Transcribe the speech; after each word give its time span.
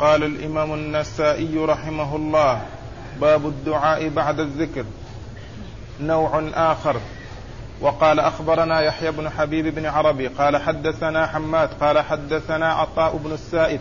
قال 0.00 0.24
الإمام 0.24 0.74
النسائي 0.74 1.58
رحمه 1.58 2.16
الله 2.16 2.62
باب 3.20 3.46
الدعاء 3.46 4.08
بعد 4.08 4.40
الذكر. 4.40 4.84
نوع 6.00 6.42
آخر. 6.54 6.96
وقال 7.80 8.20
أخبرنا 8.20 8.80
يحيى 8.80 9.10
بن 9.10 9.30
حبيب 9.30 9.74
بن 9.74 9.86
عربي 9.86 10.26
قال 10.26 10.56
حدثنا 10.56 11.26
حماد 11.26 11.68
قال 11.80 11.98
حدثنا 11.98 12.72
عطاء 12.72 13.16
بن 13.16 13.32
السائب 13.32 13.80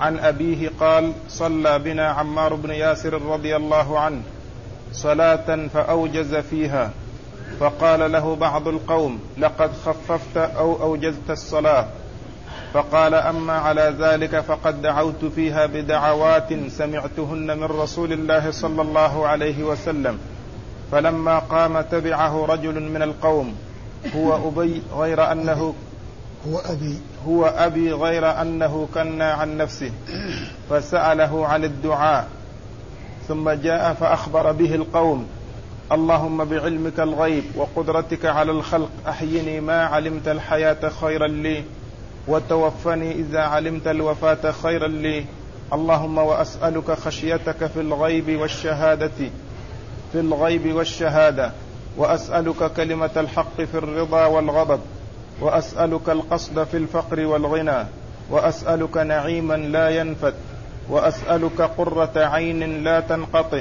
عن 0.00 0.18
أبيه 0.18 0.70
قال 0.80 1.12
صلى 1.28 1.78
بنا 1.78 2.08
عمار 2.08 2.54
بن 2.54 2.70
ياسر 2.70 3.22
رضي 3.22 3.56
الله 3.56 3.98
عنه 4.00 4.22
صلاة 4.92 5.66
فأوجز 5.66 6.34
فيها. 6.34 6.90
فقال 7.60 8.12
له 8.12 8.36
بعض 8.36 8.68
القوم 8.68 9.20
لقد 9.38 9.70
خففت 9.86 10.36
أو 10.36 10.82
أوجزت 10.82 11.30
الصلاة. 11.30 11.86
فقال 12.72 13.14
أما 13.14 13.52
على 13.52 13.94
ذلك 13.98 14.40
فقد 14.40 14.82
دعوت 14.82 15.24
فيها 15.24 15.66
بدعوات 15.66 16.48
سمعتهن 16.68 17.58
من 17.58 17.64
رسول 17.64 18.12
الله 18.12 18.50
صلى 18.50 18.82
الله 18.82 19.26
عليه 19.26 19.64
وسلم. 19.64 20.18
فلما 20.92 21.38
قام 21.38 21.80
تبعه 21.80 22.46
رجل 22.46 22.82
من 22.82 23.02
القوم 23.02 23.54
هو 24.16 24.48
أبي 24.48 24.82
غير 24.96 25.32
أنه 25.32 25.74
هو 26.48 26.58
أبي. 26.58 26.98
هو 27.26 27.46
أبي 27.46 27.92
غير 27.92 28.40
أنه 28.40 28.88
كنى 28.94 29.24
عن 29.24 29.56
نفسه 29.56 29.90
فسأله 30.70 31.46
عن 31.46 31.64
الدعاء. 31.64 32.28
ثم 33.28 33.50
جاء 33.50 33.94
فأخبر 33.94 34.52
به 34.52 34.74
القوم 34.74 35.26
اللهم 35.92 36.44
بعلمك 36.44 37.00
الغيب 37.00 37.44
وقدرتك 37.56 38.26
على 38.26 38.52
الخلق 38.52 38.90
أحيني 39.08 39.60
ما 39.60 39.84
علمت 39.84 40.28
الحياة 40.28 40.88
خيرا 41.00 41.26
لي. 41.26 41.64
وتوفني 42.28 43.12
إذا 43.12 43.40
علمت 43.40 43.86
الوفاة 43.86 44.50
خيرا 44.62 44.88
لي. 44.88 45.24
اللهم 45.72 46.18
وأسألك 46.18 46.90
خشيتك 46.90 47.66
في 47.66 47.80
الغيب 47.80 48.40
والشهادة 48.40 49.10
في 50.12 50.20
الغيب 50.20 50.74
والشهادة. 50.74 51.52
وأسألك 51.96 52.72
كلمة 52.72 53.10
الحق 53.16 53.56
في 53.56 53.74
الرضا 53.74 54.26
والغضب. 54.26 54.80
وأسألك 55.40 56.10
القصد 56.10 56.64
في 56.64 56.76
الفقر 56.76 57.26
والغنى. 57.26 57.86
وأسألك 58.30 58.96
نعيما 58.96 59.54
لا 59.54 59.88
ينفد. 59.88 60.34
وأسألك 60.88 61.60
قرة 61.60 62.12
عين 62.16 62.84
لا 62.84 63.00
تنقطع. 63.00 63.60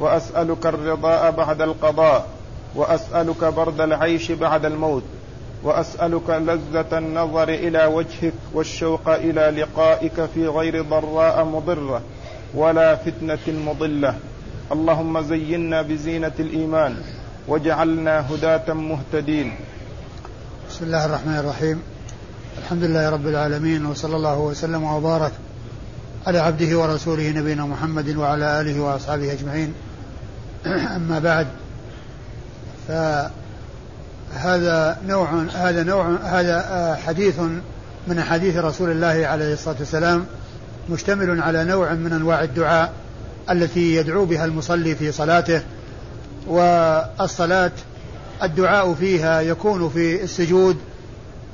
وأسألك 0.00 0.66
الرضاء 0.66 1.30
بعد 1.30 1.62
القضاء. 1.62 2.28
وأسألك 2.74 3.44
برد 3.44 3.80
العيش 3.80 4.32
بعد 4.32 4.64
الموت. 4.64 5.02
وأسألك 5.64 6.30
لذة 6.30 6.98
النظر 6.98 7.48
إلى 7.48 7.84
وجهك 7.84 8.32
والشوق 8.52 9.08
إلى 9.08 9.62
لقائك 9.62 10.24
في 10.34 10.46
غير 10.46 10.82
ضراء 10.82 11.44
مضرة 11.44 12.02
ولا 12.54 12.96
فتنة 12.96 13.60
مضلة. 13.66 14.14
اللهم 14.72 15.20
زينا 15.20 15.82
بزينة 15.82 16.32
الإيمان 16.40 16.96
واجعلنا 17.48 18.30
هداة 18.30 18.72
مهتدين. 18.72 19.52
بسم 20.70 20.84
الله 20.84 21.06
الرحمن 21.06 21.36
الرحيم. 21.36 21.82
الحمد 22.58 22.82
لله 22.82 23.10
رب 23.10 23.26
العالمين 23.26 23.86
وصلى 23.86 24.16
الله 24.16 24.38
وسلم 24.38 24.84
وبارك 24.84 25.32
على 26.26 26.38
عبده 26.38 26.78
ورسوله 26.78 27.30
نبينا 27.30 27.66
محمد 27.66 28.16
وعلى 28.16 28.60
آله 28.60 28.80
وأصحابه 28.80 29.32
أجمعين. 29.32 29.74
أما 30.96 31.18
بعد 31.18 31.46
فهذا 34.34 34.98
نوع 35.06 35.44
هذا 35.54 35.82
نوع 35.82 36.16
هذا 36.22 36.98
حديث 37.06 37.40
من 38.06 38.18
أحاديث 38.18 38.56
رسول 38.56 38.90
الله 38.90 39.26
عليه 39.26 39.52
الصلاة 39.52 39.76
والسلام 39.78 40.26
مشتمل 40.90 41.40
على 41.40 41.64
نوع 41.64 41.94
من 41.94 42.12
أنواع 42.12 42.42
الدعاء 42.42 42.92
التي 43.50 43.94
يدعو 43.94 44.24
بها 44.24 44.44
المصلي 44.44 44.94
في 44.94 45.12
صلاته 45.12 45.62
والصلاة 46.46 47.72
الدعاء 48.42 48.94
فيها 48.94 49.40
يكون 49.40 49.88
في 49.88 50.22
السجود 50.22 50.76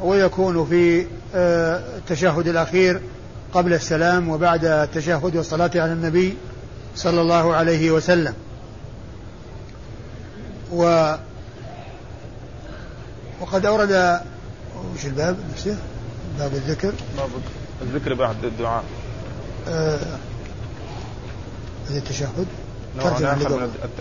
ويكون 0.00 0.66
في 0.66 1.06
آه، 1.34 1.82
التشهد 1.98 2.48
الأخير 2.48 3.00
قبل 3.54 3.72
السلام 3.72 4.28
وبعد 4.28 4.64
التشهد 4.64 5.36
والصلاة 5.36 5.70
على 5.74 5.92
النبي 5.92 6.34
صلى 6.96 7.20
الله 7.20 7.54
عليه 7.54 7.90
وسلم. 7.90 8.34
و 10.72 11.14
وقد 13.40 13.66
أورد 13.66 14.20
وش 14.94 15.06
الباب؟ 15.06 15.36
نفسه 15.52 15.76
باب 16.38 16.52
الذكر. 16.52 16.92
باب 17.16 17.28
الذكر 17.82 18.14
بعد 18.14 18.44
الدعاء. 18.44 18.84
آه 19.68 19.98
التشهد. 21.90 22.46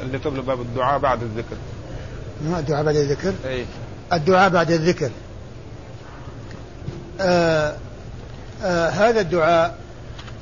اللي 0.04 0.18
قبل 0.18 0.42
باب 0.42 0.62
الدعاء 0.62 1.00
بعد 1.00 1.24
الذكر. 1.24 1.56
الدعاء 2.60 2.84
بعد 2.84 2.96
الذكر؟ 2.96 3.34
أي. 3.46 3.66
الدعاء 4.14 4.50
بعد 4.50 4.72
الذكر. 4.72 5.12
آه 7.22 7.76
آه 8.64 8.90
هذا 8.90 9.22
الدعاء 9.22 9.78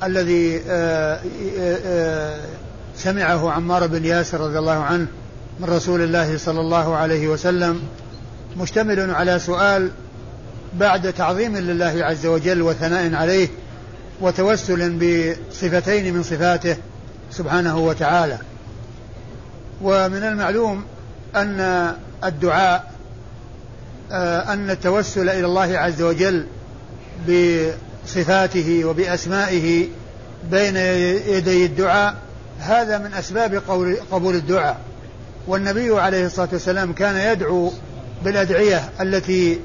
الذي 0.02 0.62
آه 0.68 1.20
آه, 1.58 1.78
آه، 1.86 2.40
سمعه 2.96 3.50
عمار 3.50 3.86
بن 3.86 4.04
ياسر 4.04 4.40
رضي 4.40 4.58
الله 4.58 4.72
عنه 4.72 5.06
من 5.60 5.68
رسول 5.68 6.02
الله 6.02 6.38
صلى 6.38 6.60
الله 6.60 6.96
عليه 6.96 7.28
وسلم 7.28 7.82
مشتمل 8.58 9.10
على 9.10 9.38
سؤال 9.38 9.90
بعد 10.74 11.12
تعظيم 11.12 11.56
لله 11.56 12.04
عز 12.04 12.26
وجل 12.26 12.62
وثناء 12.62 13.14
عليه 13.14 13.48
وتوسل 14.20 14.90
بصفتين 14.90 16.14
من 16.14 16.22
صفاته 16.22 16.76
سبحانه 17.30 17.78
وتعالى. 17.78 18.38
ومن 19.82 20.22
المعلوم 20.22 20.84
أن 21.36 21.92
الدعاء 22.24 22.92
آه، 24.12 24.52
أن 24.52 24.70
التوسل 24.70 25.28
إلى 25.28 25.46
الله 25.46 25.78
عز 25.78 26.02
وجل 26.02 26.46
بصفاته 27.28 28.84
وبأسمائه 28.84 29.88
بين 30.50 30.76
يدي 30.76 31.66
الدعاء 31.66 32.14
هذا 32.60 32.98
من 32.98 33.14
أسباب 33.14 33.62
قبول 34.10 34.34
الدعاء. 34.34 34.80
والنبي 35.46 36.00
عليه 36.00 36.26
الصلاة 36.26 36.48
والسلام 36.52 36.92
كان 36.92 37.32
يدعو 37.32 37.72
بالأدعية 38.24 38.90
التي 39.00 39.58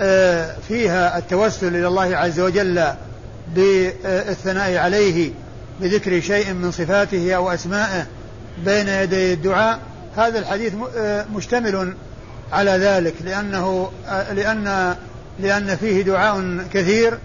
آه، 0.00 0.56
فيها 0.68 1.18
التوسل 1.18 1.76
إلى 1.76 1.88
الله 1.88 2.16
عز 2.16 2.40
وجل 2.40 2.84
بالثناء 3.54 4.76
عليه 4.76 5.30
بذكر 5.80 6.20
شيء 6.20 6.52
من 6.52 6.70
صفاته 6.70 7.34
أو 7.34 7.50
أسمائه 7.50 8.06
بين 8.64 8.88
يدي 8.88 9.32
الدعاء 9.32 9.78
هذا 10.16 10.38
الحديث 10.38 10.72
آه، 10.96 11.26
مشتمل 11.34 11.94
على 12.52 12.70
ذلك 12.70 13.14
لأنه 13.24 13.90
آه، 14.08 14.32
لأن 14.32 14.96
لأن 15.40 15.76
فيه 15.76 16.02
دعاء 16.02 16.64
كثير 16.74 17.18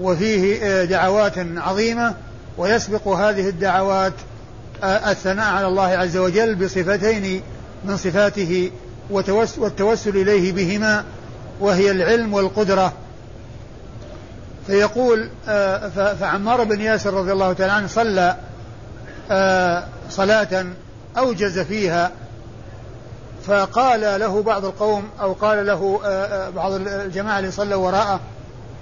وفيه 0.00 0.84
دعوات 0.84 1.34
عظيمة 1.56 2.14
ويسبق 2.58 3.08
هذه 3.08 3.48
الدعوات 3.48 4.12
الثناء 4.84 5.46
على 5.46 5.66
الله 5.66 5.86
عز 5.86 6.16
وجل 6.16 6.54
بصفتين 6.54 7.42
من 7.84 7.96
صفاته 7.96 8.70
والتوسل 9.10 10.16
إليه 10.16 10.52
بهما 10.52 11.04
وهي 11.60 11.90
العلم 11.90 12.34
والقدرة. 12.34 12.92
فيقول 14.66 15.28
فعمار 16.20 16.64
بن 16.64 16.80
ياسر 16.80 17.14
رضي 17.14 17.32
الله 17.32 17.52
تعالى 17.52 17.72
عنه 17.72 17.86
صلى 17.86 18.36
صلاة 20.10 20.66
أوجز 21.18 21.58
فيها. 21.58 22.10
فقال 23.46 24.20
له 24.20 24.42
بعض 24.42 24.64
القوم 24.64 25.08
أو 25.20 25.32
قال 25.32 25.66
له 25.66 26.00
آه، 26.04 26.08
آه، 26.08 26.50
بعض 26.50 26.72
الجماعة 26.72 27.38
اللي 27.38 27.50
صلوا 27.50 27.86
وراءه 27.86 28.20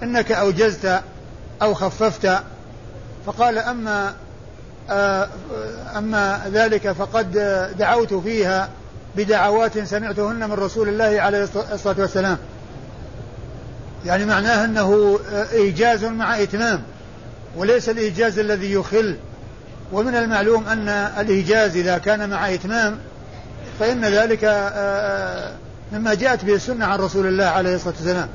إنك 0.03 0.33
أوجزت 0.33 1.01
أو 1.63 1.75
خففت. 1.75 2.39
فقال 3.27 3.59
أما 3.59 4.15
آه، 4.91 5.29
أما 5.97 6.41
ذلك 6.53 6.93
فقد 6.93 7.33
دعوت 7.79 8.15
فيها. 8.15 8.69
بدعوات 9.17 9.79
سمعتهن 9.79 10.51
من 10.51 10.53
رسول 10.53 10.89
الله 10.89 11.21
عليه 11.21 11.49
الصلاة 11.73 11.97
والسلام. 11.99 12.39
يعني 14.07 14.25
معناه 14.25 14.65
أنه 14.65 15.19
إيجاز 15.53 16.05
مع 16.05 16.43
إتمام 16.43 16.83
وليس 17.57 17.89
الإيجاز 17.89 18.39
الذي 18.39 18.73
يخل. 18.73 19.17
ومن 19.93 20.15
المعلوم 20.15 20.67
أن 20.69 20.89
الإيجاز 21.19 21.77
إذا 21.77 21.99
كان 21.99 22.31
مع 22.31 22.55
إتمام 22.55 22.99
فإن 23.81 24.05
ذلك 24.05 24.45
آه، 24.45 24.69
آه، 24.69 25.53
مما 25.93 26.15
جاءت 26.15 26.45
به 26.45 26.55
السنة 26.55 26.85
عن 26.85 26.99
رسول 26.99 27.27
الله 27.27 27.45
عليه 27.45 27.75
الصلاة 27.75 27.95
والسلام. 27.95 28.29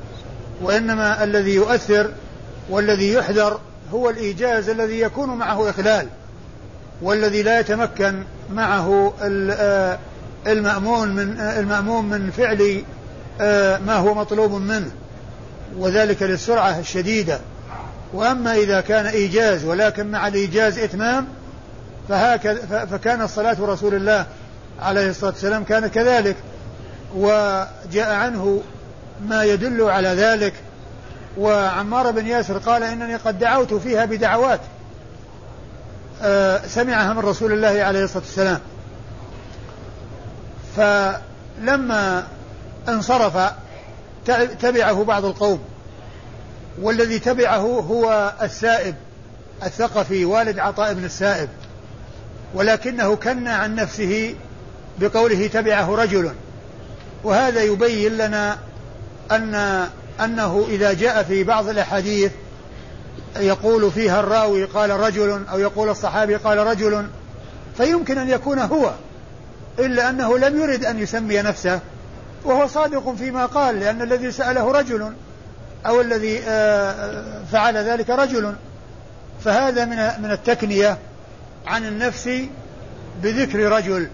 وإنما 0.62 1.24
الذي 1.24 1.54
يؤثر 1.54 2.10
والذي 2.70 3.12
يحذر 3.12 3.60
هو 3.92 4.10
الإيجاز 4.10 4.68
الذي 4.68 5.00
يكون 5.00 5.28
معه 5.28 5.70
إخلال 5.70 6.06
والذي 7.02 7.42
لا 7.42 7.60
يتمكن 7.60 8.22
معه 8.52 9.12
آه، 9.22 9.98
المأمون 10.52 11.08
من 11.08 11.40
المأموم 11.40 12.08
من 12.08 12.30
فعل 12.30 12.82
ما 13.86 13.94
هو 13.94 14.14
مطلوب 14.14 14.52
منه 14.52 14.90
وذلك 15.76 16.22
للسرعة 16.22 16.78
الشديدة. 16.78 17.40
وأما 18.12 18.54
إذا 18.54 18.80
كان 18.80 19.06
إيجاز 19.06 19.64
ولكن 19.64 20.10
مع 20.10 20.28
الإيجاز 20.28 20.78
إتمام 20.78 21.26
فهكذا 22.08 22.84
فكان 22.84 23.26
صلاة 23.26 23.56
رسول 23.60 23.94
الله 23.94 24.26
عليه 24.80 25.10
الصلاة 25.10 25.30
والسلام 25.30 25.64
كانت 25.64 25.94
كذلك 25.94 26.36
وجاء 27.16 28.12
عنه 28.12 28.62
ما 29.26 29.44
يدل 29.44 29.82
على 29.82 30.08
ذلك. 30.08 30.52
وعمار 31.38 32.10
بن 32.10 32.26
ياسر 32.26 32.58
قال 32.58 32.82
إنني 32.82 33.16
قد 33.16 33.38
دعوت 33.38 33.74
فيها 33.74 34.04
بدعوات. 34.04 34.60
آه، 36.22 36.60
سمعها 36.66 37.12
من 37.12 37.18
رسول 37.18 37.52
الله 37.52 37.82
عليه 37.82 38.04
الصلاة 38.04 38.22
والسلام. 38.22 38.60
فلما 40.78 42.26
انصرف 42.88 43.52
تبعه 44.60 45.04
بعض 45.04 45.24
القوم 45.24 45.60
والذي 46.82 47.18
تبعه 47.18 47.60
هو 47.60 48.32
السائب 48.42 48.94
الثقفي 49.62 50.24
والد 50.24 50.58
عطاء 50.58 50.94
بن 50.94 51.04
السائب 51.04 51.48
ولكنه 52.54 53.16
كنى 53.16 53.50
عن 53.50 53.74
نفسه 53.74 54.34
بقوله 54.98 55.46
تبعه 55.46 55.94
رجل. 55.94 56.32
وهذا 57.24 57.62
يبين 57.62 58.16
لنا 58.16 58.58
أن 59.30 59.54
أنه 60.20 60.66
إذا 60.68 60.92
جاء 60.92 61.22
في 61.22 61.44
بعض 61.44 61.68
الأحاديث 61.68 62.32
يقول 63.36 63.92
فيها 63.92 64.20
الراوي 64.20 64.64
قال 64.64 64.90
رجل 64.90 65.42
أو 65.50 65.58
يقول 65.58 65.88
الصحابي 65.88 66.36
قال 66.36 66.58
رجل 66.58 67.06
فيمكن 67.76 68.18
أن 68.18 68.28
يكون 68.28 68.58
هو. 68.58 68.92
إلا 69.78 70.10
أنه 70.10 70.38
لم 70.38 70.60
يرد 70.62 70.84
أن 70.84 70.98
يسمي 70.98 71.42
نفسه 71.42 71.80
وهو 72.44 72.66
صادق 72.66 73.14
فيما 73.14 73.46
قال 73.46 73.80
لأن 73.80 74.02
الذي 74.02 74.32
سأله 74.32 74.72
رجل 74.72 75.12
أو 75.86 76.00
الذي 76.00 76.40
آه، 76.48 77.42
فعل 77.52 77.76
ذلك 77.76 78.10
رجل. 78.10 78.54
فهذا 79.44 79.84
من 79.84 80.22
من 80.22 80.30
التكنية 80.30 80.98
عن 81.66 81.84
النفس 81.84 82.30
بذكر 83.22 83.58
رجل 83.58 84.08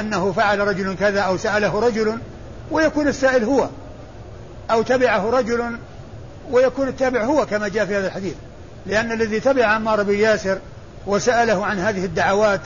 أنه 0.00 0.32
فعل 0.32 0.58
رجل 0.58 0.96
كذا 0.96 1.20
أو 1.20 1.36
سأله 1.36 1.80
رجل 1.80 2.18
ويكون 2.70 3.08
السائل 3.08 3.44
هو 3.44 3.68
أو 4.70 4.82
تبعه 4.82 5.30
رجل 5.30 5.78
ويكون 6.50 6.88
التابع 6.88 7.24
هو 7.24 7.46
كما 7.46 7.68
جاء 7.68 7.86
في 7.86 7.96
هذا 7.96 8.06
الحديث. 8.06 8.34
لأن 8.86 9.12
الذي 9.12 9.40
تبع 9.40 9.66
عمار 9.66 10.02
بن 10.02 10.14
ياسر 10.14 10.58
وسأله 11.06 11.66
عن 11.66 11.78
هذه 11.78 12.04
الدعوات 12.04 12.60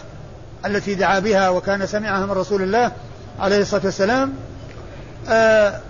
التي 0.66 0.94
دعا 0.94 1.18
بها 1.18 1.48
وكان 1.48 1.86
سمعها 1.86 2.26
من 2.26 2.32
رسول 2.32 2.62
الله 2.62 2.92
عليه 3.40 3.60
الصلاة 3.60 3.84
والسلام 3.84 4.32
آه، 5.28 5.80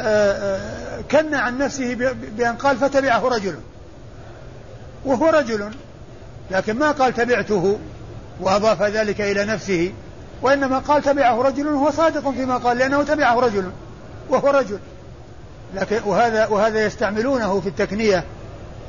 آه، 0.00 0.32
آه، 0.60 1.00
كن 1.10 1.34
عن 1.34 1.58
نفسه 1.58 1.94
بأن 2.36 2.56
قال 2.56 2.76
فتبعه 2.76 3.28
رجل. 3.28 3.54
وهو 5.04 5.28
رجل 5.28 5.70
لكن 6.50 6.78
ما 6.78 6.90
قال 6.90 7.14
تبعته 7.14 7.78
وأضاف 8.40 8.82
ذلك 8.82 9.20
إلى 9.20 9.44
نفسه 9.44 9.92
وإنما 10.42 10.78
قال 10.78 11.02
تبعه 11.02 11.42
رجل 11.42 11.66
وهو 11.66 11.90
صادق 11.90 12.30
فيما 12.30 12.56
قال 12.56 12.78
لأنه 12.78 13.02
تبعه 13.02 13.40
رجل 13.40 13.70
وهو 14.30 14.50
رجل. 14.50 14.78
لكن 15.74 16.00
وهذا 16.04 16.46
وهذا 16.46 16.86
يستعملونه 16.86 17.60
في 17.60 17.68
التكنية 17.68 18.24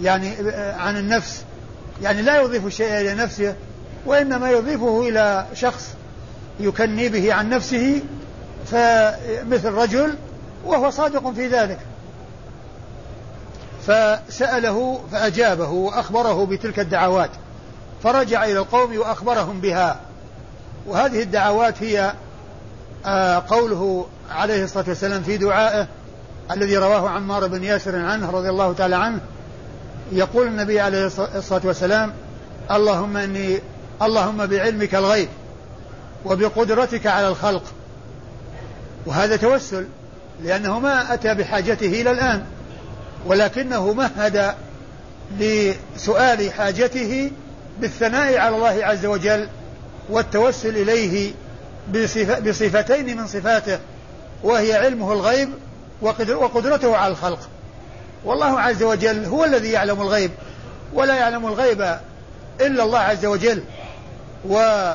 يعني 0.02 0.36
عن 0.78 0.98
النفس. 0.98 1.44
يعني 2.02 2.22
لا 2.22 2.42
يضيف 2.42 2.66
الشيء 2.66 2.88
إلى 2.88 3.14
نفسه 3.14 3.56
وإنما 4.06 4.52
يضيفه 4.52 5.02
إلى 5.10 5.46
شخص 5.54 5.94
يكني 6.60 7.10
به 7.10 7.34
عن 7.34 7.50
نفسه 7.50 8.02
فمثل 8.66 9.72
رجل 9.72 10.16
وهو 10.66 10.90
صادق 10.90 11.32
في 11.32 11.48
ذلك. 11.48 11.80
فسأله 13.88 15.00
فأجابه 15.12 15.70
وأخبره 15.70 16.46
بتلك 16.46 16.80
الدعوات. 16.80 17.30
فرجع 18.04 18.44
إلى 18.46 18.60
القوم 18.60 18.98
وأخبرهم 18.98 19.62
بها. 19.62 20.00
وهذه 20.88 21.22
الدعوات 21.22 21.84
هي 21.84 22.14
آه، 23.06 23.44
قوله 23.50 24.06
عليه 24.32 24.64
الصلاة 24.64 24.86
والسلام 24.88 25.24
في 25.24 25.38
دعائه 25.38 25.88
الذي 26.52 26.78
رواه 26.78 27.10
عمار 27.10 27.48
بن 27.48 27.64
ياسر 27.64 27.96
عنه 27.96 28.32
رضي 28.32 28.50
الله 28.50 28.74
تعالى 28.74 28.96
عنه. 28.96 29.20
يقول 30.12 30.48
النبي 30.48 30.80
عليه 30.80 31.06
الصلاة 31.36 31.62
والسلام 31.64 32.14
اللهم 32.72 33.18
إني 33.18 33.60
اللهم 34.02 34.46
بعلمك 34.46 34.96
الغيب 34.96 35.28
وبقدرتك 36.26 37.08
على 37.08 37.28
الخلق. 37.28 37.64
وهذا 39.06 39.36
توسل 39.36 39.88
لأنه 40.44 40.80
ما 40.80 41.14
أتى 41.14 41.34
بحاجته 41.34 42.02
إلى 42.02 42.12
الآن 42.12 42.44
ولكنه 43.26 43.94
مهد 43.94 44.56
لسؤال 45.40 46.54
حاجته 46.54 47.32
بالثناء 47.80 48.38
على 48.38 48.56
الله 48.56 48.86
عز 48.86 49.06
وجل 49.06 49.50
والتوسل 50.10 50.78
إليه 50.78 51.34
بصفتين 52.46 53.18
من 53.18 53.28
صفاته 53.28 53.80
وهي 54.44 54.74
علمه 54.74 55.14
الغيب 55.14 55.50
وقدرته 56.32 56.98
على 56.98 57.12
الخلق. 57.12 57.50
والله 58.26 58.60
عز 58.60 58.84
وجل 58.84 59.26
هو 59.26 59.46
الذي 59.46 59.72
يعلم 59.72 60.02
الغيب 60.02 60.32
ولا 60.94 61.16
يعلم 61.16 61.48
الغيب 61.48 61.82
إلا 62.62 62.84
الله 62.84 63.00
عز 63.00 63.26
وجل. 63.26 63.64
و 64.50 64.92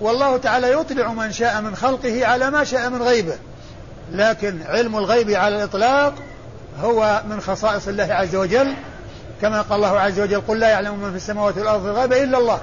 والله 0.00 0.36
تعالى 0.36 0.72
يطلع 0.72 1.12
من 1.12 1.32
شاء 1.32 1.60
من 1.60 1.76
خلقه 1.76 2.26
على 2.26 2.50
ما 2.50 2.64
شاء 2.64 2.90
من 2.90 3.02
غيبه. 3.02 3.34
لكن 4.12 4.62
علم 4.66 4.96
الغيب 4.96 5.30
على 5.30 5.56
الإطلاق 5.56 6.14
هو 6.80 7.22
من 7.28 7.40
خصائص 7.40 7.88
الله 7.88 8.14
عز 8.14 8.36
وجل. 8.36 8.74
كما 9.42 9.62
قال 9.62 9.76
الله 9.76 10.00
عز 10.00 10.20
وجل 10.20 10.40
قل 10.40 10.58
لا 10.58 10.68
يعلم 10.68 10.98
من 10.98 11.10
في 11.10 11.16
السماوات 11.16 11.58
والأرض 11.58 11.86
الغيب 11.86 12.12
إلا 12.12 12.38
الله. 12.38 12.60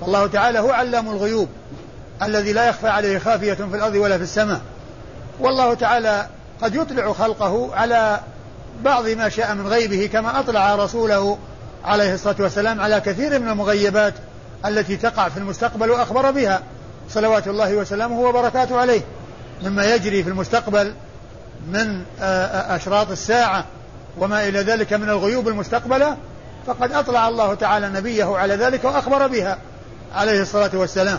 فالله 0.00 0.26
تعالى 0.26 0.58
هو 0.58 0.70
علام 0.70 1.08
الغيوب 1.08 1.48
الذي 2.22 2.52
لا 2.52 2.68
يخفى 2.68 2.88
عليه 2.88 3.18
خافية 3.18 3.54
في 3.54 3.76
الأرض 3.76 3.94
ولا 3.94 4.16
في 4.16 4.22
السماء. 4.22 4.60
والله 5.40 5.74
تعالى 5.74 6.26
قد 6.62 6.74
يطلع 6.74 7.12
خلقه 7.12 7.74
على 7.74 8.20
بعض 8.82 9.08
ما 9.08 9.28
شاء 9.28 9.54
من 9.54 9.66
غيبه 9.66 10.10
كما 10.12 10.40
أطلع 10.40 10.74
رسوله 10.74 11.38
عليه 11.84 12.14
الصلاة 12.14 12.36
والسلام 12.38 12.80
على 12.80 13.00
كثير 13.00 13.38
من 13.38 13.48
المغيبات. 13.48 14.14
التي 14.66 14.96
تقع 14.96 15.28
في 15.28 15.36
المستقبل 15.36 15.90
وأخبر 15.90 16.30
بها 16.30 16.62
صلوات 17.10 17.48
الله 17.48 17.74
وسلامه 17.74 18.20
وبركاته 18.20 18.80
عليه. 18.80 19.00
مما 19.62 19.94
يجري 19.94 20.22
في 20.22 20.28
المستقبل 20.28 20.94
من 21.68 22.02
أشراط 22.68 23.10
الساعة 23.10 23.64
وما 24.18 24.48
إلى 24.48 24.60
ذلك 24.60 24.92
من 24.92 25.08
الغيوب 25.08 25.48
المستقبلة 25.48 26.16
فقد 26.66 26.92
أطلع 26.92 27.28
الله 27.28 27.54
تعالى 27.54 27.88
نبيه 27.88 28.36
على 28.36 28.54
ذلك 28.54 28.84
وأخبر 28.84 29.26
بها 29.26 29.58
عليه 30.14 30.42
الصلاة 30.42 30.70
والسلام. 30.74 31.18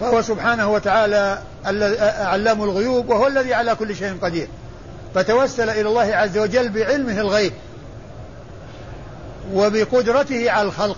فهو 0.00 0.22
سبحانه 0.22 0.72
وتعالى 0.72 1.38
علام 2.20 2.62
الغيوب 2.62 3.08
وهو 3.08 3.26
الذي 3.26 3.54
على 3.54 3.74
كل 3.74 3.96
شيء 3.96 4.18
قدير. 4.22 4.48
فتوسل 5.14 5.70
إلى 5.70 5.88
الله 5.88 6.14
عز 6.16 6.38
وجل 6.38 6.68
بعلمه 6.68 7.20
الغيب. 7.20 7.52
وبقدرته 9.52 10.50
على 10.50 10.68
الخلق 10.68 10.96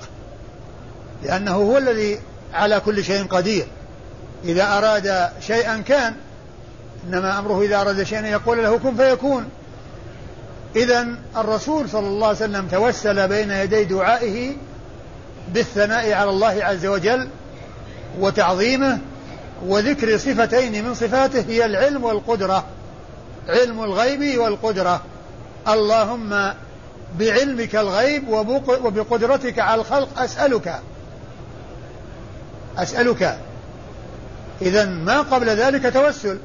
لأنه 1.22 1.54
هو 1.54 1.78
الذي 1.78 2.20
على 2.54 2.80
كل 2.80 3.04
شيء 3.04 3.26
قدير. 3.26 3.66
إذا 4.44 4.78
أراد 4.78 5.28
شيئا 5.40 5.76
كان 5.76 6.14
إنما 7.06 7.38
أمره 7.38 7.62
إذا 7.62 7.80
أراد 7.80 8.02
شيئا 8.02 8.26
يقول 8.26 8.62
له 8.62 8.78
كن 8.78 8.96
فيكون. 8.96 9.48
إذا 10.76 11.06
الرسول 11.36 11.88
صلى 11.88 12.06
الله 12.06 12.26
عليه 12.26 12.36
وسلم 12.36 12.68
توسل 12.68 13.28
بين 13.28 13.50
يدي 13.50 13.84
دعائه 13.84 14.56
بالثناء 15.54 16.12
على 16.12 16.30
الله 16.30 16.64
عز 16.64 16.86
وجل 16.86 17.28
وتعظيمه 18.20 18.98
وذكر 19.66 20.18
صفتين 20.18 20.84
من 20.84 20.94
صفاته 20.94 21.44
هي 21.48 21.64
العلم 21.64 22.04
والقدرة 22.04 22.64
علم 23.48 23.84
الغيب 23.84 24.38
والقدرة. 24.38 25.02
اللهم 25.68 26.52
بعلمك 27.18 27.76
الغيب 27.76 28.28
وبقدرتك 28.68 29.58
على 29.58 29.80
الخلق 29.80 30.18
أسألك. 30.18 30.80
أسألك. 32.78 33.38
إذا 34.62 34.84
ما 34.84 35.20
قبل 35.20 35.46
ذلك 35.46 35.92
توسل. 35.92 36.38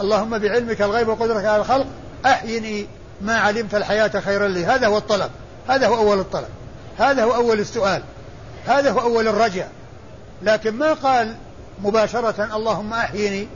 اللهم 0.00 0.38
بعلمك 0.38 0.82
الغيب 0.82 1.08
وقدرتك 1.08 1.44
على 1.44 1.60
الخلق 1.60 1.86
أحيني 2.26 2.86
ما 3.20 3.36
علمت 3.36 3.74
الحياة 3.74 4.20
خيرا 4.20 4.48
لي. 4.48 4.64
هذا 4.64 4.86
هو 4.86 4.98
الطلب. 4.98 5.30
هذا 5.68 5.86
هو 5.86 5.94
أول 5.96 6.18
الطلب. 6.18 6.48
هذا 6.98 7.24
هو 7.24 7.34
أول 7.34 7.60
السؤال. 7.60 8.02
هذا 8.66 8.90
هو 8.90 9.00
أول 9.00 9.28
الرجاء 9.28 9.70
لكن 10.42 10.74
ما 10.74 10.92
قال 10.92 11.34
مباشرة 11.82 12.56
اللهم 12.56 12.92
أحيني؟ 12.92 13.48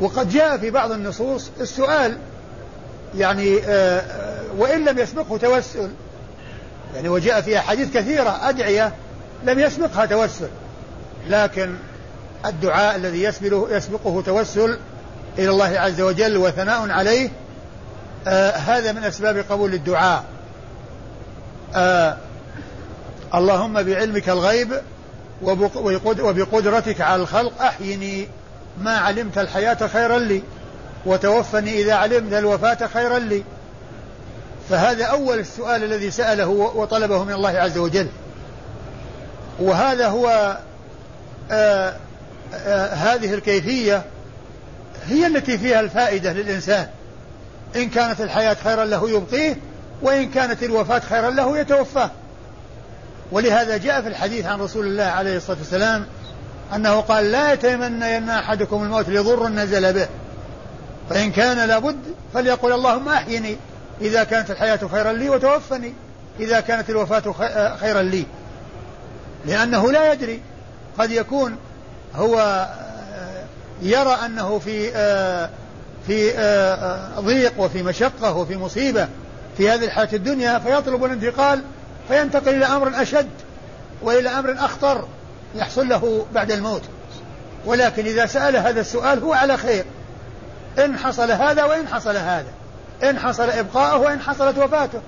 وقد 0.00 0.30
جاء 0.30 0.58
في 0.58 0.70
بعض 0.70 0.92
النصوص 0.92 1.50
السؤال 1.60 2.18
يعني 3.14 3.58
آه، 3.64 4.00
آه، 4.00 4.42
وإن 4.58 4.84
لم 4.84 4.98
يسبقه 4.98 5.36
توسل. 5.36 5.90
يعني 6.94 7.08
وجاء 7.08 7.40
في 7.40 7.58
أحاديث 7.58 7.96
كثيرة 7.96 8.48
أدعية 8.48 8.92
لم 9.44 9.58
يسبقها 9.58 10.06
توسل. 10.06 10.48
لكن 11.28 11.74
الدعاء 12.46 12.96
الذي 12.96 13.22
يسبقه, 13.22 13.76
يسبقه 13.76 14.22
توسل 14.26 14.78
إلى 15.38 15.50
الله 15.50 15.78
عز 15.78 16.00
وجل 16.00 16.36
وثناء 16.36 16.90
عليه 16.90 17.30
آه 18.26 18.50
هذا 18.50 18.92
من 18.92 19.04
أسباب 19.04 19.44
قبول 19.50 19.74
الدعاء. 19.74 20.24
اللهم 23.34 23.82
بعلمك 23.82 24.28
الغيب 24.28 24.80
وبقدرتك 25.42 27.00
على 27.00 27.22
الخلق 27.22 27.62
أحيني 27.62 28.28
ما 28.82 28.98
علمت 28.98 29.38
الحياة 29.38 29.86
خيرا 29.86 30.18
لي. 30.18 30.42
وتوفني 31.06 31.82
إذا 31.82 31.94
علمت 31.94 32.32
الوفاة 32.32 32.86
خيرا 32.86 33.18
لي. 33.18 33.44
فهذا 34.70 35.04
أول 35.04 35.38
السؤال 35.38 35.84
الذي 35.84 36.10
سأله 36.10 36.48
وطلبه 36.48 37.24
من 37.24 37.32
الله 37.32 37.50
عز 37.50 37.78
وجل. 37.78 38.08
وهذا 39.58 40.08
هو 40.08 40.28
آآ 41.50 41.88
آه، 41.88 41.96
آآ 42.54 42.92
آه، 42.92 42.94
هذه 42.94 43.34
الكيفية 43.34 44.04
هي 45.08 45.26
التي 45.26 45.58
فيها 45.58 45.80
الفائدة 45.80 46.32
للإنسان. 46.32 46.86
إن 47.76 47.88
كانت 47.88 48.20
الحياة 48.20 48.56
خيرا 48.64 48.84
له 48.84 49.10
يبقيه 49.10 49.56
وإن 50.02 50.30
كانت 50.30 50.62
الوفاة 50.62 50.98
خيرا 50.98 51.30
له 51.30 51.58
يتوفاه. 51.58 52.10
ولهذا 53.32 53.76
جاء 53.76 54.02
في 54.02 54.08
الحديث 54.08 54.46
عن 54.46 54.60
رسول 54.60 54.86
الله 54.86 55.04
عليه 55.04 55.36
الصلاة 55.36 55.58
والسلام 55.58 56.06
أنه 56.74 57.00
قال 57.00 57.32
لا 57.32 57.52
يتمنين 57.52 58.30
أحدكم 58.30 58.82
الموت 58.82 59.08
لضر 59.08 59.48
نزل 59.48 59.92
به. 59.92 60.08
فإن 61.10 61.32
كان 61.32 61.68
لابد 61.68 61.96
فليقل 62.34 62.72
اللهم 62.72 63.08
أحيني. 63.08 63.56
إذا 64.00 64.24
كانت 64.24 64.50
الحياة 64.50 64.80
خيرا 64.92 65.12
لي 65.12 65.30
وتوفني. 65.30 65.94
إذا 66.40 66.60
كانت 66.60 66.90
الوفاة 66.90 67.34
خيرا 67.80 68.02
لي. 68.02 68.26
لأنه 69.46 69.92
لا 69.92 70.12
يدري. 70.12 70.40
قد 70.98 71.10
يكون 71.10 71.56
هو 72.14 72.66
يرى 73.82 74.18
أنه 74.26 74.58
في 74.58 74.90
في 76.06 76.32
ضيق 77.18 77.60
وفي 77.60 77.82
مشقة 77.82 78.36
وفي 78.36 78.56
مصيبة 78.56 79.08
في 79.56 79.70
هذه 79.70 79.84
الحياة 79.84 80.08
الدنيا 80.12 80.58
فيطلب 80.58 81.04
الانتقال 81.04 81.62
فينتقل 82.08 82.54
إلى 82.54 82.66
أمر 82.66 83.02
أشد 83.02 83.28
وإلى 84.02 84.28
أمر 84.28 84.54
أخطر 84.58 85.08
يحصل 85.54 85.88
له 85.88 86.26
بعد 86.34 86.50
الموت. 86.50 86.82
ولكن 87.66 88.06
إذا 88.06 88.26
سأل 88.26 88.56
هذا 88.56 88.80
السؤال 88.80 89.22
هو 89.22 89.32
على 89.32 89.56
خير. 89.56 89.84
إن 90.78 90.98
حصل 90.98 91.30
هذا 91.30 91.64
وإن 91.64 91.88
حصل 91.88 92.16
هذا. 92.16 92.52
إن 93.02 93.18
حصل 93.18 93.50
إبقاءه 93.50 93.98
وإن 93.98 94.20
حصلت 94.20 94.58
وفاته. 94.58 95.00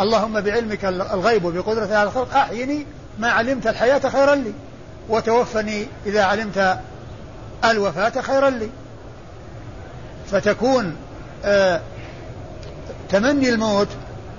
اللهم 0.00 0.40
بعلمك 0.40 0.84
الغيب 0.84 1.44
وبقدرتك 1.44 1.92
على 1.92 2.08
الخلق 2.08 2.36
أحيني 2.36 2.86
ما 3.18 3.30
علمت 3.30 3.66
الحياة 3.66 3.98
خيرا 3.98 4.34
لي. 4.34 4.52
وتوفني 5.08 5.86
إذا 6.06 6.22
علمت 6.22 6.78
الوفاة 7.64 8.20
خيرا 8.20 8.50
لي. 8.50 8.70
فتكون 10.30 10.96
آه 11.44 11.80
تمني 13.10 13.48
الموت 13.48 13.88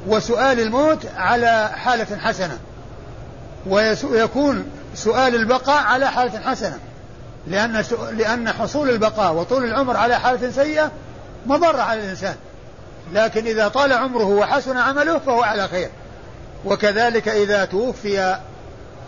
وسؤال 0.08 0.60
الموت 0.60 1.06
على 1.18 1.70
حالة 1.76 2.18
حسنة. 2.18 2.58
ويكون 3.68 4.66
سؤال 4.96 5.36
البقاء 5.36 5.84
على 5.84 6.12
حالة 6.12 6.40
حسنة. 6.40 6.80
لأن 7.48 7.84
لأن 8.12 8.52
حصول 8.52 8.90
البقاء 8.90 9.34
وطول 9.34 9.64
العمر 9.64 9.98
على 9.98 10.20
حالة 10.20 10.52
سيئة 10.52 10.92
مضرة 11.46 11.82
على 11.82 12.04
الإنسان. 12.04 12.36
لكن 13.14 13.48
إذا 13.48 13.68
طال 13.68 13.94
عمره 13.94 14.26
وحسن 14.26 14.78
عمله 14.78 15.20
فهو 15.20 15.42
على 15.44 15.68
خير. 15.68 15.90
وكذلك 16.66 17.28
إذا 17.28 17.66
توفي 17.66 18.38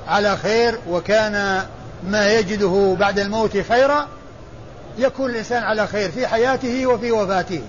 على 0.07 0.37
خير 0.37 0.77
وكان 0.89 1.65
ما 2.03 2.33
يجده 2.33 2.95
بعد 2.99 3.19
الموت 3.19 3.57
خيرا 3.57 4.07
يكون 4.97 5.29
الإنسان 5.29 5.63
على 5.63 5.87
خير 5.87 6.11
في 6.11 6.27
حياته 6.27 6.87
وفي 6.87 7.11
وفاته. 7.11 7.61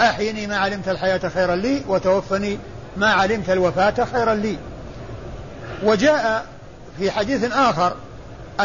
أحيني 0.00 0.46
ما 0.46 0.56
علمت 0.56 0.88
الحياة 0.88 1.28
خيرا 1.34 1.56
لي 1.56 1.82
وتوفني 1.88 2.58
ما 2.96 3.12
علمت 3.12 3.50
الوفاة 3.50 4.06
خيرا 4.12 4.34
لي. 4.34 4.58
وجاء 5.82 6.46
في 6.98 7.10
حديث 7.10 7.52
آخر 7.52 7.94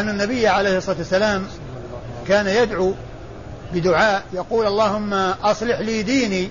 أن 0.00 0.08
النبي 0.08 0.48
عليه 0.48 0.78
الصلاة 0.78 0.98
والسلام 0.98 1.46
كان 2.28 2.46
يدعو 2.46 2.94
بدعاء 3.74 4.22
يقول 4.32 4.66
اللهم 4.66 5.14
أصلح 5.42 5.80
لي 5.80 6.02
ديني 6.02 6.50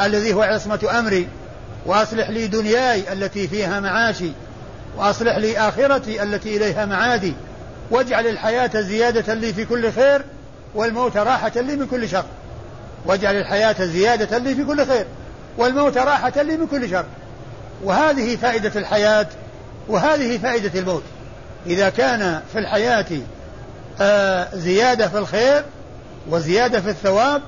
الذي 0.00 0.34
هو 0.34 0.42
عصمة 0.42 0.98
أمري 0.98 1.28
وأصلح 1.86 2.30
لي 2.30 2.46
دنياي 2.46 3.12
التي 3.12 3.48
فيها 3.48 3.80
معاشي 3.80 4.32
وأصلح 4.96 5.36
لي 5.36 5.58
آخرتي 5.58 6.22
التي 6.22 6.56
إليها 6.56 6.86
معادي 6.86 7.34
واجعل 7.90 8.26
الحياة 8.26 8.80
زيادة 8.80 9.34
لي 9.34 9.52
في 9.52 9.64
كل 9.64 9.92
خير 9.92 10.24
والموت 10.74 11.16
راحة 11.16 11.52
لي 11.56 11.76
من 11.76 11.86
كل 11.86 12.08
شر. 12.08 12.24
واجعل 13.06 13.36
الحياة 13.36 13.84
زيادة 13.84 14.38
لي 14.38 14.54
في 14.54 14.64
كل 14.64 14.86
خير 14.86 15.06
والموت 15.58 15.98
راحة 15.98 16.42
لي 16.42 16.56
من 16.56 16.66
كل 16.66 16.90
شر. 16.90 17.04
وهذه 17.84 18.36
فائدة 18.36 18.80
الحياة 18.80 19.26
وهذه 19.88 20.38
فائدة 20.38 20.80
الموت. 20.80 21.02
إذا 21.66 21.88
كان 21.88 22.40
في 22.52 22.58
الحياة 22.58 23.06
آه 24.00 24.48
زيادة 24.54 25.08
في 25.08 25.18
الخير 25.18 25.64
وزيادة 26.28 26.80
في 26.80 26.90
الثواب 26.90 27.42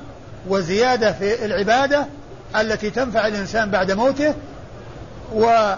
وزيادة 0.49 1.12
في 1.12 1.44
العبادة 1.44 2.06
التي 2.56 2.90
تنفع 2.90 3.26
الإنسان 3.26 3.71
بعد 3.71 3.92
موته 3.92 4.35
و 5.35 5.75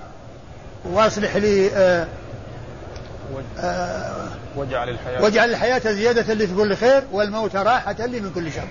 وأصلح 0.84 1.36
لي 1.36 1.70
آه 1.74 2.06
آه 3.58 4.28
واجعل 4.56 4.88
الحياة 4.88 5.22
واجعل 5.22 5.50
الحياة 5.50 5.92
زيادة 5.92 6.34
لي 6.34 6.46
في 6.46 6.54
كل 6.54 6.76
خير 6.76 7.02
والموت 7.12 7.56
راحة 7.56 8.06
لي 8.06 8.20
من 8.20 8.32
كل 8.34 8.52
شر. 8.52 8.68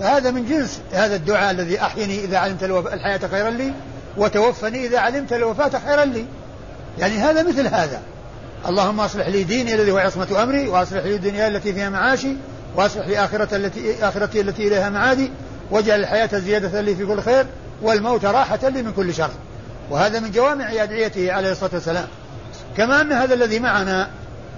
فهذا 0.00 0.30
من 0.30 0.46
جنس 0.46 0.80
هذا 0.92 1.16
الدعاء 1.16 1.50
الذي 1.50 1.82
أحيني 1.82 2.24
إذا 2.24 2.38
علمت 2.38 2.62
الحياة 2.62 3.20
خيرا 3.30 3.50
لي 3.50 3.72
وتوفني 4.16 4.86
إذا 4.86 4.98
علمت 4.98 5.32
الوفاة 5.32 5.80
خيرا 5.86 6.04
لي. 6.04 6.24
يعني 6.98 7.14
هذا 7.18 7.42
مثل 7.42 7.66
هذا. 7.66 8.00
اللهم 8.68 9.00
اصلح 9.00 9.28
لي 9.28 9.42
ديني 9.44 9.74
الذي 9.74 9.90
هو 9.90 9.98
عصمة 9.98 10.42
أمري 10.42 10.68
واصلح 10.68 11.04
لي 11.04 11.14
الدنيا 11.14 11.48
التي 11.48 11.72
فيها 11.72 11.90
معاشي 11.90 12.36
واصلح 12.76 13.06
لي 13.06 13.24
آخرة 13.24 13.56
التي 13.56 14.04
آخرتي 14.04 14.40
التي 14.40 14.68
إليها 14.68 14.90
معادي 14.90 15.30
واجعل 15.70 16.00
الحياة 16.00 16.38
زيادة 16.38 16.80
لي 16.80 16.94
في 16.94 17.06
كل 17.06 17.20
خير 17.22 17.46
والموت 17.82 18.24
راحة 18.24 18.68
لي 18.68 18.82
من 18.82 18.92
كل 18.92 19.14
شر. 19.14 19.30
وهذا 19.90 20.20
من 20.20 20.30
جوامع 20.30 20.72
أدعيته 20.82 21.32
عليه 21.32 21.52
الصلاة 21.52 21.70
والسلام. 21.74 22.06
كما 22.76 23.00
أن 23.00 23.12
هذا 23.12 23.34
الذي 23.34 23.58
معنا 23.58 24.10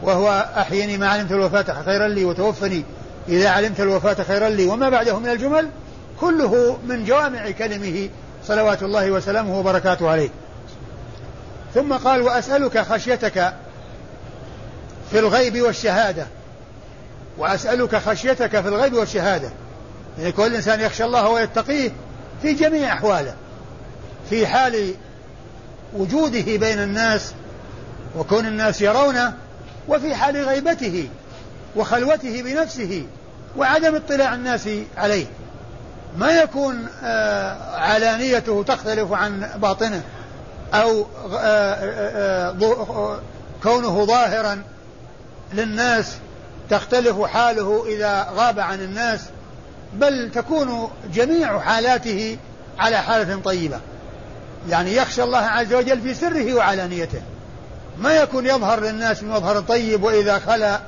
وهو 0.02 0.46
أحيني 0.56 0.98
ما 0.98 1.08
علمت 1.08 1.32
الوفاة 1.32 1.82
خيرا 1.84 2.08
لي 2.08 2.24
وتوفني 2.24 2.84
إذا 3.28 3.48
علمت 3.48 3.80
الوفاة 3.80 4.14
خيرا 4.14 4.48
لي 4.48 4.66
وما 4.66 4.88
بعده 4.88 5.18
من 5.18 5.28
الجمل 5.28 5.68
كله 6.20 6.78
من 6.88 7.04
جوامع 7.04 7.50
كلمه 7.50 8.08
صلوات 8.46 8.82
الله 8.82 9.10
وسلامه 9.10 9.58
وبركاته 9.58 10.10
عليه. 10.10 10.30
ثم 11.74 11.92
قال 11.92 12.22
وأسألك 12.22 12.78
خشيتك 12.78 13.52
في 15.12 15.18
الغيب 15.18 15.60
والشهادة. 15.60 16.26
وأسألك 17.38 17.96
خشيتك 17.96 18.60
في 18.60 18.68
الغيب 18.68 18.94
والشهادة. 18.94 19.50
يعني 20.18 20.32
كل 20.32 20.54
إنسان 20.54 20.80
يخشى 20.80 21.04
الله 21.04 21.28
ويتقيه 21.28 21.90
في 22.42 22.52
جميع 22.52 22.92
أحواله. 22.92 23.34
في 24.30 24.46
حال 24.46 24.94
وجوده 25.94 26.56
بين 26.56 26.78
الناس 26.78 27.32
وكون 28.16 28.46
الناس 28.46 28.80
يرونه 28.80 29.32
وفي 29.88 30.14
حال 30.14 30.36
غيبته 30.36 31.08
وخلوته 31.76 32.42
بنفسه 32.42 33.06
وعدم 33.56 33.94
اطلاع 33.94 34.34
الناس 34.34 34.68
عليه. 34.96 35.26
ما 36.18 36.30
يكون 36.30 36.86
آه، 37.04 37.76
علانيته 37.76 38.62
تختلف 38.62 39.12
عن 39.12 39.48
باطنه 39.56 40.02
أو 40.74 41.06
آه، 41.34 41.74
آه، 42.54 43.20
كونه 43.62 44.04
ظاهرا 44.04 44.62
للناس 45.54 46.16
تختلف 46.70 47.20
حاله 47.20 47.84
إذا 47.86 48.28
غاب 48.36 48.60
عن 48.60 48.80
الناس 48.80 49.20
بل 49.94 50.30
تكون 50.34 50.90
جميع 51.14 51.60
حالاته 51.60 52.38
على 52.78 52.96
حالة 52.96 53.40
طيبة. 53.44 53.80
يعني 54.68 54.96
يخشى 54.96 55.22
الله 55.22 55.38
عز 55.38 55.74
وجل 55.74 56.00
في 56.00 56.14
سره 56.14 56.54
وعلانيته 56.54 57.22
ما 57.98 58.14
يكون 58.14 58.46
يظهر 58.46 58.80
للناس 58.80 59.20
بمظهر 59.20 59.60
طيب 59.60 60.02
وإذا 60.02 60.38
خلا 60.38 60.80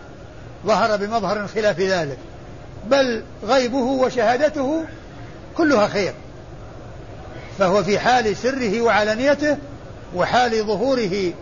ظهر 0.66 0.96
بمظهر 0.96 1.46
خلاف 1.46 1.80
ذلك. 1.80 2.18
بل 2.86 3.22
غيبه 3.44 3.78
وشهادته 3.78 4.84
كلها 5.56 5.88
خير. 5.88 6.14
فهو 7.58 7.84
في 7.84 7.98
حال 7.98 8.36
سره 8.36 8.80
وعلانيته 8.80 9.56
وحال 10.14 10.66
ظهوره 10.66 11.32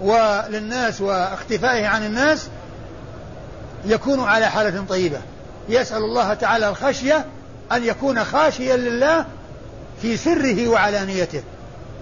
وللناس 0.00 1.00
واختفائه 1.00 1.86
عن 1.86 2.06
الناس 2.06 2.48
يكون 3.84 4.20
على 4.20 4.46
حالة 4.46 4.84
طيبة. 4.88 5.18
يسأل 5.68 6.02
الله 6.02 6.34
تعالى 6.34 6.68
الخشية 6.68 7.24
أن 7.72 7.84
يكون 7.84 8.24
خاشيا 8.24 8.76
لله 8.76 9.24
في 10.02 10.16
سره 10.16 10.68
وعلانيته 10.68 11.42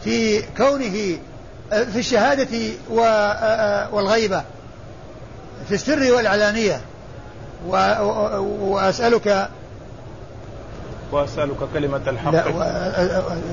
في 0.05 0.43
كونه 0.43 1.19
في 1.71 1.99
الشهادة 1.99 2.73
والغيبة 3.93 4.45
في 5.69 5.75
السر 5.75 6.13
والعلانية. 6.13 6.81
وأسألك 7.67 9.49
وأسألك 11.13 11.57
كلمة 11.75 12.01
الحق. 12.07 12.47
و... 12.57 12.63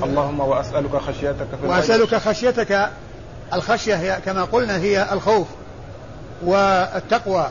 اللهم 0.04 0.40
وأسألك 0.40 0.96
خشيتك 0.96 1.48
في 1.62 1.68
وأسألك 1.68 2.16
خشيتك 2.16 2.90
الخشية 3.54 3.96
هي 3.96 4.18
كما 4.26 4.44
قلنا 4.44 4.78
هي 4.78 5.08
الخوف 5.12 5.48
والتقوى. 6.46 7.48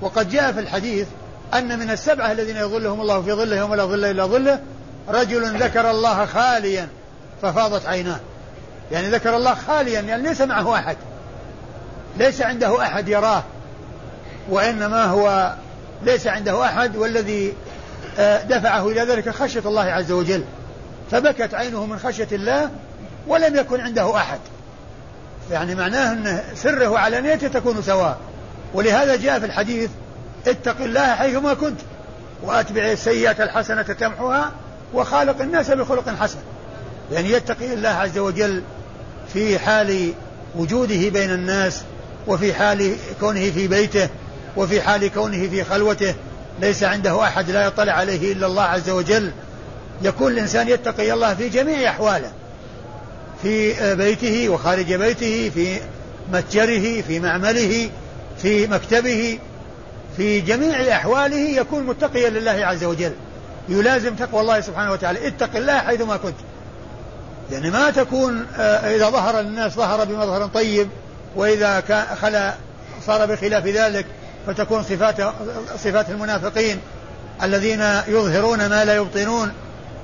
وقد 0.00 0.30
جاء 0.30 0.52
في 0.52 0.60
الحديث 0.60 1.06
أن 1.54 1.78
من 1.78 1.90
السبعة 1.90 2.32
الذين 2.32 2.56
يظلهم 2.56 3.00
الله 3.00 3.22
في 3.22 3.32
ظله 3.32 3.56
يوم 3.56 3.74
لا 3.74 3.84
ظل 3.84 4.04
إلا 4.04 4.26
ظله 4.26 4.60
رجل 5.08 5.62
ذكر 5.62 5.90
الله 5.90 6.26
خاليا 6.26 6.88
ففاضت 7.42 7.86
عيناه. 7.86 8.20
يعني 8.92 9.10
ذكر 9.10 9.36
الله 9.36 9.54
خاليا 9.54 10.00
يعني 10.00 10.22
ليس 10.22 10.40
معه 10.40 10.74
أحد. 10.74 10.96
ليس 12.18 12.42
عنده 12.42 12.82
أحد 12.82 13.08
يراه 13.08 13.42
وإنما 14.50 15.04
هو 15.04 15.54
ليس 16.02 16.26
عنده 16.26 16.64
أحد 16.64 16.96
والذي 16.96 17.52
آه، 18.18 18.42
دفعه 18.42 18.88
إلى 18.88 19.00
ذلك 19.00 19.30
خشية 19.30 19.62
الله 19.66 19.82
عز 19.82 20.12
وجل. 20.12 20.44
فبكت 21.10 21.54
عينه 21.54 21.86
من 21.86 21.98
خشية 21.98 22.28
الله 22.32 22.70
ولم 23.26 23.56
يكن 23.56 23.80
عنده 23.80 24.16
أحد. 24.16 24.38
يعني 25.50 25.74
معناه 25.74 26.12
أن 26.12 26.40
سره 26.54 26.88
وعلانيته 26.88 27.48
تكون 27.48 27.82
سواء. 27.82 28.18
ولهذا 28.74 29.16
جاء 29.16 29.38
في 29.38 29.46
الحديث 29.46 29.90
اتق 30.46 30.80
الله 30.80 31.14
حيثما 31.14 31.54
كنت 31.54 31.80
وأتبع 32.42 32.82
السيئة 32.82 33.44
الحسنة 33.44 33.82
تمحها 33.82 34.52
وخالق 34.94 35.42
الناس 35.42 35.70
بخلق 35.70 36.08
حسن. 36.08 36.38
يعني 37.12 37.30
يتقي 37.30 37.74
الله 37.74 37.88
عز 37.88 38.18
وجل 38.18 38.62
في 39.32 39.58
حال 39.58 40.12
وجوده 40.56 41.08
بين 41.08 41.30
الناس 41.30 41.82
وفي 42.26 42.54
حال 42.54 42.96
كونه 43.20 43.50
في 43.50 43.68
بيته 43.68 44.08
وفي 44.56 44.80
حال 44.80 45.12
كونه 45.14 45.48
في 45.48 45.64
خلوته. 45.64 46.14
ليس 46.60 46.82
عنده 46.82 47.24
أحد 47.24 47.50
لا 47.50 47.66
يطلع 47.66 47.92
عليه 47.92 48.32
إلا 48.32 48.46
الله 48.46 48.62
عز 48.62 48.90
وجل. 48.90 49.32
يكون 50.02 50.32
الإنسان 50.32 50.68
يتقي 50.68 51.12
الله 51.12 51.34
في 51.34 51.48
جميع 51.48 51.90
أحواله 51.90 52.32
في 53.42 53.94
بيته 53.94 54.48
وخارج 54.48 54.94
بيته 54.94 55.50
في 55.54 55.80
متجره 56.32 57.02
في 57.02 57.20
معمله 57.20 57.90
في 58.42 58.66
مكتبه 58.66 59.38
في 60.16 60.40
جميع 60.40 60.96
أحواله 60.96 61.36
يكون 61.36 61.82
متقيا 61.82 62.30
لله 62.30 62.66
عز 62.66 62.84
وجل. 62.84 63.12
يلازم 63.68 64.14
تقوى 64.14 64.40
الله 64.40 64.60
سبحانه 64.60 64.92
وتعالى. 64.92 65.26
اتق 65.26 65.56
الله 65.56 65.78
حيثما 65.78 66.16
كنت. 66.16 66.36
يعني 67.52 67.70
ما 67.70 67.90
تكون 67.90 68.46
آه، 68.58 68.96
إذا 68.96 69.10
ظهر 69.10 69.40
للناس 69.40 69.72
ظهر 69.72 70.04
بمظهر 70.04 70.46
طيب 70.46 70.88
وإذا 71.36 71.80
خلا 72.20 72.54
صار 73.06 73.26
بخلاف 73.26 73.66
ذلك 73.66 74.06
فتكون 74.46 74.82
صفات 74.82 75.16
صفات 75.76 76.10
المنافقين 76.10 76.80
الذين 77.42 77.80
يظهرون 78.08 78.66
ما 78.66 78.84
لا 78.84 78.96
يبطنون 78.96 79.52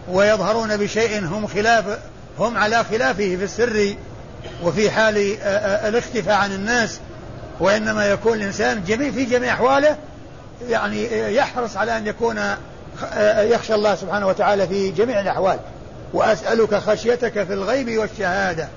ويظهرون 0.08 0.76
بشيء 0.76 1.24
هم 1.24 1.46
خلاف 1.46 1.84
هم 2.38 2.56
على 2.56 2.84
خلافه 2.84 3.36
في 3.36 3.44
السر 3.44 3.94
وفي 4.62 4.90
حال 4.90 5.36
آه، 5.42 5.46
آه، 5.46 5.88
الاختفاء 5.88 6.34
عن 6.34 6.52
الناس. 6.52 7.00
وإنما 7.60 8.06
يكون 8.06 8.38
الإنسان 8.38 8.84
جميع 8.84 9.10
في 9.10 9.24
جميع 9.24 9.52
أحواله 9.52 9.96
يعني 10.68 11.34
يحرص 11.34 11.76
على 11.76 11.96
أن 11.96 12.06
يكون 12.06 12.40
يخشى 13.38 13.74
الله 13.74 13.94
سبحانه 13.94 14.26
وتعالى 14.26 14.68
في 14.68 14.90
جميع 14.90 15.20
الأحوال. 15.20 15.58
وأسألك 16.12 16.74
خشيتك 16.74 17.44
في 17.44 17.52
الغيب 17.52 17.98
والشهادة. 17.98 18.68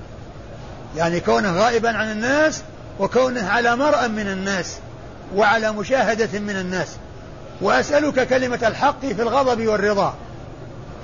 يعني 0.96 1.20
كونه 1.20 1.52
غائبا 1.52 1.98
عن 1.98 2.12
الناس 2.12 2.62
وكونه 3.00 3.50
على 3.50 3.76
مرأى 3.76 4.08
من 4.08 4.28
الناس 4.28 4.78
وعلى 5.36 5.72
مشاهدة 5.72 6.40
من 6.40 6.56
الناس. 6.56 6.88
وأسألك 7.62 8.28
كلمة 8.28 8.68
الحق 8.68 9.00
في 9.00 9.22
الغضب 9.22 9.68
والرضا. 9.68 10.16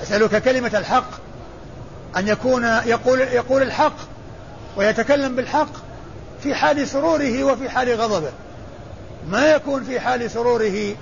أسألك 0.03 0.43
كلمة 0.43 0.71
الحق. 0.73 1.09
أن 2.17 2.27
يكون 2.27 2.63
يقول 2.85 3.19
يقول 3.19 3.61
الحق 3.61 3.95
ويتكلم 4.77 5.35
بالحق 5.35 5.82
في 6.43 6.55
حال 6.55 6.87
سروره 6.87 7.43
وفي 7.43 7.69
حال 7.69 8.01
غضبه. 8.01 8.31
ما 9.29 9.51
يكون 9.51 9.83
في 9.83 9.99
حال 9.99 10.31
سروره 10.31 10.95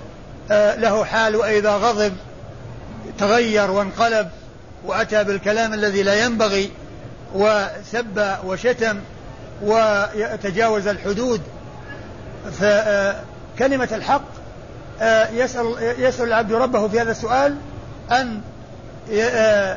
آه، 0.50 0.76
له 0.76 1.04
حال 1.04 1.36
وإذا 1.36 1.76
غضب 1.76 2.12
تغير 3.18 3.70
وانقلب 3.70 4.28
وأتى 4.84 5.24
بالكلام 5.24 5.74
الذي 5.74 6.02
لا 6.02 6.24
ينبغي 6.24 6.70
وسب 7.34 8.36
وشتم 8.44 9.00
وتجاوز 9.62 10.86
الحدود 10.86 11.40
فكلمة 12.60 13.88
الحق 13.92 14.24
آه، 15.00 15.30
يسأل, 15.30 15.94
يسأل 15.98 16.26
العبد 16.26 16.52
ربه 16.52 16.88
في 16.88 17.00
هذا 17.00 17.10
السؤال 17.10 17.56
أن 18.10 18.40
آه، 19.12 19.76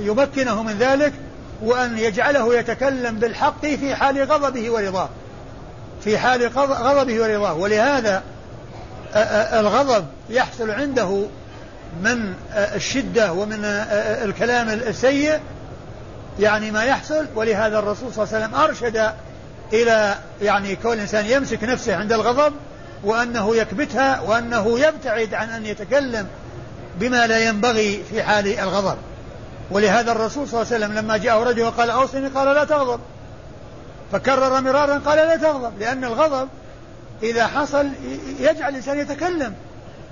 يمكنه 0.00 0.62
من 0.62 0.78
ذلك 0.78 1.12
وأن 1.62 1.98
يجعله 1.98 2.54
يتكلم 2.54 3.18
بالحق 3.18 3.66
في 3.66 3.94
حال 3.94 4.32
غضبه 4.32 4.70
ورضاه. 4.70 5.08
في 6.04 6.18
حال 6.18 6.48
غضبه 6.58 7.22
ورضاه. 7.22 7.54
ولهذا 7.54 8.22
الغضب 9.52 10.06
يحصل 10.30 10.70
عنده 10.70 11.24
من 12.02 12.34
الشدة 12.54 13.32
ومن 13.32 13.64
الكلام 14.24 14.68
السيء 14.68 15.40
يعني 16.40 16.70
ما 16.70 16.84
يحصل. 16.84 17.26
ولهذا 17.34 17.78
الرسول 17.78 18.14
صلى 18.14 18.24
الله 18.24 18.34
عليه 18.34 18.46
وسلم 18.46 18.60
أرشد 18.60 19.12
إلى 19.72 20.14
يعني 20.42 20.76
كون 20.76 20.92
الإنسان 20.92 21.26
يمسك 21.26 21.64
نفسه 21.64 21.96
عند 21.96 22.12
الغضب 22.12 22.52
وأنه 23.04 23.56
يكبتها 23.56 24.20
وأنه 24.20 24.80
يبتعد 24.80 25.34
عن 25.34 25.50
أن 25.50 25.66
يتكلم 25.66 26.26
بما 27.00 27.26
لا 27.26 27.38
ينبغي 27.38 28.02
في 28.10 28.22
حال 28.22 28.58
الغضب. 28.58 28.96
ولهذا 29.70 30.12
الرسول 30.12 30.48
صلى 30.48 30.62
الله 30.62 30.74
عليه 30.74 30.84
وسلم 30.84 30.98
لما 30.98 31.16
جاءه 31.16 31.44
رجل 31.44 31.62
وقال 31.62 31.90
أوصني 31.90 32.28
قال 32.28 32.54
لا 32.54 32.64
تغضب. 32.64 33.00
فكرر 34.12 34.60
مرارا 34.60 34.98
قال 34.98 35.16
لا 35.16 35.36
تغضب. 35.36 35.72
لأن 35.80 36.04
الغضب 36.04 36.48
إذا 37.22 37.46
حصل 37.46 37.88
يجعل 38.40 38.70
الإنسان 38.70 38.98
يتكلم 38.98 39.54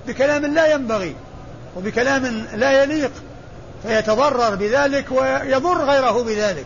بكلام 0.06 0.46
لا 0.46 0.72
ينبغي 0.72 1.16
وبكلام 1.76 2.46
لا 2.54 2.82
يليق 2.82 3.10
فيتضرر 3.82 4.54
بذلك 4.54 5.04
ويضر 5.10 5.84
غيره 5.84 6.22
بذلك 6.22 6.64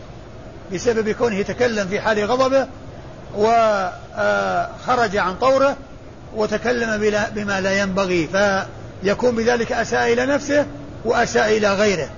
بسبب 0.73 1.09
كونه 1.09 1.35
يتكلم 1.35 1.87
في 1.87 1.99
حال 2.01 2.25
غضبه 2.25 2.67
وخرج 3.37 5.17
عن 5.17 5.35
طوره 5.35 5.77
وتكلم 6.35 7.13
بما 7.35 7.61
لا 7.61 7.79
ينبغي 7.81 8.29
فيكون 9.03 9.35
بذلك 9.35 9.71
أساء 9.71 10.13
إلى 10.13 10.25
نفسه 10.25 10.65
وأساء 11.05 11.57
إلى 11.57 11.73
غيره. 11.73 12.09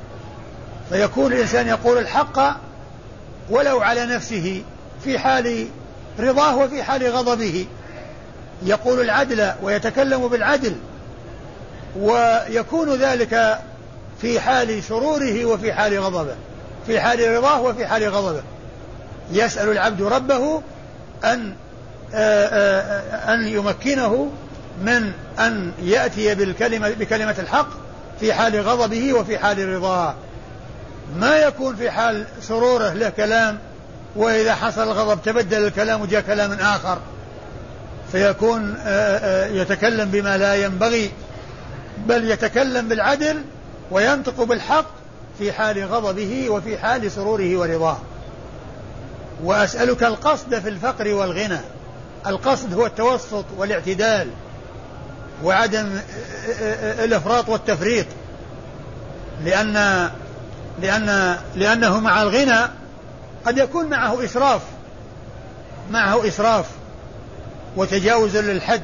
فيكون 0.93 1.33
الإنسان 1.33 1.67
يقول 1.67 1.97
الحق 1.97 2.39
ولو 3.49 3.81
على 3.81 4.05
نفسه 4.05 4.63
في 5.03 5.19
حال 5.19 5.67
رضاه 6.19 6.57
وفي 6.57 6.83
حال 6.83 7.11
غضبه. 7.11 7.65
يقول 8.63 9.01
العدل 9.01 9.51
ويتكلم 9.63 10.27
بالعدل 10.27 10.75
ويكون 11.99 12.95
ذلك 12.95 13.59
في 14.21 14.39
حال 14.39 14.83
سروره 14.83 15.45
وفي 15.45 15.73
حال 15.73 15.99
غضبه 15.99 16.35
في 16.87 16.99
حال 16.99 17.37
رضاه 17.37 17.61
وفي 17.61 17.87
حال 17.87 18.09
غضبه. 18.09 18.43
يسأل 19.31 19.69
العبد 19.69 20.01
ربه 20.01 20.61
أن 21.23 21.53
آه، 22.13 22.47
آه، 22.47 23.33
أن 23.33 23.47
يمكنه 23.47 24.31
من 24.81 25.11
أن 25.39 25.71
يأتي 25.81 26.35
بالكلمة 26.35 26.89
بكلمة 26.89 27.35
الحق 27.39 27.69
في 28.19 28.33
حال 28.33 28.61
غضبه 28.61 29.13
وفي 29.13 29.37
حال 29.37 29.69
رضاه. 29.69 30.15
ما 31.19 31.37
يكون 31.37 31.75
في 31.75 31.91
حال 31.91 32.25
سروره 32.41 32.93
له 32.93 33.09
كلام 33.09 33.59
وإذا 34.15 34.55
حصل 34.55 34.83
الغضب 34.83 35.21
تبدل 35.21 35.67
الكلام 35.67 36.01
وجاء 36.01 36.21
كلام 36.21 36.51
آخر. 36.51 36.97
فيكون 38.11 38.75
آه، 38.79 39.17
آه، 39.17 39.47
يتكلم 39.47 40.09
بما 40.11 40.37
لا 40.37 40.55
ينبغي 40.55 41.11
بل 41.97 42.31
يتكلم 42.31 42.87
بالعدل 42.87 43.41
وينطق 43.91 44.43
بالحق 44.43 44.85
في 45.39 45.51
حال 45.51 45.85
غضبه 45.85 46.49
وفي 46.49 46.77
حال 46.77 47.11
سروره 47.11 47.57
ورضاه. 47.57 47.97
وأسألك 49.43 50.03
القصد 50.03 50.59
في 50.59 50.69
الفقر 50.69 51.13
والغنى. 51.13 51.59
القصد 52.27 52.73
هو 52.73 52.85
التوسط 52.85 53.45
والاعتدال 53.57 54.27
وعدم 55.43 55.89
آه، 56.61 57.05
الإفراط 57.05 57.49
والتفريط. 57.49 58.05
لأن 59.45 60.09
لأن 60.81 61.37
لأنه 61.55 61.99
مع 61.99 62.21
الغنى 62.21 62.59
قد 63.45 63.57
يكون 63.57 63.89
معه 63.89 64.25
إسراف 64.25 64.61
معه 65.91 66.27
إسراف 66.27 66.65
وتجاوز 67.75 68.37
للحد. 68.37 68.83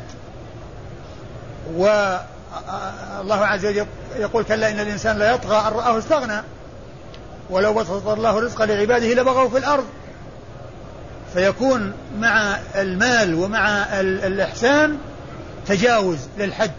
والله 1.75 3.45
عز 3.45 3.65
وجل 3.65 3.86
يقول 4.19 4.43
كلا 4.43 4.71
إن 4.71 4.80
الإنسان 4.80 5.17
لا 5.17 5.32
يطغى 5.32 5.67
أن 5.67 5.73
رآه 5.73 5.97
استغنى 5.97 6.41
ولو 7.49 7.73
بسط 7.73 8.08
الله 8.08 8.39
رزق 8.39 8.62
لعباده 8.62 9.08
لبغوا 9.08 9.49
في 9.49 9.58
الأرض. 9.58 9.86
فيكون 11.34 11.93
مع 12.19 12.58
المال 12.75 13.36
ومع 13.36 13.86
الإحسان 13.99 14.97
تجاوز 15.67 16.17
للحد. 16.38 16.71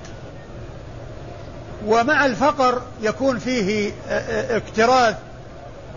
ومع 1.87 2.27
الفقر 2.27 2.83
يكون 3.03 3.38
فيه 3.38 3.93
اكتراث 4.51 5.16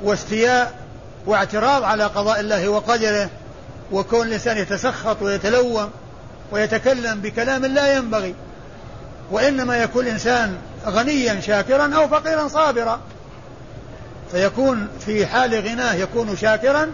واستياء 0.04 0.74
واعتراض 1.26 1.84
على 1.84 2.04
قضاء 2.04 2.40
الله 2.40 2.70
وقدره 2.70 3.30
وكون 3.92 4.28
الإنسان 4.28 4.58
يتسخط 4.58 5.22
ويتلوم 5.22 5.90
ويتكلم 6.52 7.22
بكلام 7.22 7.66
لا 7.66 7.98
ينبغي 7.98 8.36
وإنما 9.32 9.78
يكون 9.78 10.06
الإنسان 10.06 10.56
غنيا 10.86 11.42
شاكرا 11.42 11.96
أو 11.96 12.08
فقيرا 12.08 12.48
صابرا 12.48 13.00
فيكون 14.32 14.88
في 15.06 15.26
حال 15.26 15.56
غناه 15.56 15.94
يكون 15.94 16.38
شاكرا 16.38 16.88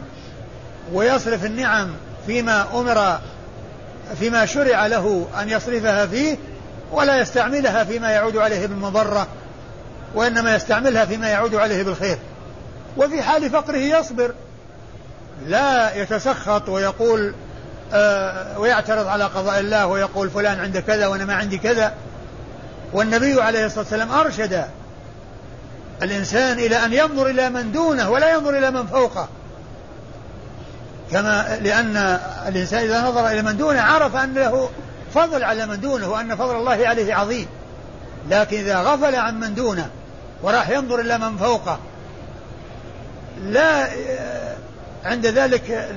ويصرف 0.94 1.46
النعم 1.46 1.90
فيما 2.28 2.68
أمر 2.74 3.20
فيما 4.20 4.46
شرع 4.46 4.88
له 4.88 5.28
أن 5.42 5.50
يصرفها 5.50 6.06
فيه 6.06 6.38
ولا 6.92 7.20
يستعملها 7.20 7.84
فيما 7.84 8.12
يعود 8.12 8.38
عليه 8.38 8.68
بالمضرة 8.68 9.28
وإنما 10.16 10.56
يستعملها 10.56 11.06
فيما 11.06 11.30
يعود 11.30 11.56
عليه 11.56 11.84
بالخير. 11.84 12.18
وفي 12.98 13.22
حال 13.22 13.50
فقره 13.50 13.78
يصبر 13.78 14.34
لا 15.48 15.96
يتسخط 15.96 16.70
ويقول 16.70 17.34
آه 17.94 18.60
ويعترض 18.60 19.08
على 19.08 19.24
قضاء 19.24 19.60
الله 19.60 19.88
ويقول 19.88 20.30
فلان 20.30 20.60
عنده 20.60 20.80
كذا 20.80 21.08
وأنا 21.08 21.26
ما 21.26 21.34
عندي 21.34 21.58
كذا. 21.58 21.94
والنبي 22.94 23.42
عليه 23.42 23.66
الصلاة 23.66 23.82
والسلام 23.82 24.12
أرشد 24.12 24.66
الإنسان 26.04 26.60
إلى 26.60 26.86
أن 26.86 26.94
ينظر 26.94 27.28
إلى 27.28 27.50
من 27.50 27.72
دونه 27.72 28.10
ولا 28.10 28.34
ينظر 28.34 28.58
إلى 28.58 28.72
من 28.72 28.88
فوقه. 28.88 29.28
كما 31.12 31.60
لأن 31.62 32.20
الإنسان 32.48 32.84
إذا 32.84 33.02
نظر 33.02 33.28
إلى 33.28 33.42
من 33.42 33.58
دونه 33.58 33.82
عرف 33.82 34.16
أن 34.16 34.34
له 34.34 34.70
فضل 35.14 35.44
على 35.44 35.66
من 35.66 35.80
دونه 35.80 36.10
وأن 36.10 36.36
فضل 36.36 36.56
الله 36.56 36.88
عليه 36.88 37.14
عظيم. 37.14 37.48
لكن 38.30 38.58
إذا 38.58 38.82
غفل 38.82 39.16
عن 39.16 39.40
من 39.40 39.56
دونه 39.56 39.90
وراح 40.44 40.70
ينظر 40.70 41.00
إلى 41.00 41.18
من 41.18 41.38
فوقه 41.38 41.80
لا 43.44 43.88
عند 45.06 45.26
ذلك 45.26 45.90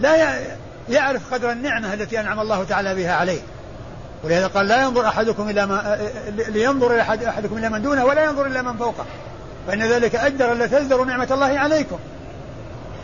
لا 0.00 0.40
يعرف 0.88 1.34
قدر 1.34 1.52
النعمة 1.52 1.94
التي 1.94 2.20
أنعم 2.20 2.40
الله 2.40 2.64
تعالى 2.64 2.94
بها 2.94 3.14
عليه. 3.14 3.40
ولهذا 4.24 4.46
قال 4.46 4.68
لا 4.68 4.82
ينظر 4.82 5.08
أحدكم 5.08 5.48
إلى 5.48 5.66
ما 5.66 5.98
لينظر 6.48 7.00
أحد 7.00 7.24
أحدكم 7.24 7.58
إلى 7.58 7.68
من 7.68 7.82
دونه 7.82 8.04
ولا 8.04 8.24
ينظر 8.24 8.46
إلى 8.46 8.62
من 8.62 8.76
فوقه. 8.76 9.04
فإن 9.66 9.82
ذلك 9.82 10.14
أجدر 10.14 10.52
ألا 10.52 10.66
تزدروا 10.66 11.04
نعمة 11.04 11.28
الله 11.30 11.58
عليكم. 11.58 11.98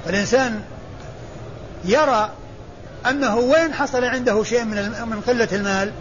فالإنسان 0.05 0.61
يرى 1.85 2.31
أنه 3.11 3.37
وين 3.37 3.75
حصل 3.75 4.05
عنده 4.05 4.45
شيء 4.45 4.65
من 4.65 4.77
من 5.11 5.21
قلة 5.27 5.49
المال 5.53 5.93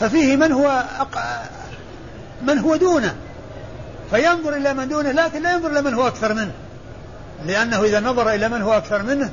ففيه 0.00 0.36
من 0.36 0.52
هو 0.52 0.84
أق... 1.00 1.42
من 2.42 2.58
هو 2.58 2.76
دونه. 2.76 3.14
فينظر 4.10 4.56
إلى 4.56 4.74
من 4.74 4.88
دونه 4.88 5.12
لكن 5.12 5.42
لا 5.42 5.52
ينظر 5.52 5.70
إلى 5.70 5.82
من 5.82 5.94
هو 5.94 6.06
أكثر 6.06 6.34
منه. 6.34 6.52
لأنه 7.46 7.82
إذا 7.82 8.00
نظر 8.00 8.30
إلى 8.30 8.48
من 8.48 8.62
هو 8.62 8.76
أكثر 8.76 9.02
منه 9.02 9.30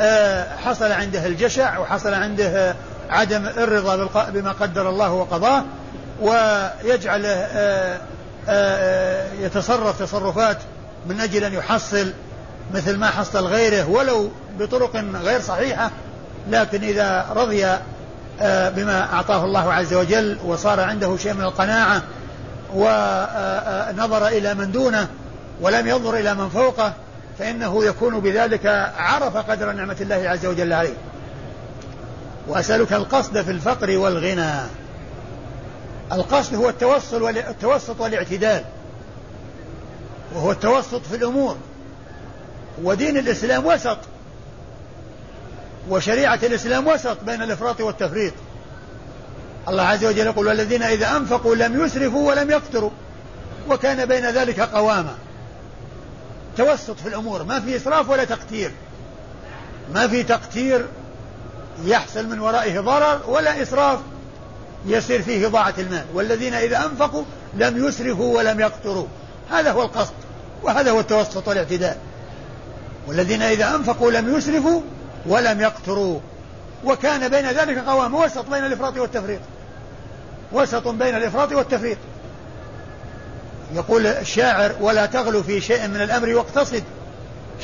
آه، 0.00 0.56
حصل 0.56 0.92
عنده 0.92 1.26
الجشع 1.26 1.78
وحصل 1.78 2.14
عنده 2.14 2.74
عدم 3.10 3.46
الرضا 3.46 4.30
بما 4.30 4.52
قدر 4.52 4.88
الله 4.88 5.12
وقضاه 5.12 5.64
ويجعل 6.20 7.22
آه، 7.26 8.00
آه، 8.48 9.32
يتصرف 9.40 10.02
تصرفات 10.02 10.58
من 11.06 11.20
أجل 11.20 11.44
أن 11.44 11.52
يحصل 11.52 12.12
مثل 12.74 12.96
ما 12.96 13.06
حصل 13.06 13.46
غيره 13.46 13.90
ولو 13.90 14.30
بطرق 14.58 14.96
غير 14.96 15.40
صحيحة 15.40 15.90
لكن 16.50 16.84
إذا 16.84 17.26
رضي 17.36 17.66
بما 18.76 19.12
أعطاه 19.12 19.44
الله 19.44 19.72
عز 19.72 19.94
وجل 19.94 20.38
وصار 20.44 20.80
عنده 20.80 21.16
شيء 21.16 21.32
من 21.32 21.42
القناعة 21.42 22.02
ونظر 22.74 24.26
إلى 24.26 24.54
من 24.54 24.72
دونه 24.72 25.08
ولم 25.60 25.86
ينظر 25.86 26.16
إلى 26.16 26.34
من 26.34 26.48
فوقه 26.48 26.92
فإنه 27.38 27.84
يكون 27.84 28.20
بذلك 28.20 28.66
عرف 28.96 29.36
قدر 29.36 29.72
نعمة 29.72 29.96
الله 30.00 30.28
عز 30.28 30.46
وجل 30.46 30.72
عليه. 30.72 30.94
وأسألك 32.48 32.92
القصد 32.92 33.42
في 33.42 33.50
الفقر 33.50 33.96
والغنى. 33.96 34.52
القصد 36.12 36.54
هو 36.54 36.68
التوصل 36.68 37.22
والتوسط 37.22 38.00
والاعتدال. 38.00 38.62
وهو 40.34 40.52
التوسط 40.52 41.06
في 41.10 41.16
الأمور. 41.16 41.56
ودين 42.82 43.16
الإسلام 43.16 43.66
وسط. 43.66 43.98
وشريعة 45.90 46.38
الإسلام 46.42 46.86
وسط 46.86 47.16
بين 47.26 47.42
الإفراط 47.42 47.80
والتفريط. 47.80 48.32
الله 49.68 49.82
عز 49.82 50.04
وجل 50.04 50.26
يقول 50.26 50.46
والذين 50.46 50.82
إذا 50.82 51.16
أنفقوا 51.16 51.54
لم 51.54 51.84
يسرفوا 51.84 52.28
ولم 52.28 52.50
يقتروا 52.50 52.90
وكان 53.70 54.06
بين 54.06 54.30
ذلك 54.30 54.60
قواما 54.60 55.14
توسط 56.56 57.00
في 57.00 57.08
الأمور 57.08 57.42
ما 57.42 57.60
في 57.60 57.76
إسراف 57.76 58.10
ولا 58.10 58.24
تقتير. 58.24 58.70
ما 59.94 60.08
في 60.08 60.22
تقتير 60.22 60.86
يحصل 61.84 62.26
من 62.26 62.40
ورائه 62.40 62.80
ضرر 62.80 63.20
ولا 63.28 63.62
إسراف 63.62 63.98
يصير 64.86 65.22
فيه 65.22 65.46
إضاعة 65.46 65.74
المال. 65.78 66.04
والذين 66.14 66.54
إذا 66.54 66.84
أنفقوا 66.86 67.24
لم 67.54 67.86
يسرفوا 67.86 68.36
ولم 68.36 68.60
يقتروا 68.60 69.06
هذا 69.50 69.72
هو 69.72 69.82
القصد 69.82 70.14
وهذا 70.62 70.90
هو 70.90 71.00
التوسط 71.00 71.48
والاعتدال. 71.48 71.96
والذين 73.06 73.42
إذا 73.42 73.74
أنفقوا 73.74 74.10
لم 74.10 74.36
يسرفوا 74.36 74.80
ولم 75.28 75.60
يقتروا. 75.60 76.20
وكان 76.84 77.28
بين 77.28 77.46
ذلك 77.46 77.78
قوام 77.78 78.14
وسط 78.14 78.50
بين 78.50 78.64
الإفراط 78.64 78.98
والتفريط. 78.98 79.40
وسط 80.52 80.88
بين 80.88 81.14
الإفراط 81.14 81.52
والتفريط. 81.52 81.98
يقول 83.74 84.06
الشاعر 84.06 84.72
ولا 84.80 85.06
تغلو 85.06 85.42
في 85.42 85.60
شيء 85.60 85.88
من 85.88 86.02
الأمر 86.02 86.34
واقتصد. 86.34 86.82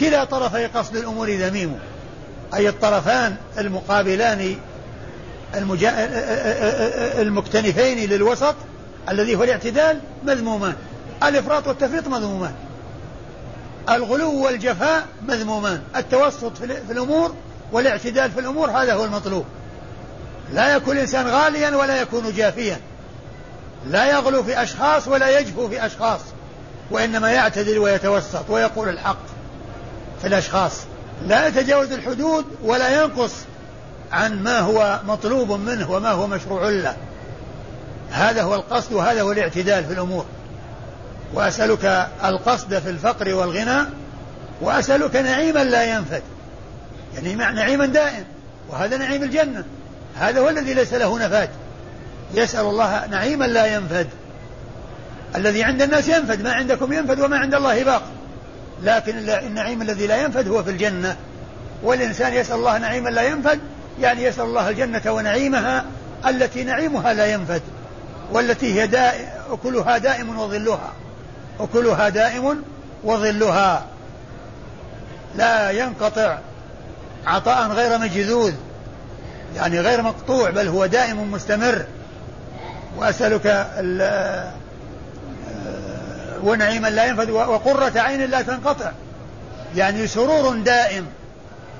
كلا 0.01 0.25
طرفي 0.25 0.66
قصد 0.66 0.96
الأمور 0.96 1.31
ذميم. 1.31 1.79
أي 2.55 2.68
الطرفان 2.68 3.37
المقابلان 3.59 4.57
المجا... 5.55 5.92
المكتنفين 7.22 8.11
للوسط 8.11 8.55
الذي 9.09 9.35
هو 9.35 9.44
الاعتدال 9.44 10.01
مذمومان. 10.25 10.75
الإفراط 11.22 11.68
والتفريط 11.68 12.09
مذمومان. 12.09 12.55
الغلو 13.90 14.44
والجفاء 14.44 15.07
مذمومان. 15.29 15.83
التوسط 15.96 16.59
في 16.59 16.92
الأمور 16.92 17.35
والاعتدال 17.72 18.30
في 18.30 18.40
الأمور 18.40 18.70
هذا 18.70 18.94
هو 18.94 19.04
المطلوب. 19.04 19.44
لا 20.52 20.76
يكون 20.76 20.96
الإنسان 20.96 21.26
غاليا 21.26 21.76
ولا 21.76 22.00
يكون 22.00 22.32
جافيا. 22.32 22.80
لا 23.87 24.06
يغلو 24.06 24.42
في 24.42 24.62
أشخاص 24.62 25.08
ولا 25.08 25.38
يجفو 25.38 25.68
في 25.68 25.87
أشخاص 25.87 26.20
وإنما 26.90 27.32
يعتدل 27.32 27.78
ويتوسط 27.78 28.50
ويقول 28.50 28.88
الحق 28.88 29.22
في 30.20 30.28
الأشخاص. 30.28 30.72
لا 31.26 31.46
يتجاوز 31.46 31.92
الحدود 31.92 32.44
ولا 32.62 33.02
ينقص 33.02 33.32
عن 34.12 34.42
ما 34.42 34.58
هو 34.61 35.00
مطلوب 35.06 35.52
منه 35.52 35.90
وما 35.90 36.11
هو 36.11 36.26
مشروع 36.26 36.68
له. 36.68 36.96
هذا 38.11 38.42
هو 38.42 38.54
القصد 38.54 38.92
وهذا 38.92 39.22
هو 39.22 39.32
الاعتدال 39.32 39.85
في 39.85 39.92
الأمور. 39.92 40.24
وأسألك 41.35 42.08
القصد 42.24 42.78
في 42.78 42.90
الفقر 42.90 43.35
والغنى 43.35 43.85
وأسألك 44.61 45.16
نعيما 45.16 45.64
لا 45.64 45.85
ينفد. 45.85 46.22
يعني 47.14 47.35
نعيما 47.35 47.87
دائم 47.87 48.25
وهذا 48.68 48.96
نعيم 48.96 49.22
الجنة. 49.22 49.64
هذا 50.18 50.40
هو 50.40 50.48
الذي 50.48 50.75
ليس 50.75 50.94
له 50.94 51.18
نفاد. 51.18 51.48
يسأل 52.35 52.64
الله 52.64 53.07
نعيما 53.07 53.44
لا 53.44 53.66
ينفد. 53.66 54.07
الذي 55.37 55.64
عند 55.64 55.83
الناس 55.83 56.09
ينفد 56.09 56.42
ما 56.42 56.53
عندكم 56.53 56.92
ينفد 56.92 57.20
وما 57.20 57.38
عند 57.38 57.55
الله 57.55 57.85
باق. 57.85 58.03
لكن 58.83 59.29
النعيم 59.29 59.83
الذي 59.83 60.07
لا 60.07 60.16
ينفد 60.16 60.48
هو 60.48 60.62
في 60.62 60.70
الجنة. 60.70 61.16
والإنسان 61.83 62.33
يسأل 62.33 62.55
الله 62.57 62.79
نعيما 62.79 63.09
لا 63.09 63.22
ينفد 63.22 63.61
يعني 64.01 64.22
يسأل 64.22 64.44
الله 64.44 64.68
الجنة 64.68 65.12
ونعيمها 65.12 65.85
التي 66.27 66.64
نعيمها 66.64 67.12
لا 67.12 67.27
ينفد. 67.27 67.62
والتي 68.33 68.81
هي 68.81 68.87
دائم 68.87 69.29
أكلها 69.51 69.98
دائم 69.98 70.38
وظلها. 70.38 70.92
أكلها 71.61 72.09
دائم 72.09 72.62
وظلها. 73.05 73.85
لا 75.37 75.70
ينقطع. 75.70 76.38
عطاء 77.26 77.68
غير 77.68 77.98
مجذوذ 77.98 78.52
يعني 79.56 79.80
غير 79.80 80.02
مقطوع 80.02 80.50
بل 80.50 80.68
هو 80.68 80.87
دائم 80.87 81.32
مستمر. 81.32 81.85
وأسألك 82.96 83.46
آه، 83.46 84.52
ونعيما 86.42 86.88
لا 86.88 87.04
ينفد 87.04 87.30
وقرة 87.30 88.00
عين 88.00 88.30
لا 88.30 88.42
تنقطع. 88.42 88.92
يعني 89.76 90.06
سرور 90.06 90.56
دائم 90.56 91.06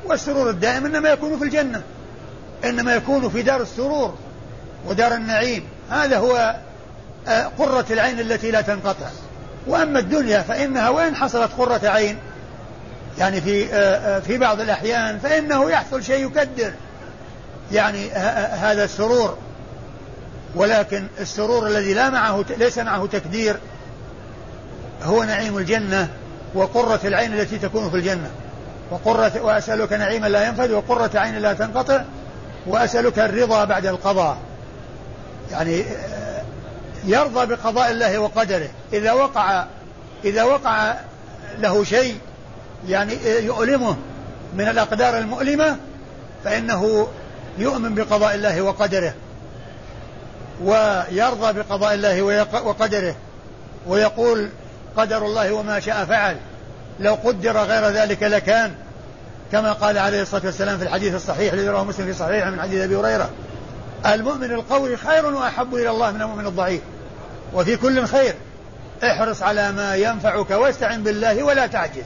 والسرور 0.05 0.51
الدائم 0.51 0.87
إنما 0.87 1.09
يكون 1.09 1.39
في 1.39 1.45
الجنة 1.45 1.83
إنما 2.65 2.95
يكون 2.95 3.29
في 3.29 3.43
دار 3.43 3.63
السرور 3.63 4.15
ودار 4.87 5.15
النعيم. 5.15 5.65
هذا 5.91 6.19
هو 6.19 6.57
آه، 7.29 7.51
قرة 7.59 7.87
العين 7.91 8.21
التي 8.21 8.51
لا 8.51 8.61
تنقطع. 8.61 9.07
وأما 9.67 9.99
الدنيا 9.99 10.43
فإنها 10.43 10.89
وين 10.89 11.17
حصلت 11.17 11.51
قرة 11.59 11.89
عين 11.89 12.19
يعني 13.19 13.41
في 13.41 13.75
آه، 13.75 14.21
في 14.21 14.39
بعض 14.39 14.61
الأحيان 14.61 15.19
فإنه 15.19 15.71
يحصل 15.71 16.03
شيء 16.03 16.27
يكدر. 16.27 16.73
يعني 17.73 18.11
هذا 18.61 18.85
السرور. 18.85 19.39
ولكن 20.55 21.07
السرور 21.21 21.67
الذي 21.67 21.95
لا 21.95 22.11
معه 22.11 22.45
ليس 22.59 22.79
معه 22.79 23.07
تكدير 23.07 23.57
هو 25.03 25.25
نعيم 25.25 25.59
الجنة 25.59 26.09
وقرة 26.55 27.01
العين 27.05 27.35
التي 27.35 27.59
تكون 27.59 27.91
في 27.91 27.97
الجنة. 27.97 28.31
وقرة 28.91 29.33
وأسألك 29.41 29.93
نعيما 29.93 30.27
لا 30.27 30.47
ينفد 30.47 30.71
وقرة 30.71 31.11
عين 31.15 31.39
لا 31.39 31.53
تنقطع 31.53 32.03
وأسألك 32.67 33.19
الرضا 33.19 33.65
بعد 33.65 33.87
القضاء. 33.87 34.37
يعني 35.51 35.81
آه، 35.81 36.43
يرضى 37.05 37.47
بقضاء 37.47 37.91
الله 37.91 38.19
وقدره. 38.19 38.69
إذا 38.93 39.13
وقع 39.13 39.65
إذا 40.25 40.43
وقع 40.43 40.95
له 41.59 41.85
شيء 41.85 42.19
يعني 42.89 43.13
آه، 43.27 43.41
يؤلمه 43.41 43.97
من 44.55 44.69
الأقدار 44.69 45.19
المؤلمة 45.19 45.77
فإنه 46.45 47.09
يؤمن 47.59 47.95
بقضاء 47.95 48.35
الله 48.35 48.63
وقدره 48.63 49.15
ويرضى 50.65 51.53
بقضاء 51.53 51.95
الله 51.95 52.23
وقدره 52.65 53.15
ويقول 53.87 54.49
قدر 54.97 55.27
الله 55.27 55.53
وما 55.53 55.81
شاء 55.81 56.05
فعل 56.05 56.37
لو 57.01 57.15
قدر 57.15 57.59
غير 57.59 57.89
ذلك 57.89 58.23
لكان 58.23 58.73
كما 59.53 59.73
قال 59.73 59.99
عليه 59.99 60.23
الصلاة 60.23 60.43
والسلام 60.45 60.79
في 60.79 60.85
الحديث 60.85 61.15
الصحيح 61.15 61.53
الذي 61.53 61.69
رواه 61.69 61.85
مسلم 61.85 62.07
في 62.07 62.13
صحيح 62.13 62.47
من 62.47 62.61
حديث 62.61 62.83
أبي 62.83 62.97
هريرة 62.97 63.31
المؤمن 64.07 64.53
القوي 64.53 64.97
خير 64.97 65.27
وأحب 65.27 65.75
إلى 65.75 65.91
الله 65.91 66.11
من 66.11 66.23
المؤمن 66.23 66.47
الضعيف 66.47 66.81
وفي 67.55 67.77
كل 67.77 68.05
خير 68.05 68.35
احرص 69.05 69.43
على 69.43 69.73
ما 69.73 69.97
ينفعك 69.97 70.51
واستعن 70.51 71.03
بالله 71.03 71.43
ولا 71.43 71.67
تعجز. 71.67 72.05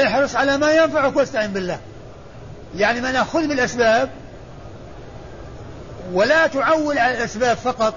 احرص 0.00 0.36
على 0.36 0.58
ما 0.58 0.72
ينفعك 0.72 1.16
واستعن 1.16 1.52
بالله. 1.52 1.78
يعني 2.76 3.00
ما 3.00 3.12
نأخذ 3.12 3.46
بالأسباب 3.46 4.10
ولا 6.12 6.46
تعول 6.46 6.98
على 6.98 7.18
الأسباب 7.18 7.56
فقط 7.56 7.94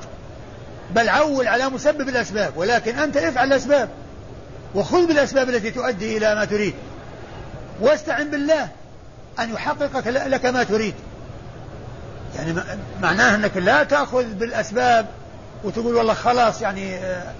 بل 0.96 1.10
عول 1.10 1.48
على 1.48 1.70
مسبب 1.70 2.10
الأسباب 2.10 2.58
ولكن 2.58 3.00
أنت 3.00 3.18
افعل 3.18 3.48
الأسباب 3.48 3.90
وخذ 4.76 5.08
بالأسباب 5.08 5.50
التي 5.50 5.72
تؤدي 5.72 6.18
إلى 6.18 6.36
ما 6.36 6.46
تريد. 6.46 6.74
واستعن 7.82 8.30
بالله 8.30 8.68
أن 9.40 9.54
يحقق 9.54 10.08
لك 10.08 10.46
ما 10.46 10.64
تريد. 10.64 10.94
يعني 12.36 12.64
معناه 13.02 13.36
أنك 13.36 13.58
لا 13.58 13.84
تأخذ 13.84 14.24
بالأسباب 14.24 15.06
وتقول 15.64 15.96
والله 15.96 16.14
خلاص 16.14 16.62
يعني 16.62 16.96
آه 16.96 17.34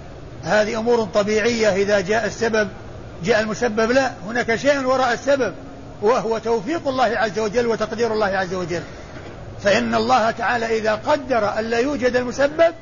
هذه 0.44 0.78
أمور 0.78 1.04
طبيعية 1.04 1.68
إذا 1.68 2.00
جاء 2.00 2.26
السبب 2.26 2.68
جاء 3.24 3.40
المسبب 3.40 3.90
لا 3.90 4.10
هناك 4.26 4.56
شيء 4.56 4.84
وراء 4.84 5.12
السبب 5.12 5.54
وهو 6.02 6.38
توفيق 6.38 6.88
الله 6.88 7.04
عز 7.04 7.38
وجل 7.38 7.66
وتقدير 7.66 8.12
الله 8.12 8.26
عز 8.26 8.54
وجل. 8.54 8.82
فإن 9.64 9.94
الله 9.94 10.30
تعالى 10.30 10.78
إذا 10.78 10.94
قدر 10.94 11.58
أن 11.58 11.64
لا 11.64 11.78
يوجد 11.78 12.16
المسبب 12.16 12.74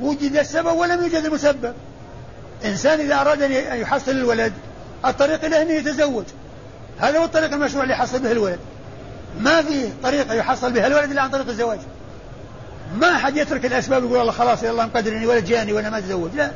وجد 0.00 0.36
السبب 0.36 0.76
ولم 0.76 1.02
يوجد 1.02 1.24
المسبب. 1.24 1.74
إنسان 2.64 3.00
إذا 3.00 3.20
أراد 3.20 3.42
أن 3.42 3.52
يحصل 3.80 4.10
الولد 4.10 4.52
الطريق 5.04 5.44
إليه 5.44 5.62
أنه 5.62 5.72
يتزوج. 5.72 6.24
هذا 6.98 7.18
هو 7.18 7.24
الطريق 7.24 7.52
المشروع 7.52 7.82
اللي 7.82 7.94
يحصل 7.94 8.18
به 8.18 8.32
الولد. 8.32 8.58
ما 9.40 9.62
في 9.62 9.88
طريقة 10.02 10.34
يحصل 10.34 10.72
بها 10.72 10.86
الولد 10.86 11.10
إلا 11.10 11.22
عن 11.22 11.30
طريق 11.30 11.48
الزواج. 11.48 11.78
ما 12.96 13.14
أحد 13.14 13.36
يترك 13.36 13.66
الأسباب 13.66 14.04
يقول 14.04 14.20
الله 14.20 14.32
خلاص 14.32 14.62
يا 14.62 14.70
الله 14.70 14.86
مقدر 14.86 15.12
إني 15.12 15.26
ولد 15.26 15.44
جاني 15.44 15.72
وأنا 15.72 15.90
ما 15.90 15.98
أتزوج. 15.98 16.30
لا 16.34 16.50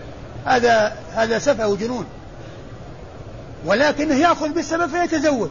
هذا 0.45 0.97
هذا 1.15 1.39
سفه 1.39 1.69
وجنون. 1.69 2.07
ولكنه 3.65 4.15
يأخذ 4.15 4.49
بالسبب 4.49 4.87
فيتزوج. 4.87 5.51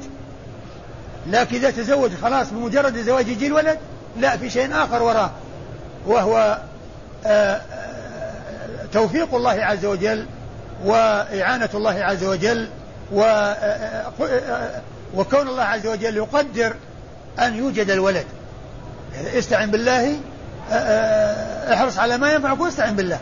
لكن 1.28 1.56
إذا 1.56 1.72
تزوج 1.72 2.12
خلاص 2.22 2.50
بمجرد 2.52 2.98
الزواج 2.98 3.28
يجي 3.28 3.48
الولد 3.48 3.78
لا 4.18 4.38
في 4.38 4.50
شيء 4.50 4.76
آخر 4.84 5.04
وراه 5.04 5.32
وهو 6.08 6.60
آه، 7.26 7.30
آه، 7.30 7.62
توفيق 8.94 9.36
الله 9.36 9.52
عز 9.52 9.86
وجل 9.86 10.26
وإعانة 10.86 11.70
الله 11.74 12.04
عز 12.04 12.24
وجل 12.24 12.70
آه، 13.18 14.12
وكون 15.16 15.48
الله 15.48 15.64
عز 15.64 15.88
وجل 15.88 16.18
يقدر 16.18 16.74
أن 17.40 17.58
يوجد 17.58 17.90
الولد. 17.90 18.26
استعن 19.38 19.72
بالله 19.72 20.20
احرص 21.74 21.98
على 21.98 22.18
ما 22.18 22.34
ينفعك 22.34 22.60
واستعن 22.60 22.96
بالله. 22.96 23.20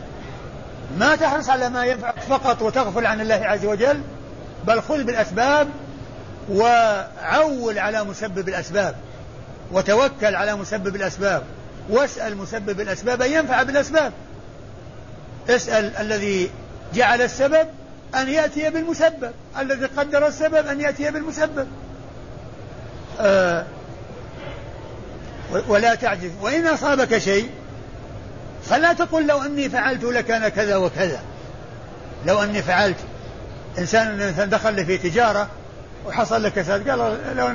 ما 0.99 1.15
تحرص 1.15 1.49
على 1.49 1.69
ما 1.69 1.85
ينفعك 1.85 2.19
فقط 2.29 2.61
وتغفل 2.61 3.05
عن 3.05 3.21
الله 3.21 3.41
عز 3.43 3.65
وجل 3.65 4.01
بل 4.67 4.81
خذ 4.81 5.03
بالأسباب 5.03 5.67
وعول 6.49 7.79
على 7.79 8.03
مسبب 8.03 8.49
الأسباب 8.49 8.95
وتوكل 9.71 10.35
على 10.35 10.55
مسبب 10.55 10.95
الأسباب 10.95 11.43
واسأل 11.89 12.37
مسبب 12.37 12.81
الأسباب 12.81 13.21
أن 13.21 13.31
ينفع 13.31 13.63
بالأسباب. 13.63 14.13
اسأل 15.49 15.95
الذي 15.95 16.51
جعل 16.93 17.21
السبب 17.21 17.67
أن 18.15 18.29
يأتي 18.29 18.69
بالمسبب 18.69 19.31
الذي 19.59 19.85
قدر 19.85 20.27
السبب 20.27 20.67
أن 20.67 20.81
يأتي 20.81 21.11
بالمسبب. 21.11 21.67
آه 23.19 23.65
ولا 25.67 25.95
تعجز. 25.95 26.31
وإن 26.41 26.67
أصابك 26.67 27.17
شيء 27.17 27.49
فلا 28.63 28.93
تقل 28.93 29.27
لو 29.27 29.41
أني 29.41 29.69
فعلت 29.69 30.03
لكان 30.03 30.47
كذا 30.47 30.75
وكذا. 30.75 31.19
لو 32.25 32.43
أني 32.43 32.61
فعلت 32.61 32.97
إنسان 33.77 34.49
دخل 34.49 34.85
في 34.85 34.97
تجارة 34.97 35.47
وحصل 36.05 36.43
لك 36.43 36.53
كساد 36.53 36.89
قال 36.89 37.17
لو 37.35 37.49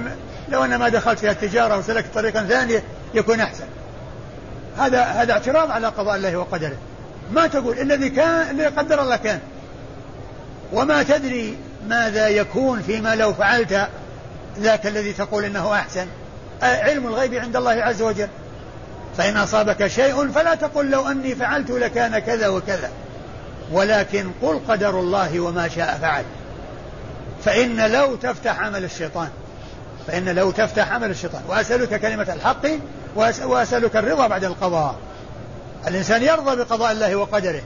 لو 0.48 0.64
أن 0.64 0.76
ما 0.76 0.88
دخلت 0.88 1.18
في 1.18 1.31
التجارة 1.31 1.79
وسلكت 1.79 2.14
طريقا 2.14 2.44
ثانية 2.44 2.83
يكون 3.14 3.40
أحسن. 3.40 3.64
هذا 4.79 5.02
هذا 5.02 5.33
اعتراض 5.33 5.70
على 5.70 5.87
قضاء 5.87 6.16
الله 6.16 6.37
وقدره. 6.37 6.76
ما 7.33 7.46
تقول 7.46 7.79
الذي 7.79 8.09
كان 8.09 8.50
الذي 8.50 8.66
قدر 8.66 9.02
الله 9.02 9.16
كان. 9.16 9.40
وما 10.72 11.02
تدري 11.02 11.57
ماذا 11.88 12.29
يكون 12.29 12.83
فيما 12.83 13.14
لو 13.14 13.33
فعلت 13.33 13.88
ذاك 14.59 14.87
الذي 14.87 15.12
تقول 15.12 15.44
إنه 15.44 15.74
أحسن. 15.74 16.07
علم 16.62 17.07
الغيب 17.07 17.35
عند 17.35 17.57
الله 17.57 17.72
عز 17.72 18.02
وجل. 18.02 18.29
فإن 19.16 19.37
أصابك 19.37 19.87
شيء 19.87 20.29
فلا 20.29 20.55
تقل 20.55 20.90
لو 20.90 21.09
أني 21.09 21.35
فعلت 21.35 21.70
لكان 21.70 22.18
كذا 22.18 22.48
وكذا. 22.48 22.90
ولكن 23.72 24.31
قل 24.42 24.61
قدر 24.68 25.00
الله 25.00 25.40
وما 25.40 25.68
شاء 25.68 25.98
فعل. 26.00 26.24
فإن 27.44 27.92
لو 27.92 28.16
تفتح 28.16 28.61
عمل 28.61 28.85
الشيطان 28.85 29.29
فإن 30.07 30.29
لو 30.29 30.50
تفتح 30.50 30.92
عمل 30.92 31.11
الشيطان 31.11 31.42
وأسألك 31.48 32.00
كلمة 32.00 32.33
الحق 32.33 32.66
وأسألك 33.44 33.96
الرضا 33.96 34.26
بعد 34.26 34.44
القضاء. 34.44 34.96
الإنسان 35.87 36.22
يرضى 36.22 36.57
بقضاء 36.57 36.92
الله 36.92 37.16
وقدره. 37.16 37.62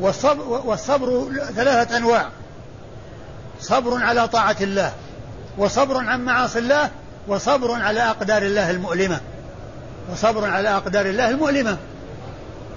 والصبر, 0.00 0.62
والصبر 0.64 1.28
ثلاثة 1.56 1.96
أنواع. 1.96 2.28
صبر 3.60 4.02
على 4.04 4.28
طاعة 4.28 4.56
الله 4.60 4.92
وصبر 5.58 5.96
عن 5.96 6.24
معاصي 6.24 6.58
الله 6.58 6.90
وصبر 7.28 7.82
على 7.82 8.00
أقدار 8.00 8.42
الله 8.42 8.70
المؤلمة. 8.70 9.20
وصبر 10.12 10.50
على 10.50 10.68
أقدار 10.68 11.06
الله 11.06 11.30
المؤلمة. 11.30 11.76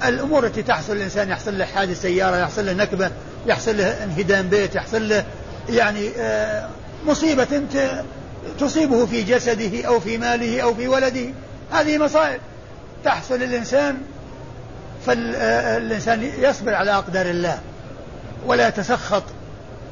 الأمور 0.05 0.45
التي 0.45 0.63
تحصل 0.63 0.95
للإنسان 0.95 1.29
يحصل 1.29 1.57
له 1.57 1.65
حادث 1.65 2.01
سيارة 2.01 2.37
يحصل 2.37 2.65
له 2.65 2.73
نكبة 2.73 3.11
يحصل 3.47 3.77
له 3.77 4.03
انهدام 4.03 4.49
بيت 4.49 4.75
يحصل 4.75 5.09
له 5.09 5.25
يعني 5.69 6.09
آه، 6.17 6.69
مصيبة 7.05 7.63
تصيبه 8.59 9.05
في 9.05 9.23
جسده 9.23 9.87
أو 9.87 9.99
في 9.99 10.17
ماله 10.17 10.61
أو 10.61 10.73
في 10.73 10.87
ولده. 10.87 11.29
هذه 11.71 11.97
مصائب 11.97 12.41
تحصل 13.03 13.39
للإنسان 13.39 13.97
فالإنسان 15.05 16.23
يصبر 16.23 16.73
على 16.73 16.91
أقدار 16.91 17.25
الله 17.25 17.59
ولا 18.45 18.67
يتسخط 18.67 19.23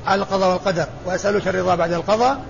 على 0.05 0.21
القضاء 0.21 0.49
والقدر. 0.49 0.87
وأسألك 1.05 1.47
الرضا 1.47 1.75
بعد 1.75 1.93
القضاء 1.93 2.41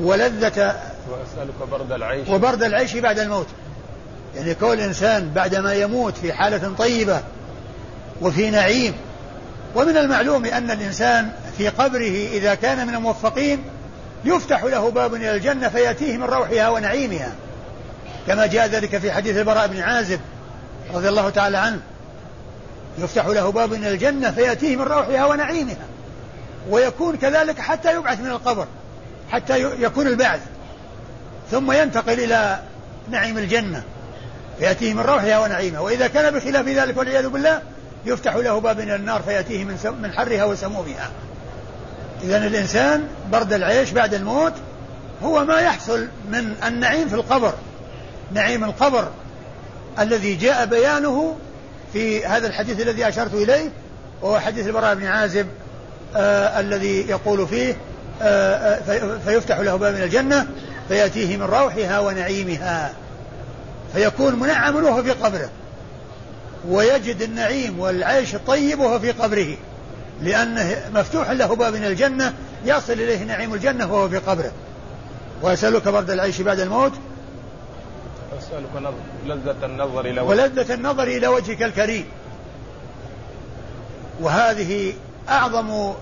ولذة 0.00 0.76
وأسألك 1.10 1.68
برد 1.70 1.92
العيش. 1.92 2.28
وبرد 2.28 2.62
العيش 2.62 2.96
بعد 2.96 3.18
الموت. 3.18 3.46
يعني 4.36 4.54
كون 4.54 4.72
الإنسان 4.72 5.30
بعدما 5.34 5.74
يموت 5.74 6.16
في 6.16 6.32
حالة 6.32 6.74
طيبة 6.78 7.22
وفي 8.20 8.50
نعيم 8.50 8.94
ومن 9.74 9.96
المعلوم 9.96 10.44
أن 10.44 10.70
الإنسان 10.70 11.30
في 11.58 11.68
قبره 11.68 12.28
إذا 12.32 12.54
كان 12.54 12.86
من 12.86 12.94
الموفقين 12.94 13.62
يفتح 14.24 14.64
له 14.64 14.90
باب 14.90 15.14
إلى 15.14 15.34
الجنة 15.34 15.68
فيأتيه 15.68 16.16
من 16.16 16.24
روحها 16.24 16.68
ونعيمها. 16.68 17.32
كما 18.26 18.46
جاء 18.46 18.66
ذلك 18.66 18.98
في 18.98 19.12
حديث 19.12 19.36
البراء 19.36 19.66
بن 19.66 19.80
عازب 19.80 20.20
رضي 20.94 21.08
الله 21.08 21.30
تعالى 21.30 21.58
عنه. 21.58 21.80
يفتح 22.98 23.26
له 23.26 23.52
باب 23.52 23.72
إلى 23.72 23.92
الجنة 23.92 24.30
فيأتيه 24.30 24.76
من 24.76 24.82
روحها 24.82 25.26
ونعيمها. 25.26 25.86
ويكون 26.70 27.16
كذلك 27.16 27.60
حتى 27.60 27.94
يبعث 27.94 28.20
من 28.20 28.26
القبر 28.26 28.66
حتى 29.30 29.62
يكون 29.82 30.06
البعث. 30.06 30.40
ثم 31.50 31.72
ينتقل 31.72 32.20
إلى 32.20 32.60
نعيم 33.10 33.38
الجنة. 33.38 33.82
فيأتيه 34.58 34.94
من 34.94 35.00
روحها 35.00 35.38
ونعيمها 35.38 35.80
وإذا 35.80 36.06
كان 36.06 36.34
بخلاف 36.34 36.68
ذلك 36.68 36.96
والعياذ 36.96 37.28
بالله 37.28 37.62
يفتح 38.06 38.36
له 38.36 38.58
باب 38.60 38.80
من 38.80 38.90
النار 38.90 39.22
فيأتيه 39.22 39.64
من, 39.64 39.76
من 40.02 40.12
حرها 40.12 40.44
وسمومها. 40.44 41.10
إذا 42.22 42.46
الإنسان 42.46 43.04
برد 43.32 43.52
العيش 43.52 43.90
بعد 43.90 44.14
الموت 44.14 44.52
هو 45.22 45.44
ما 45.44 45.60
يحصل 45.60 46.08
من 46.30 46.54
النعيم 46.66 47.08
في 47.08 47.14
القبر. 47.14 47.52
نعيم 48.32 48.64
القبر 48.64 49.08
الذي 49.98 50.34
جاء 50.34 50.66
بيانه 50.66 51.36
في 51.92 52.26
هذا 52.26 52.46
الحديث 52.46 52.80
الذي 52.80 53.08
أشرت 53.08 53.34
إليه 53.34 53.70
وهو 54.22 54.38
حديث 54.40 54.66
البراء 54.66 54.94
بن 54.94 55.06
عازب 55.06 55.46
آه 56.16 56.60
الذي 56.60 57.08
يقول 57.08 57.48
فيه 57.48 57.76
آه, 58.22 58.74
آه، 58.74 59.18
فيفتح 59.24 59.58
له 59.58 59.76
باب 59.76 59.94
من 59.94 60.02
الجنة 60.02 60.46
فيأتيه 60.88 61.36
من 61.36 61.42
روحها 61.42 62.00
ونعيمها. 62.00 62.92
فيكون 63.92 64.34
منعم 64.34 64.76
وهو 64.84 65.02
في 65.02 65.10
قبره. 65.10 65.50
ويجد 66.68 67.22
النعيم 67.22 67.78
والعيش 67.78 68.34
الطيب 68.34 68.80
وهو 68.80 68.98
في 68.98 69.10
قبره. 69.10 69.56
لأنه 70.22 70.90
مفتوح 70.94 71.30
له 71.30 71.54
باب 71.54 71.74
من 71.74 71.84
الجنة 71.84 72.34
يصل 72.64 72.92
إليه 72.92 73.24
نعيم 73.24 73.54
الجنة 73.54 73.92
وهو 73.92 74.08
في 74.08 74.18
قبره. 74.18 74.52
وأسألك 75.42 75.88
برد 75.88 76.10
العيش 76.10 76.40
بعد 76.40 76.60
الموت. 76.60 76.92
أسألك 78.38 78.92
لذة 79.26 79.66
النظر 79.66 80.00
إلى 80.00 80.20
وجهك. 80.20 80.38
ولذة 80.38 80.74
النظر 80.74 81.02
إلى 81.02 81.26
وجهك 81.26 81.62
الكريم. 81.62 82.04
وهذه 84.20 84.92
أعظم 85.28 85.92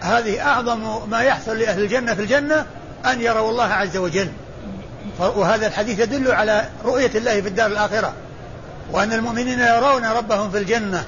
هذه 0.00 0.40
أعظم 0.40 1.10
ما 1.10 1.22
يحصل 1.22 1.58
لأهل 1.58 1.82
الجنة 1.82 2.14
في 2.14 2.22
الجنة 2.22 2.66
أن 3.06 3.20
يروا 3.20 3.50
الله 3.50 3.64
عز 3.64 3.96
وجل. 3.96 4.28
وهذا 5.20 5.66
الحديث 5.66 5.98
يدل 5.98 6.32
على 6.32 6.68
رؤية 6.84 7.10
الله 7.14 7.40
في 7.40 7.48
الدار 7.48 7.66
الآخرة 7.66 8.12
وأن 8.92 9.12
المؤمنين 9.12 9.60
يرون 9.60 10.04
ربهم 10.04 10.50
في 10.50 10.58
الجنة 10.58 11.04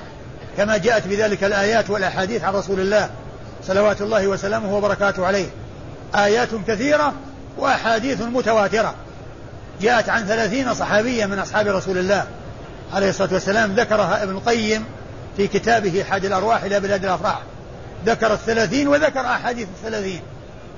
كما 0.57 0.77
جاءت 0.77 1.07
بذلك 1.07 1.44
الآيات 1.44 1.90
والأحاديث 1.90 2.44
عن 2.44 2.55
رسول 2.55 2.81
الله 2.81 3.11
صلوات 3.66 4.03
الله 4.03 4.27
وسلامه 4.27 4.77
وبركاته 4.77 5.27
عليه. 5.27 5.46
آيات 6.14 6.48
كثيرة 6.68 7.12
وأحاديث 7.59 8.20
متواترة. 8.20 8.94
جاءت 9.81 10.09
عن 10.09 10.27
ثلاثين 10.27 10.75
صحابيا 10.75 11.27
من 11.27 11.38
أصحاب 11.38 11.66
رسول 11.66 11.98
الله 11.98 12.27
عليه 12.92 13.09
الصلاة 13.09 13.33
والسلام 13.33 13.75
ذكرها 13.75 14.22
ابن 14.22 14.33
القيم 14.33 14.85
في 15.37 15.46
كتابه 15.46 16.05
حاد 16.11 16.25
الأرواح 16.25 16.62
إلى 16.62 16.81
بلاد 16.81 17.05
الأفراح. 17.05 17.42
ذكر 18.07 18.33
الثلاثين 18.33 18.88
وذكر 18.88 19.20
أحاديث 19.20 19.68
الثلاثين. 19.77 20.20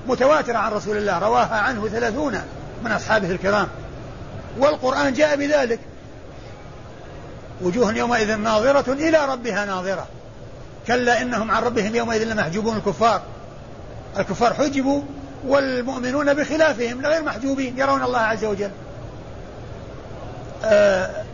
متواترة 0.07 0.59
عن 0.59 0.73
رسول 0.73 0.97
الله 0.97 1.19
رواها 1.19 1.57
عنه 1.57 1.89
ثلاثون. 1.89 2.41
من 2.85 2.93
أصحابه 2.93 3.31
الكرام. 3.31 3.69
والقرآن 4.59 5.13
جاء 5.13 5.37
بذلك. 5.37 5.79
وجوه 7.63 7.97
يومئذ 7.97 8.37
ناظرة 8.37 8.93
إلى 8.93 9.25
ربها 9.25 9.65
ناظرة. 9.65 10.07
كلا 10.87 11.23
إنهم 11.23 11.51
عن 11.51 11.63
ربهم 11.63 11.95
يومئذ 11.95 12.25
لمحجوبون 12.25 12.77
الكفار. 12.77 13.23
الكفار 14.19 14.55
حجبوا 14.55 15.03
والمؤمنون 15.47 16.35
بخلافهم 16.35 17.07
غير 17.07 17.23
محجوبين 17.23 17.79
يرون 17.79 18.03
الله 18.03 18.19
عز 18.19 18.45
وجل. 18.45 18.71
آه 20.65 21.25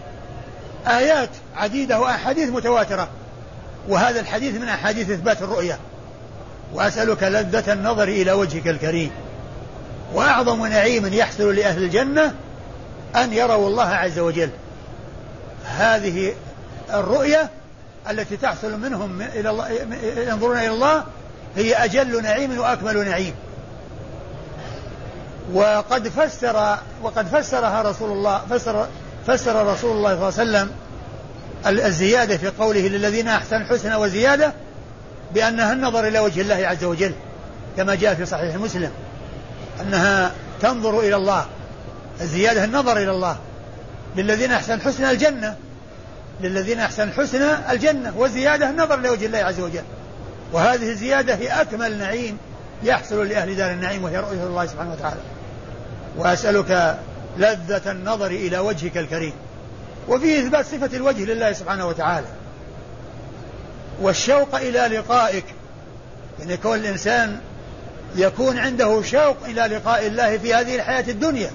آيات 0.86 1.30
عديدة 1.56 2.00
وأحاديث 2.00 2.48
متواترة. 2.48 3.08
وهذا 3.88 4.20
الحديث 4.20 4.54
من 4.54 4.68
أحاديث 4.68 5.10
إثبات 5.10 5.42
الرؤية. 5.42 5.78
وأسألك 6.74 7.22
لذة 7.22 7.72
النظر 7.72 8.08
إلى 8.08 8.32
وجهك 8.32 8.68
الكريم. 8.68 9.10
وأعظم 10.14 10.66
نعيم 10.66 11.06
يحصل 11.06 11.54
لأهل 11.54 11.82
الجنة 11.82 12.34
أن 13.16 13.32
يروا 13.32 13.68
الله 13.68 13.88
عز 13.88 14.18
وجل. 14.18 14.50
هذه 15.64 16.32
الرؤية 16.92 17.50
التي 18.10 18.36
تحصل 18.36 18.80
منهم 18.80 19.22
إلى 19.22 19.50
الله 19.50 19.70
ينظرون 20.28 20.56
إلى 20.56 20.68
الله 20.70 21.04
هي 21.56 21.74
أجل 21.74 22.22
نعيم 22.22 22.58
وأكمل 22.58 23.04
نعيم. 23.04 23.34
وقد 25.54 26.08
فسر 26.08 26.78
وقد 27.02 27.26
فسرها 27.26 27.82
رسول 27.82 28.12
الله 28.12 28.42
فسر 28.50 28.86
فسر 29.26 29.66
رسول 29.66 29.96
الله 29.96 30.30
صلى 30.30 30.42
الله 30.42 30.58
عليه 30.58 30.68
وسلم 30.68 30.70
الزيادة 31.86 32.36
في 32.36 32.48
قوله 32.48 32.80
للذين 32.80 33.28
أحسن 33.28 33.64
حسنى 33.64 33.94
وزيادة 33.96 34.52
بأنها 35.34 35.72
النظر 35.72 36.06
إلى 36.06 36.18
وجه 36.18 36.40
الله 36.40 36.66
عز 36.66 36.84
وجل 36.84 37.12
كما 37.76 37.94
جاء 37.94 38.14
في 38.14 38.26
صحيح 38.26 38.54
مسلم. 38.56 38.90
أنها 39.80 40.32
تنظر 40.62 41.00
إلى 41.00 41.16
الله. 41.16 41.46
الزيادة 42.20 42.64
النظر 42.64 42.96
إلى 42.96 43.10
الله. 43.10 43.38
للذين 44.16 44.52
أحسن 44.52 44.74
الحسنى 44.74 45.10
الجنة. 45.10 45.56
للذين 46.40 46.80
أحسن 46.80 47.02
الحسنى 47.02 47.72
الجنة. 47.72 48.12
والزيادة 48.16 48.70
النظر 48.70 48.98
إلى 48.98 49.08
وجه 49.08 49.26
الله 49.26 49.38
عز 49.38 49.60
وجل. 49.60 49.82
وهذه 50.52 50.90
الزيادة 50.90 51.34
هي 51.34 51.48
أكمل 51.48 51.98
نعيم 51.98 52.38
يحصل 52.82 53.28
لأهل 53.28 53.56
دار 53.56 53.70
النعيم 53.70 54.04
وهي 54.04 54.16
رؤية 54.16 54.44
الله 54.44 54.66
سبحانه 54.66 54.92
وتعالى. 54.92 55.20
وأسألك 56.16 56.98
لذة 57.38 57.90
النظر 57.90 58.26
إلى 58.26 58.58
وجهك 58.58 58.98
الكريم. 58.98 59.32
وفيه 60.08 60.40
إثبات 60.40 60.66
صفة 60.66 60.96
الوجه 60.96 61.24
لله 61.24 61.52
سبحانه 61.52 61.86
وتعالى. 61.86 62.26
والشوق 64.00 64.54
إلى 64.54 64.98
لقائك. 64.98 65.44
يعني 66.40 66.56
كون 66.56 66.78
الإنسان 66.78 67.40
يكون 68.16 68.58
عنده 68.58 69.02
شوق 69.02 69.36
إلى 69.44 69.60
لقاء 69.76 70.06
الله 70.06 70.38
في 70.38 70.54
هذه 70.54 70.74
الحياة 70.76 71.04
الدنيا. 71.08 71.50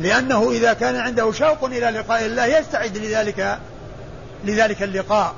لأنه 0.00 0.50
إذا 0.50 0.72
كان 0.72 0.96
عنده 0.96 1.32
شوق 1.32 1.64
إلى 1.64 1.86
لقاء 1.86 2.26
الله 2.26 2.46
يستعد 2.46 2.96
لذلك 2.96 3.58
لذلك 4.44 4.82
اللقاء. 4.82 5.34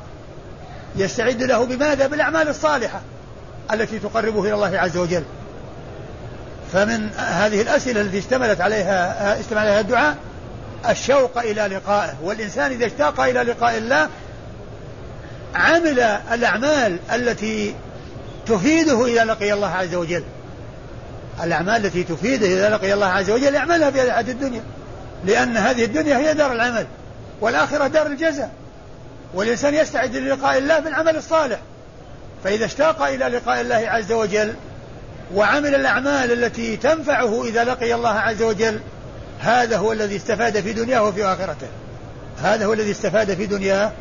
يستعد 0.96 1.42
له 1.42 1.64
بماذا؟ 1.64 2.06
بالأعمال 2.06 2.48
الصالحة 2.48 3.00
التي 3.72 3.98
تقربه 3.98 4.40
إلى 4.40 4.54
الله 4.54 4.78
عز 4.78 4.96
وجل. 4.96 5.22
فمن 6.72 7.10
هذه 7.16 7.62
الأسئلة 7.62 8.00
التي 8.00 8.18
اشتملت 8.18 8.60
عليها 8.60 9.40
اشتمل 9.40 9.58
عليها 9.58 9.80
الدعاء 9.80 10.16
الشوق 10.88 11.38
إلى 11.38 11.62
لقائه. 11.62 12.14
والإنسان 12.22 12.70
إذا 12.70 12.86
اشتاق 12.86 13.20
إلى 13.20 13.42
لقاء 13.42 13.76
الله 13.76 14.08
عمل 15.54 16.00
الأعمال 16.32 16.98
التي 17.14 17.74
تفيده 18.46 19.06
إذا 19.06 19.24
لقي 19.24 19.52
الله 19.52 19.68
عز 19.68 19.94
وجل. 19.94 20.24
الأعمال 21.42 21.86
التي 21.86 22.04
تفيده 22.04 22.46
إذا 22.46 22.70
لقي 22.70 22.94
الله 22.94 23.06
عز 23.06 23.30
وجل 23.30 23.54
يعملها 23.54 23.90
في 23.90 24.00
هذه 24.00 24.30
الدنيا. 24.30 24.62
لأن 25.24 25.56
هذه 25.56 25.84
الدنيا 25.84 26.18
هي 26.18 26.34
دار 26.34 26.52
العمل 26.52 26.86
والآخرة 27.40 27.86
دار 27.86 28.06
الجزاء. 28.06 28.50
والإنسان 29.34 29.74
يستعد 29.74 30.16
للقاء 30.16 30.58
الله 30.58 30.78
بالعمل 30.78 31.16
الصالح. 31.16 31.58
فإذا 32.44 32.64
اشتاق 32.64 33.02
إلى 33.02 33.24
لقاء 33.24 33.60
الله 33.60 33.84
عز 33.88 34.12
وجل 34.12 34.54
وعمل 35.34 35.74
الأعمال 35.74 36.44
التي 36.44 36.76
تنفعه 36.76 37.44
إذا 37.44 37.64
لقي 37.64 37.94
الله 37.94 38.10
عز 38.10 38.42
وجل 38.42 38.80
هذا 39.40 39.76
هو 39.76 39.92
الذي 39.92 40.16
استفاد 40.16 40.60
في 40.60 40.72
دنياه 40.72 41.02
وفي 41.02 41.24
آخرته. 41.24 41.66
هذا 42.42 42.66
هو 42.66 42.72
الذي 42.72 42.90
استفاد 42.90 43.34
في 43.34 43.46
دنياه 43.46 43.92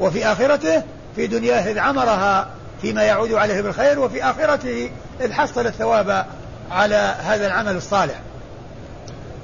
وفي 0.00 0.26
آخرته 0.26 0.82
في 1.16 1.26
دنياه 1.26 1.72
إذ 1.72 1.78
عمرها 1.78 2.48
فيما 2.84 3.02
يعود 3.02 3.32
عليه 3.32 3.60
بالخير 3.60 3.98
وفي 3.98 4.24
آخرته 4.24 4.90
إذ 5.20 5.32
حصل 5.32 5.66
الثواب 5.66 6.26
على 6.70 7.14
هذا 7.24 7.46
العمل 7.46 7.76
الصالح. 7.76 8.14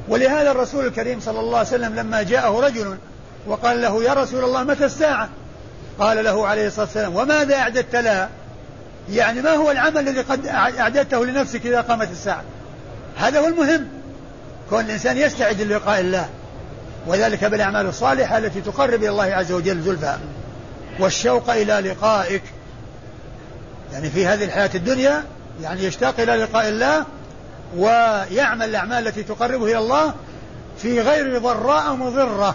ولهذا 0.09 0.51
الرسول 0.51 0.87
الكريم 0.87 1.21
صلى 1.21 1.41
الله 1.41 1.59
عليه 1.59 1.69
وسلم 1.69 1.95
لما 1.95 2.23
جاءه 2.23 2.61
رجل 2.61 2.97
وقال 3.47 3.83
له 3.83 4.05
يا 4.05 4.13
رسول 4.13 4.45
الله 4.45 4.63
متى 4.63 4.85
الساعة؟ 4.85 5.29
قال 5.99 6.25
له 6.25 6.47
عليه 6.47 6.67
الصلاة 6.67 6.85
والسلام 6.85 7.17
وماذا 7.17 7.57
أعددت 7.57 7.97
لها 7.97 8.29
يعني 9.11 9.43
ما 9.43 9.51
هو 9.51 9.71
العمل 9.71 9.99
الذي 9.99 10.21
قد 10.21 10.47
أعددته 10.47 11.27
لنفسك 11.27 11.67
إذا 11.67 11.81
قامت 11.81 12.11
الساعة؟ 12.11 12.43
هذا 13.17 13.41
هو 13.41 13.47
المهم. 13.47 13.89
كون 14.71 14.85
الإنسان 14.85 15.19
يستعد 15.19 15.61
للقاء 15.61 16.01
الله 16.01 16.29
وذلك 17.07 17.45
بالأعمال 17.45 17.87
الصالحة 17.87 18.39
التي 18.39 18.61
تقرب 18.61 19.01
إلى 19.03 19.09
الله 19.09 19.25
عز 19.25 19.53
وجل 19.53 19.81
زلفى. 19.83 20.17
والشوق 21.01 21.51
إلى 21.51 21.91
لقائك. 21.91 22.43
يعني 23.93 24.11
في 24.11 24.27
هذه 24.27 24.45
الحياة 24.45 24.71
الدنيا 24.75 25.25
يعني 25.63 25.85
يشتاق 25.85 26.21
إلى 26.21 26.37
لقاء 26.37 26.69
الله 26.69 27.05
ويعمل 27.77 28.69
الأعمال 28.69 29.09
التي 29.09 29.23
تقربه 29.23 29.65
إلى 29.65 29.79
الله 29.79 30.15
في 30.79 31.01
غير 31.01 31.39
ضراء 31.39 31.95
مضرة 31.95 32.55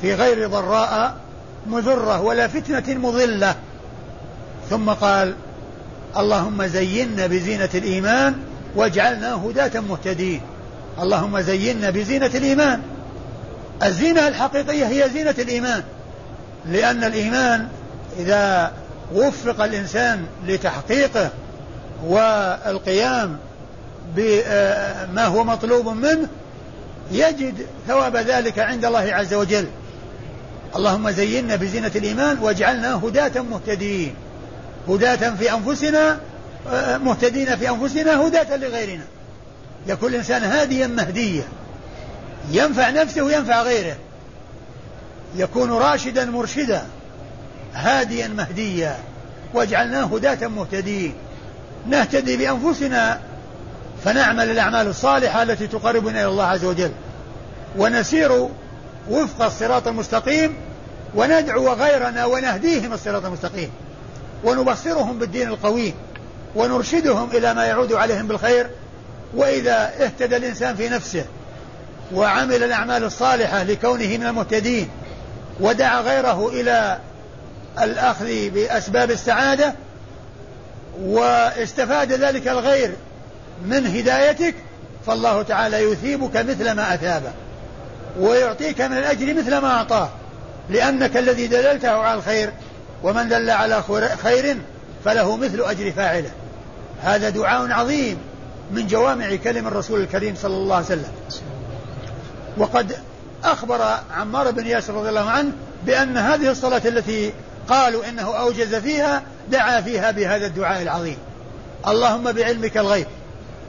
في 0.00 0.14
غير 0.14 0.48
ضراء 0.48 1.14
مضرة 1.66 2.20
ولا 2.20 2.48
فتنة 2.48 2.98
مضلة. 2.98 3.54
ثم 4.70 4.90
قال 4.90 5.34
اللهم 6.16 6.66
زينا 6.66 7.26
بزينة 7.26 7.68
الإيمان 7.74 8.36
واجعلنا 8.76 9.34
هداة 9.34 9.80
مهتدين. 9.80 10.40
اللهم 11.02 11.40
زينا 11.40 11.90
بزينة 11.90 12.26
الإيمان. 12.34 12.82
الزينة 13.82 14.28
الحقيقية 14.28 14.86
هي 14.86 15.10
زينة 15.10 15.34
الإيمان 15.38 15.82
لأن 16.66 17.04
الإيمان 17.04 17.68
إذا 18.18 18.72
وفق 19.14 19.64
الإنسان 19.64 20.26
لتحقيقه 20.46 21.30
والقيام 22.04 23.38
بما 24.16 25.26
هو 25.26 25.44
مطلوب 25.44 25.88
منه 25.88 26.28
يجد 27.12 27.66
ثواب 27.88 28.16
ذلك 28.16 28.58
عند 28.58 28.84
الله 28.84 29.14
عز 29.14 29.34
وجل. 29.34 29.66
اللهم 30.76 31.10
زينا 31.10 31.56
بزينة 31.56 31.90
الإيمان 31.96 32.38
واجعلنا 32.38 32.94
هداة 32.94 33.42
مهتدين. 33.42 34.14
هداة 34.88 35.30
في 35.30 35.52
أنفسنا 35.54 36.18
مهتدين 37.04 37.56
في 37.56 37.70
أنفسنا 37.70 38.26
هداة 38.26 38.56
لغيرنا. 38.56 39.04
يكون 39.86 40.10
الإنسان 40.10 40.42
هاديا 40.42 40.86
مهديا 40.86 41.44
ينفع 42.50 42.90
نفسه 42.90 43.22
وينفع 43.22 43.62
غيره. 43.62 43.96
يكون 45.36 45.70
راشدا 45.70 46.24
مرشدا. 46.24 46.82
هاديا 47.74 48.28
مهديا 48.28 48.96
واجعلناه 49.54 50.04
هداة 50.04 50.48
مهتدين. 50.48 51.14
نهتدي 51.86 52.36
بأنفسنا 52.36 53.20
فنعمل 54.04 54.50
الأعمال 54.50 54.86
الصالحة 54.86 55.42
التي 55.42 55.66
تقربنا 55.66 56.20
إلى 56.20 56.28
الله 56.28 56.44
عز 56.44 56.64
وجل. 56.64 56.92
ونسير 57.78 58.48
وفق 59.10 59.44
الصراط 59.44 59.88
المستقيم 59.88 60.54
وندعو 61.14 61.72
غيرنا 61.72 62.26
ونهديهم 62.26 62.92
الصراط 62.92 63.24
المستقيم. 63.24 63.70
ونبصرهم 64.44 65.18
بالدين 65.18 65.48
القويم 65.48 65.94
ونرشدهم 66.54 67.28
إلى 67.30 67.54
ما 67.54 67.64
يعود 67.64 67.92
عليهم 67.92 68.26
بالخير. 68.26 68.70
وإذا 69.34 69.92
اهتدى 70.00 70.36
الإنسان 70.36 70.76
في 70.76 70.88
نفسه 70.88 71.24
وعمل 72.14 72.62
الأعمال 72.62 73.04
الصالحة 73.04 73.62
لكونه 73.62 74.16
من 74.16 74.26
المهتدين 74.26 74.88
ودعا 75.60 76.00
غيره 76.00 76.48
إلى 76.48 76.98
الأخذ 77.78 78.50
بأسباب 78.50 79.10
السعادة 79.10 79.74
واستفاد 81.02 82.12
ذلك 82.12 82.48
الغير 82.48 82.94
من 83.64 83.86
هدايتك 83.86 84.54
فالله 85.06 85.42
تعالى 85.42 85.78
يثيبك 85.78 86.36
مثل 86.36 86.72
ما 86.72 86.94
أثابه 86.94 87.32
ويعطيك 88.18 88.80
من 88.80 88.96
الأجر 88.96 89.34
مثل 89.34 89.58
ما 89.58 89.68
أعطاه. 89.68 90.08
لأنك 90.70 91.16
الذي 91.16 91.46
دللته 91.46 91.90
على 91.90 92.18
الخير 92.18 92.52
ومن 93.02 93.28
دل 93.28 93.50
على 93.50 93.82
خير 94.22 94.56
فله 95.04 95.36
مثل 95.36 95.60
أجر 95.60 95.92
فاعله. 95.92 96.30
هذا 97.02 97.28
دعاء 97.28 97.72
عظيم 97.72 98.18
من 98.72 98.86
جوامع 98.86 99.36
كلم 99.36 99.66
الرسول 99.66 100.00
الكريم 100.00 100.34
صلى 100.34 100.54
الله 100.54 100.76
عليه 100.76 100.86
وسلم. 100.86 101.12
وقد 102.58 102.96
أخبر 103.44 103.80
عمار 104.10 104.50
بن 104.50 104.66
ياسر 104.66 104.94
رضي 104.94 105.08
الله 105.08 105.30
عنه 105.30 105.52
بأن 105.86 106.16
هذه 106.16 106.50
الصلاة 106.50 106.82
التي 106.84 107.32
قالوا 107.70 108.08
إنه 108.08 108.36
أوجز 108.38 108.74
فيها 108.74 109.22
دعا 109.48 109.80
فيها 109.80 110.10
بهذا 110.10 110.46
الدعاء 110.46 110.82
العظيم. 110.82 111.16
اللهم 111.88 112.32
بعلمك 112.32 112.76
الغيب 112.76 113.06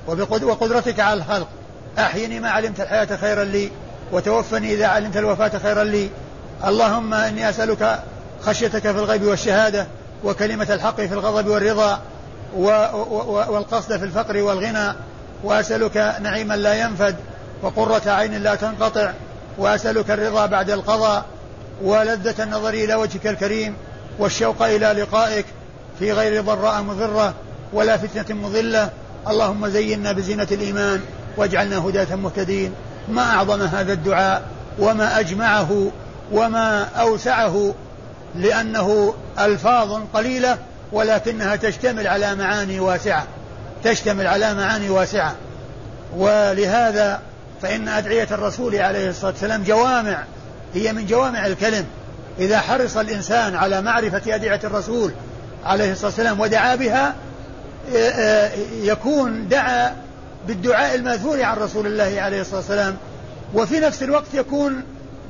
وقدرتك 0.07 0.99
على 0.99 1.19
الخلق. 1.19 1.47
أحيني 1.99 2.39
ما 2.39 2.49
علمت 2.49 2.79
الحياة 2.79 3.15
خيرا 3.21 3.43
لي 3.43 3.71
وتوفني 4.11 4.73
إذا 4.73 4.87
علمت 4.87 5.17
الوفاة 5.17 5.51
خيرا 5.63 5.83
لي. 5.83 6.09
اللهم 6.67 7.13
إني 7.13 7.49
أسألك 7.49 7.99
خشيتك 8.41 8.81
في 8.81 8.89
الغيب 8.89 9.23
والشهادة 9.23 9.87
وكلمة 10.23 10.67
الحق 10.73 10.95
في 10.95 11.13
الغضب 11.13 11.47
والرضا 11.47 12.01
والقصد 13.49 13.97
في 13.97 14.05
الفقر 14.05 14.37
والغنى. 14.37 14.93
وأسألك 15.43 16.15
نعيما 16.21 16.53
لا 16.53 16.73
ينفد 16.73 17.15
وقرة 17.61 18.11
عين 18.11 18.43
لا 18.43 18.55
تنقطع. 18.55 19.11
وأسألك 19.57 20.11
الرضا 20.11 20.45
بعد 20.45 20.69
القضاء 20.69 21.25
ولذة 21.81 22.43
النظر 22.43 22.69
إلى 22.69 22.95
وجهك 22.95 23.27
الكريم. 23.27 23.75
والشوق 24.19 24.61
إلى 24.61 24.85
لقائك 24.85 25.45
في 25.99 26.11
غير 26.11 26.41
ضراء 26.43 26.81
مضرة 26.81 27.33
ولا 27.73 27.97
فتنة 27.97 28.37
مضلة. 28.37 28.89
اللهم 29.27 29.67
زينا 29.67 30.11
بزينة 30.11 30.47
الإيمان 30.51 31.01
واجعلنا 31.37 31.77
هداة 31.77 32.15
مهتدين. 32.15 32.73
ما 33.09 33.21
أعظم 33.21 33.61
هذا 33.61 33.93
الدعاء 33.93 34.41
وما 34.79 35.19
أجمعه 35.19 35.91
وما 36.31 36.83
أوسعه 36.83 37.73
لأنه 38.35 39.13
ألفاظ 39.39 39.99
قليلة 40.13 40.57
ولكنها 40.91 41.55
تشتمل 41.55 42.07
على 42.07 42.35
معاني 42.35 42.79
واسعة. 42.79 43.27
تشتمل 43.83 44.27
على 44.27 44.53
معاني 44.53 44.89
واسعة. 44.89 45.35
ولهذا 46.17 47.21
فإن 47.61 47.87
أدعية 47.87 48.27
الرسول 48.31 48.75
عليه 48.75 49.09
الصلاة 49.09 49.31
والسلام 49.31 49.63
جوامع 49.63 50.23
هي 50.73 50.93
من 50.93 51.05
جوامع 51.05 51.45
الكلم. 51.45 51.85
إذا 52.39 52.59
حرص 52.59 52.97
الإنسان 52.97 53.55
على 53.55 53.81
معرفة 53.81 54.35
أدعية 54.35 54.59
الرسول 54.63 55.11
عليه 55.65 55.91
الصلاة 55.91 56.07
والسلام 56.07 56.39
ودعا 56.39 56.75
بها 56.75 57.15
يكون 58.81 59.47
دعا 59.47 59.95
بالدعاء 60.47 60.95
الماثور 60.95 61.43
عن 61.43 61.57
رسول 61.57 61.87
الله 61.87 62.21
عليه 62.21 62.41
الصلاة 62.41 62.57
والسلام. 62.57 62.97
وفي 63.53 63.79
نفس 63.79 64.03
الوقت 64.03 64.33
يكون 64.33 64.83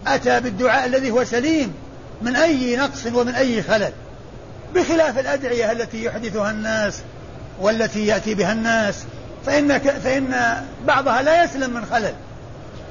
أتى 0.07 0.39
بالدعاء 0.39 0.85
الذي 0.85 1.11
هو 1.11 1.23
سليم 1.23 1.73
من 2.21 2.35
أي 2.35 2.75
نقص 2.75 3.05
ومن 3.05 3.35
أي 3.35 3.63
خلل. 3.63 3.91
بخلاف 4.75 5.19
الأدعية 5.19 5.71
التي 5.71 6.03
يحدثها 6.03 6.51
الناس 6.51 7.01
والتي 7.61 8.07
يأتي 8.07 8.33
بها 8.33 8.53
الناس 8.53 9.03
فإن 9.45 9.79
فإن 9.79 10.33
بعضها 10.87 11.21
لا 11.21 11.43
يسلم 11.43 11.73
من 11.73 11.85
خلل 11.85 12.13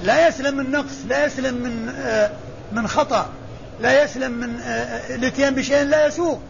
لا 0.03 0.29
يسلم 0.29 0.57
من 0.57 0.71
نقص 0.71 0.95
لا 1.09 1.27
يسلم 1.27 1.55
من 1.55 1.95
آه، 1.99 2.31
من 2.73 2.89
خطأ. 2.89 3.29
لا 3.81 4.05
يسلم 4.05 4.33
من 4.33 4.61
آه، 4.61 5.15
الاتيان 5.15 5.55
بشيء 5.55 5.83
لا 5.83 6.07
يسوق. 6.07 6.41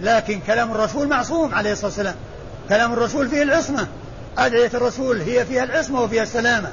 لكن 0.00 0.40
كلام 0.46 0.72
الرسول 0.72 1.08
معصوم 1.08 1.54
عليه 1.54 1.72
الصلاة 1.72 1.86
والسلام. 1.86 2.14
كلام 2.68 2.92
الرسول 2.92 3.28
فيه 3.28 3.42
العصمة. 3.42 3.86
أدعية 4.38 4.70
الرسول 4.74 5.20
هي 5.20 5.46
فيها 5.46 5.64
العصمة 5.64 6.00
وفيها 6.02 6.22
السلامة. 6.22 6.72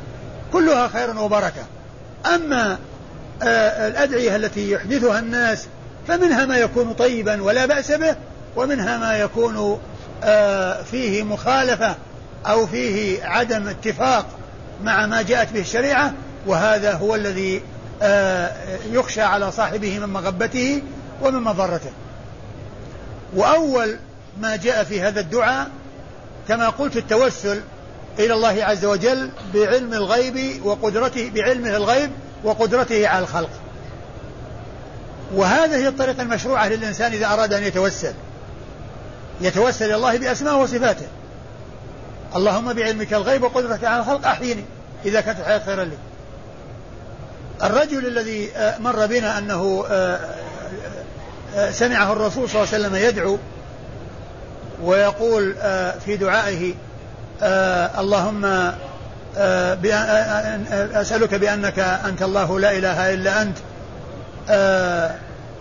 كلها 0.53 0.87
خير 0.87 1.17
وبركة. 1.19 1.65
أما 2.35 2.77
آه، 3.43 3.87
الأدعية 3.87 4.35
التي 4.35 4.71
يحدثها 4.71 5.19
الناس 5.19 5.67
فمنها 6.07 6.45
ما 6.45 6.57
يكون 6.57 6.93
طيبا 6.93 7.41
ولا 7.41 7.65
بأس 7.65 7.91
به 7.91 8.15
ومنها 8.55 8.97
ما 8.97 9.17
يكون 9.17 9.79
فيه 10.91 11.23
مخالفة 11.23 11.95
أو 12.45 12.67
فيه 12.67 13.23
عدم 13.23 13.67
اتفاق 13.67 14.25
مع 14.83 15.05
ما 15.05 15.21
جاءت 15.21 15.53
به 15.53 15.59
الشريعة 15.59 16.13
وهذا 16.47 16.93
هو 16.93 17.15
الذي 17.15 17.57
آه، 17.57 17.61
يخشى 18.91 19.21
على 19.21 19.51
صاحبه 19.51 19.99
من 19.99 20.09
مغبته 20.09 20.81
ومن 21.21 21.43
مضرته. 21.43 21.91
وأول 23.35 23.97
ما 24.39 24.55
جاء 24.55 24.83
في 24.83 25.01
هذا 25.01 25.19
الدعاء 25.19 25.69
كما 26.47 26.69
قلت 26.69 26.97
التوسل 26.97 27.61
إلى 28.19 28.33
الله 28.33 28.63
عز 28.63 28.85
وجل 28.85 29.29
بعلم 29.53 29.93
الغيب 29.93 30.65
وقدرته 30.65 31.31
بعلمه 31.35 31.75
الغيب 31.77 32.11
وقدرته 32.43 33.07
على 33.07 33.23
الخلق. 33.23 33.49
وهذه 35.35 35.75
هي 35.75 35.87
الطريقة 35.87 36.21
المشروعة 36.21 36.67
للإنسان 36.67 37.11
إذا 37.11 37.25
أراد 37.25 37.53
أن 37.53 37.63
يتوسل. 37.63 38.13
يتوسل 39.41 39.85
إلى 39.85 39.95
الله 39.95 40.17
بأسماء 40.17 40.57
وصفاته. 40.57 41.07
اللهم 42.35 42.73
بعلمك 42.73 43.13
الغيب 43.13 43.43
وقدرتك 43.43 43.83
على 43.83 43.99
الخلق 43.99 44.27
أحيني 44.27 44.65
إذا 45.05 45.21
كانت 45.21 45.39
الحياة 45.39 45.59
خيرا 45.59 45.83
لي. 45.83 45.97
الرجل 47.63 48.07
الذي 48.07 48.51
آه، 48.55 48.77
مر 48.77 49.05
بنا 49.05 49.37
أنه 49.37 49.85
آه، 49.89 50.19
آه، 51.55 51.71
سمعه 51.71 52.13
الرسول 52.13 52.49
صلى 52.49 52.63
الله 52.63 52.73
عليه 52.73 52.85
وسلم 52.85 52.95
يدعو 52.95 53.37
ويقول 54.83 55.55
في 56.05 56.17
دعائه 56.17 56.73
اللهم 57.99 58.71
أسألك 60.93 61.35
بأنك 61.35 61.79
أنت 61.79 62.21
الله 62.21 62.59
لا 62.59 62.71
إله 62.71 63.13
إلا 63.13 63.41
أنت 63.41 63.57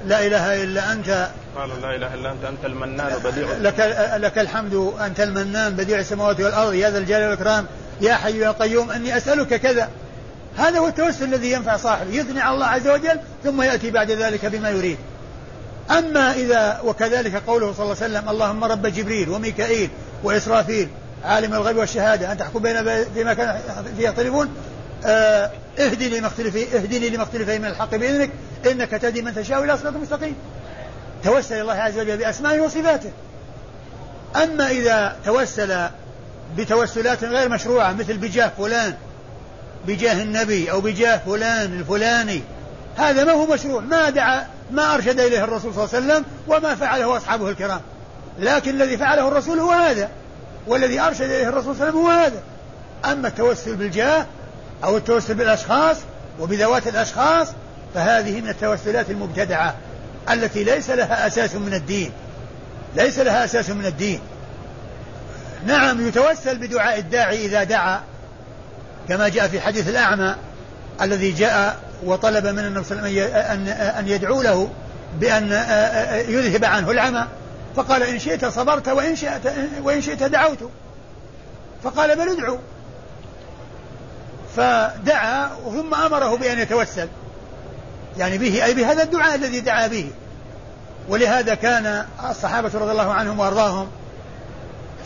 لا 0.06 0.26
إله 0.26 0.64
إلا 0.64 0.92
أنت. 0.92 1.28
قال 1.56 1.82
لا 1.82 1.96
إله 1.96 2.14
إلا 2.14 2.32
أنت 2.32 2.44
أنت 2.44 2.64
المنان 2.64 3.18
بديع 3.24 3.48
لك 3.60 3.80
لك 4.16 4.38
الحمد 4.38 4.92
أنت 5.00 5.20
المنان 5.20 5.76
بديع 5.76 5.98
السماوات 5.98 6.40
والأرض 6.40 6.74
يا 6.74 6.90
ذا 6.90 6.98
الجلال 6.98 7.22
والإكرام 7.22 7.66
يا 8.00 8.14
حي 8.14 8.38
يا 8.38 8.50
قيوم 8.50 8.90
أني 8.90 9.16
أسألك 9.16 9.54
كذا. 9.54 9.88
هذا 10.56 10.78
هو 10.78 10.88
التوسل 10.88 11.24
الذي 11.24 11.52
ينفع 11.52 11.76
صاحبه 11.76 12.10
يثني 12.10 12.40
على 12.40 12.54
الله 12.54 12.66
عز 12.66 12.88
وجل 12.88 13.20
ثم 13.44 13.62
يأتي 13.62 13.90
بعد 13.90 14.10
ذلك 14.10 14.46
بما 14.46 14.70
يريد. 14.70 14.98
أما 15.90 16.32
إذا 16.32 16.80
وكذلك 16.84 17.42
قوله 17.46 17.72
صلى 17.72 17.82
الله 17.82 17.96
عليه 18.02 18.14
وسلم 18.14 18.28
اللهم 18.28 18.64
رب 18.64 18.86
جبريل 18.86 19.28
وميكائيل 19.28 19.90
وإسرافيل 20.24 20.88
عالم 21.24 21.54
الغيب 21.54 21.76
والشهادة 21.76 22.32
أن 22.32 22.38
تحكم 22.38 22.58
بين 22.58 23.04
فيما 23.14 23.34
كان 23.34 23.60
فيه 23.96 24.08
يختلفون 24.08 24.48
آه 25.04 25.50
اهدني 25.78 26.08
لما 26.08 26.30
اهدني 26.74 27.08
لما 27.08 27.22
اختلف 27.22 27.48
من 27.48 27.64
الحق 27.64 27.96
بإذنك 27.96 28.30
إنك 28.70 28.90
تهدي 28.90 29.22
من 29.22 29.34
تشاء 29.34 29.64
إلى 29.64 29.78
صراط 29.78 29.96
مستقيم. 29.96 30.34
توسل 31.24 31.60
الله 31.60 31.74
عز 31.74 31.98
وجل 31.98 32.16
بأسمائه 32.16 32.60
وصفاته. 32.60 33.10
أما 34.42 34.70
إذا 34.70 35.16
توسل 35.24 35.88
بتوسلات 36.56 37.24
غير 37.24 37.48
مشروعة 37.48 37.92
مثل 37.92 38.16
بجاه 38.16 38.50
فلان 38.58 38.94
بجاه 39.86 40.22
النبي 40.22 40.70
أو 40.70 40.80
بجاه 40.80 41.20
فلان 41.26 41.78
الفلاني. 41.78 42.42
هذا 42.96 43.24
ما 43.24 43.32
هو 43.32 43.46
مشروع. 43.46 43.80
ما 43.80 44.10
دعا 44.10 44.46
ما 44.70 44.94
أرشد 44.94 45.20
إليه 45.20 45.44
الرسول 45.44 45.74
صلى 45.74 45.84
الله 45.84 45.94
عليه 45.94 46.06
وسلم 46.06 46.24
وما 46.48 46.74
فعله 46.74 47.16
أصحابه 47.16 47.48
الكرام. 47.48 47.80
لكن 48.38 48.70
الذي 48.70 48.96
فعله 48.96 49.28
الرسول 49.28 49.58
هو 49.58 49.70
هذا. 49.72 50.10
والذي 50.66 51.00
أرشد 51.00 51.22
إليه 51.22 51.48
الرسول 51.48 51.76
صلى 51.76 51.88
الله 51.88 52.00
عليه 52.00 52.08
وسلم 52.08 52.16
هو 52.16 52.24
هذا. 52.24 52.42
أما 53.12 53.28
التوسل 53.28 53.76
بالجاه 53.76 54.26
أو 54.84 54.96
التوسل 54.96 55.34
بالأشخاص 55.34 55.96
وبذوات 56.40 56.86
الأشخاص 56.86 57.48
فهذه 57.94 58.40
من 58.40 58.48
التوسلات 58.48 59.10
المبتدعة 59.10 59.74
التي 60.30 60.64
ليس 60.64 60.90
لها 60.90 61.26
أساس 61.26 61.54
من 61.54 61.74
الدين. 61.74 62.12
ليس 62.96 63.18
لها 63.18 63.44
أساس 63.44 63.70
من 63.70 63.86
الدين. 63.86 64.20
نعم 65.66 66.08
يتوسل 66.08 66.58
بدعاء 66.58 66.98
الداعي 66.98 67.46
إذا 67.46 67.64
دعا. 67.64 68.00
كما 69.08 69.28
جاء 69.28 69.48
في 69.48 69.60
حديث 69.60 69.88
الأعمى 69.88 70.34
الذي 71.00 71.32
جاء 71.32 71.76
وطلب 72.04 72.46
من 72.46 72.58
النبي 72.58 72.84
صلى 72.84 72.98
الله 72.98 73.08
عليه 73.08 73.24
وسلم 73.24 73.68
أن 73.98 74.08
يدعو 74.08 74.42
له 74.42 74.70
بأن 75.20 75.52
يذهب 76.28 76.64
عنه 76.64 76.90
العمى. 76.90 77.26
فقال 77.76 78.02
إن 78.02 78.18
شئت 78.18 78.44
صبرت 78.44 78.88
وإن 78.88 79.16
شئت 79.16 79.52
وإن 79.82 80.00
شئت 80.00 80.22
دعوت. 80.22 80.70
فقال 81.84 82.16
بل 82.16 82.28
ادعو. 82.28 82.58
فدعا 84.56 85.48
ثم 85.64 85.94
أمره 85.94 86.36
بأن 86.36 86.58
يتوسل. 86.58 87.08
يعني 88.18 88.38
به 88.38 88.64
أي 88.64 88.74
بهذا 88.74 89.02
الدعاء 89.02 89.34
الذي 89.34 89.60
دعا 89.60 89.86
به. 89.86 90.10
ولهذا 91.08 91.54
كان 91.54 92.06
الصحابة 92.30 92.70
رضي 92.74 92.92
الله 92.92 93.12
عنهم 93.12 93.40
وأرضاهم 93.40 93.88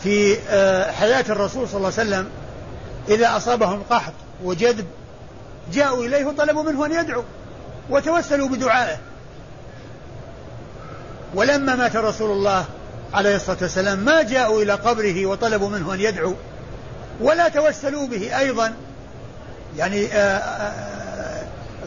في 0.02 0.36
آه، 0.50 0.90
حياة 0.90 1.24
الرسول 1.28 1.68
صلى 1.68 1.76
الله 1.76 1.92
عليه 1.98 2.10
وسلم 2.10 2.28
إذا 3.10 3.36
أصابهم 3.36 3.82
قحط 3.90 4.12
وجدب 4.44 4.86
جاءوا 5.72 6.04
إليه 6.04 6.24
وطلبوا 6.24 6.62
منه 6.62 6.86
أن 6.86 6.92
يدعو 6.92 7.24
وتوسلوا 7.90 8.48
بدعائه. 8.48 8.98
ولما 11.34 11.74
مات 11.74 11.96
رسول 11.96 12.30
الله 12.30 12.64
عليه 13.14 13.36
الصلاة 13.36 13.58
والسلام 13.62 13.98
ما 13.98 14.22
جاءوا 14.22 14.62
إلى 14.62 14.72
قبره 14.72 15.26
وطلبوا 15.26 15.68
منه 15.68 15.94
أن 15.94 16.00
يدعو 16.00 16.34
ولا 17.20 17.48
توسلوا 17.48 18.06
به 18.06 18.38
أيضا. 18.38 18.74
يعني 19.76 20.06
آه، 20.06 20.16
آه، 20.38 21.44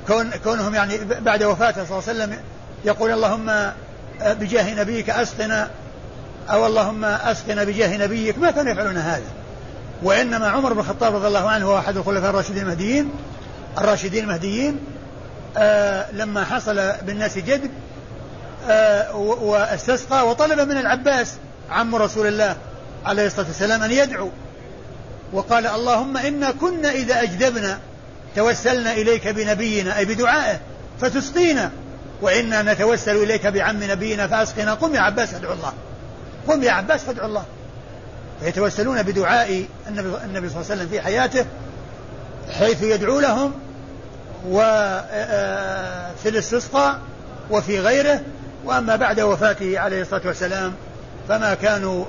كون 0.08 0.32
كونهم 0.44 0.76
يعني 0.76 0.98
بعد 1.06 1.44
وفاته 1.44 1.86
صلى 1.86 2.00
الله 2.00 2.10
عليه 2.10 2.20
وسلم 2.24 2.38
يقول 2.86 3.12
اللهم 3.12 3.50
آه، 3.50 3.74
بجاه 4.22 4.74
نبيك 4.74 5.10
أسقنا 5.10 5.70
أو 6.50 6.66
اللهم 6.66 7.06
أسقنا 7.06 7.64
بجاه 7.64 7.98
نبيك. 7.98 8.38
ما 8.38 8.52
كانوا 8.52 8.72
يفعلون 8.72 8.98
هذا. 8.98 9.43
وإنما 10.04 10.50
عمر 10.50 10.74
بن 10.74 10.80
الخطاب 10.80 11.16
رضي 11.16 11.28
الله 11.28 11.50
عنه 11.50 11.66
هو 11.66 11.78
أحد 11.78 11.98
الخلفاء 11.98 12.30
الراشدين 12.30 12.64
المهديين 12.64 13.12
الراشدين 13.78 14.24
المهديين 14.24 14.80
آه 15.58 16.12
لما 16.12 16.44
حصل 16.44 16.92
بالناس 17.02 17.38
جدب 17.38 17.72
آه 18.70 19.16
واستسقى 19.16 20.28
وطلب 20.28 20.60
من 20.60 20.78
العباس 20.78 21.34
عم 21.70 21.96
رسول 21.96 22.28
الله 22.28 22.56
عليه 23.06 23.28
الصلاة 23.28 23.48
والسلام 23.48 23.84
أن 23.84 23.92
يدعو. 23.92 24.30
وقال 25.34 25.68
اللهم 25.68 26.18
إنا 26.18 26.52
كنا 26.52 26.92
إذا 26.92 27.22
أجدبنا 27.22 27.80
توسلنا 28.36 28.94
إليك 28.94 29.28
بنبينا 29.28 29.98
أي 29.98 30.06
بدعائه 30.06 30.60
فتسقينا. 31.02 31.72
وإنا 32.22 32.74
نتوسل 32.74 33.16
إليك 33.16 33.48
بعم 33.48 33.84
نبينا 33.84 34.28
فأسقنا. 34.28 34.74
قم 34.74 34.96
يا 34.96 35.00
عباس 35.00 35.30
فادعو 35.30 35.54
الله. 35.54 35.74
قم 36.48 36.64
يا 36.64 36.72
عباس 36.72 37.04
فادعو 37.04 37.26
الله. 37.26 37.46
فيتوسلون 38.42 39.04
بدعاء 39.04 39.66
النبي, 39.88 40.10
صلى 40.10 40.36
الله 40.36 40.50
عليه 40.50 40.60
وسلم 40.60 40.88
في 40.88 41.02
حياته 41.02 41.46
حيث 42.60 42.84
يدعو 42.84 43.20
لهم 43.20 43.52
وفي 44.48 46.30
الاستسقاء 46.30 47.00
وفي 47.52 47.80
غيره. 47.80 48.22
وأما 48.66 48.96
بعد 48.96 49.20
وفاته 49.20 49.80
عليه 49.80 50.02
الصلاة 50.02 50.22
والسلام 50.26 50.74
فما 51.30 51.54
كانوا 51.54 52.06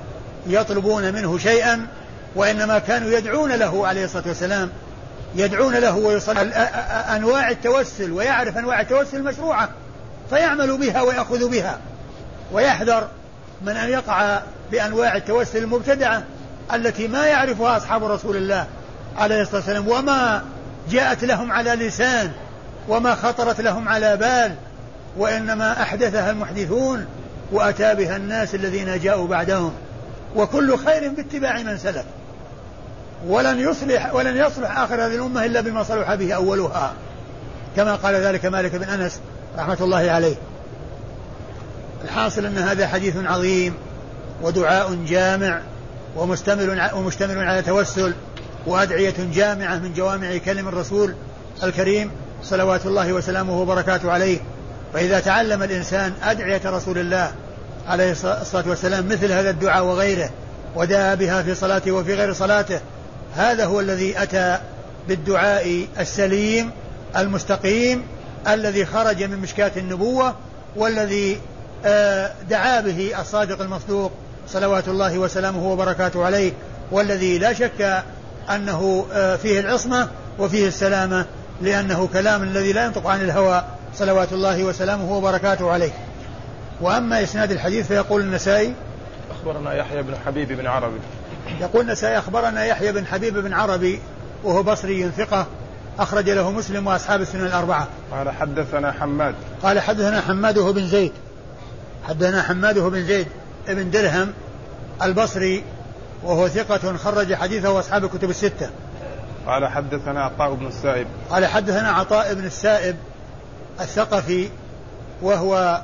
يطلبون 0.46 1.14
منه 1.14 1.38
شيئا 1.38 1.86
وإنما 2.34 2.78
كانوا 2.78 3.10
يدعون 3.10 3.52
له 3.52 3.86
عليه 3.86 4.04
الصلاة 4.04 4.24
والسلام. 4.26 4.70
يدعون 5.34 5.74
له 5.74 5.96
ويصلي. 5.96 6.40
أنواع 7.16 7.50
التوسل 7.50 8.12
ويعرف 8.12 8.58
أنواع 8.58 8.80
التوسل 8.80 9.16
المشروعة 9.16 9.68
فيعمل 10.30 10.76
بها 10.76 11.02
ويأخذ 11.02 11.50
بها 11.50 11.78
ويحذر 12.52 13.08
من 13.62 13.76
أن 13.76 13.90
يقع 13.90 14.40
بأنواع 14.74 15.16
التوسل 15.16 15.58
المبتدعة 15.58 16.22
التي 16.74 17.08
ما 17.08 17.26
يعرفها 17.26 17.76
أصحاب 17.76 18.04
رسول 18.04 18.36
الله 18.36 18.66
عليه 19.16 19.42
الصلاة 19.42 19.56
والسلام 19.56 19.88
وما 19.88 20.42
جاءت 20.90 21.24
لهم 21.24 21.52
على 21.52 21.70
لسان 21.70 22.30
وما 22.88 23.14
خطرت 23.14 23.60
لهم 23.60 23.88
على 23.88 24.16
بال 24.16 24.54
وإنما 25.18 25.82
أحدثها 25.82 26.30
المحدثون 26.30 27.06
وأتى 27.52 27.94
بها 27.94 28.16
الناس 28.16 28.54
الذين 28.54 28.98
جاءوا 28.98 29.26
بعدهم. 29.26 29.72
وكل 30.36 30.78
خير 30.78 31.08
باتباع 31.08 31.62
من 31.62 31.78
سلف. 31.78 32.04
ولن 33.26 33.60
يصلح 33.60 34.14
ولن 34.14 34.36
يصلح 34.36 34.78
آخر 34.78 34.94
هذه 34.94 35.14
الأمة 35.14 35.44
إلا 35.44 35.60
بما 35.60 35.82
صلح 35.82 36.14
به 36.14 36.32
أولها. 36.34 36.92
كما 37.76 37.94
قال 37.94 38.14
ذلك 38.14 38.46
مالك 38.46 38.76
بن 38.76 38.84
أنس 38.84 39.20
رحمة 39.58 39.78
الله 39.80 40.10
عليه. 40.10 40.36
الحاصل 42.04 42.46
أن 42.46 42.58
هذا 42.58 42.86
حديث 42.86 43.16
عظيم. 43.16 43.74
ودعاء 44.44 44.94
جامع 44.94 45.60
ومشتمل 46.16 46.90
ومشتمل 46.94 47.38
على 47.38 47.62
توسل 47.62 48.14
وأدعية 48.66 49.14
جامعة 49.34 49.78
من 49.78 49.92
جوامع 49.92 50.36
كلم 50.36 50.68
الرسول 50.68 51.14
الكريم 51.62 52.10
صلوات 52.42 52.86
الله 52.86 53.12
وسلامه 53.12 53.60
وبركاته 53.60 54.12
عليه. 54.12 54.38
فإذا 54.92 55.20
تعلم 55.20 55.62
الإنسان 55.62 56.12
أدعية 56.22 56.60
رسول 56.64 56.98
الله 56.98 57.32
عليه 57.88 58.10
الصلاة 58.12 58.68
والسلام 58.68 59.08
مثل 59.08 59.32
هذا 59.32 59.50
الدعاء 59.50 59.84
وغيره 59.84 60.30
ودعا 60.76 61.14
بها 61.14 61.42
في 61.42 61.54
صلاته 61.54 61.92
وفي 61.92 62.14
غير 62.14 62.32
صلاته 62.32 62.80
هذا 63.36 63.64
هو 63.64 63.80
الذي 63.80 64.22
أتى 64.22 64.58
بالدعاء 65.08 65.86
السليم 66.00 66.70
المستقيم 67.16 68.02
الذي 68.48 68.86
خرج 68.86 69.22
من 69.22 69.38
مشكاة 69.38 69.72
النبوة 69.76 70.34
والذي 70.76 71.38
آه، 71.84 72.32
دعا 72.50 72.80
به 72.80 73.20
الصادق 73.20 73.60
المصدوق 73.60 74.12
صلوات 74.48 74.88
الله 74.88 75.18
وسلامه 75.18 75.66
وبركاته 75.66 76.24
عليه 76.24 76.52
والذي 76.90 77.38
لا 77.38 77.52
شك 77.52 78.02
أنه 78.50 79.06
آه، 79.12 79.36
فيه 79.36 79.60
العصمة 79.60 80.08
وفيه 80.38 80.68
السلامة 80.68 81.26
لأنه 81.62 82.08
كلام 82.12 82.42
الذي 82.42 82.72
لا 82.72 82.84
ينطق 82.84 83.06
عن 83.06 83.20
الهوى 83.20 83.64
صلوات 83.94 84.32
الله 84.32 84.64
وسلامه 84.64 85.12
وبركاته 85.12 85.70
عليه. 85.70 85.92
وأما 86.80 87.22
إسناد 87.22 87.50
الحديث 87.50 87.86
فيقول 87.86 88.20
النسائي 88.20 88.74
أخبرنا 89.30 89.74
يحيى 89.74 90.02
بن 90.02 90.14
حبيب 90.26 90.52
بن 90.52 90.66
عربي. 90.66 91.00
يقول 91.60 91.82
النسائي 91.82 92.18
أخبرنا 92.18 92.64
يحيى 92.64 92.92
بن 92.92 93.06
حبيب 93.06 93.38
بن 93.38 93.52
عربي 93.52 94.00
وهو 94.44 94.62
بصري 94.62 95.10
ثقة 95.10 95.46
أخرج 95.98 96.30
له 96.30 96.50
مسلم 96.50 96.86
وأصحاب 96.86 97.20
السنن 97.20 97.46
الأربعة. 97.46 97.88
قال 98.12 98.30
حدثنا 98.30 98.92
حماد. 98.92 99.34
قال 99.62 99.80
حدثنا 99.80 100.20
حماد 100.20 100.58
وهو 100.58 100.72
بن 100.72 100.86
زيد. 100.86 101.12
حدثنا 102.08 102.42
حماد 102.42 102.78
وهو 102.78 102.90
بن 102.90 103.04
زيد. 103.04 103.26
بن 103.68 103.90
درهم 103.90 104.32
البصري 105.02 105.64
وهو 106.24 106.48
ثقة 106.48 106.96
خرج 106.96 107.34
حديثه 107.34 107.78
أصحاب 107.78 108.04
الكتب 108.04 108.30
الستة. 108.30 108.70
قال 109.46 109.66
حدثنا 109.66 110.24
عطاء 110.24 110.54
بن 110.54 110.66
السائب. 110.66 111.06
قال 111.30 111.46
حدثنا 111.46 111.90
عطاء 111.90 112.34
بن 112.34 112.44
السائب 112.44 112.96
الثقفي 113.80 114.48
وهو 115.22 115.82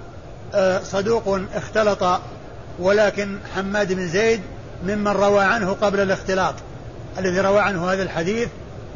آه، 0.55 0.81
صدوق 0.83 1.41
اختلط 1.55 2.21
ولكن 2.79 3.39
حماد 3.55 3.93
بن 3.93 4.09
زيد 4.09 4.41
ممن 4.85 5.09
روى 5.09 5.45
عنه 5.45 5.77
قبل 5.83 6.01
الاختلاط. 6.01 6.55
الذي 7.19 7.41
روى 7.41 7.61
عنه 7.61 7.93
هذا 7.93 8.03
الحديث 8.03 8.49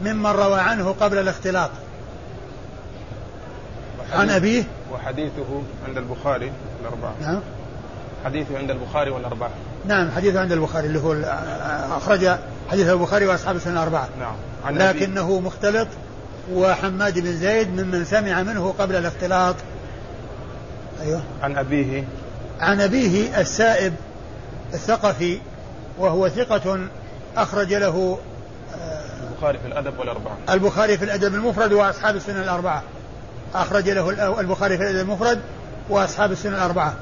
ممن 0.03 0.31
روى 0.31 0.61
عنه 0.61 0.95
قبل 1.01 1.19
الاختلاط. 1.19 1.71
عن 4.13 4.31
أبيه؟ 4.31 4.65
وحديثه 4.93 5.63
عند 5.89 5.99
البخاري 5.99 6.53
الأربعة. 6.81 7.15
نعم. 7.21 7.41
حديثه 8.25 8.59
عند 8.59 8.71
البخاري 8.71 9.11
والأربعة. 9.11 9.51
نعم 9.87 10.11
حديثه 10.11 10.41
عند 10.41 10.53
البخاري 10.53 10.87
اللي 10.87 10.99
هو 10.99 11.13
أخرج 11.97 12.29
حديث 12.71 12.89
البخاري 12.89 13.27
وأصحاب 13.27 13.57
السنة 13.57 13.73
الأربعة. 13.73 14.09
نعم 14.21 14.35
عن 14.65 14.79
لكنه. 14.79 15.41
مختلط 15.41 15.89
وحماد 16.53 17.19
بن 17.19 17.37
زيد 17.37 17.81
ممن 17.81 18.05
سمع 18.05 18.43
منه 18.43 18.75
قبل 18.79 18.97
الاختلاط. 18.97 19.55
أيوه. 21.03 21.23
عن 21.43 21.57
أبيه. 21.57 22.05
عن 22.61 22.81
أبيه 22.81 23.41
السائب 23.41 23.95
الثقفي 24.75 25.39
وهو 25.99 26.29
ثقة 26.29 26.79
أخرج 27.37 27.75
له 27.75 28.19
البخاري 29.31 29.59
في 29.59 29.67
الأدب 29.67 29.99
والأربعة. 29.99 30.37
البخاري 30.51 30.99
في 30.99 31.05
الأدب 31.05 31.35
المفرد 31.35 31.73
وأصحاب 31.73 32.17
السنة 32.17 32.43
الأربعة. 32.43 32.83
أخرج 33.55 33.91
له 33.91 34.41
البخاري 34.41 34.77
في 34.77 34.83
الأدب 34.83 35.01
المفرد 35.01 35.41
وأصحاب 35.89 36.33
السنة 36.33 36.57
الأربعة. 36.57 36.95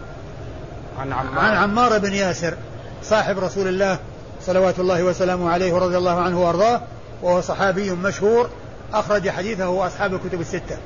عن 0.99 1.12
عمار. 1.12 1.45
عن 1.45 1.57
عمار 1.57 1.99
بن 1.99 2.12
ياسر 2.12 2.55
صاحب 3.03 3.38
رسول 3.38 3.68
الله 3.68 3.99
صلوات 4.40 4.78
الله 4.78 5.03
وسلامه 5.03 5.51
عليه 5.51 5.72
ورضي 5.72 5.97
الله 5.99 6.20
عنه 6.20 6.40
وأرضاه 6.40 6.80
وهو 7.22 7.40
صحابي 7.40 7.90
مشهور 7.90 8.51
أخرج 8.95 9.28
حديثه 9.28 9.86
أصحاب 9.86 10.14
الكتب 10.14 10.40
الستة. 10.40 10.76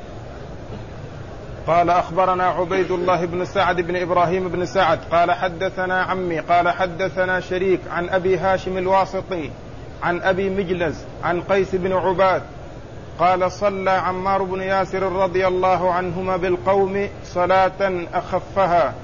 قال 1.66 1.90
أخبرنا 1.90 2.44
عبيد 2.44 2.90
الله 2.90 3.24
بن 3.24 3.44
سعد 3.44 3.80
بن 3.80 3.96
إبراهيم 3.96 4.48
بن 4.48 4.66
سعد 4.66 4.98
قال 5.12 5.32
حدثنا 5.32 6.02
عمي 6.02 6.40
قال 6.40 6.68
حدثنا 6.68 7.40
شريك 7.40 7.80
عن 7.90 8.08
أبي 8.08 8.38
هاشم 8.38 8.78
الواسطي 8.78 9.50
عن 10.02 10.22
أبي 10.22 10.50
مجلز 10.50 10.94
عن 11.24 11.42
قيس 11.42 11.74
بن 11.74 11.92
عباد 11.92 12.42
قال 13.18 13.52
صلى 13.52 13.90
عمار 13.90 14.42
بن 14.42 14.60
ياسر 14.60 15.02
رضي 15.02 15.46
الله 15.46 15.92
عنهما 15.92 16.36
بالقوم 16.36 17.08
صلاة 17.24 18.06
أخفها. 18.14 18.94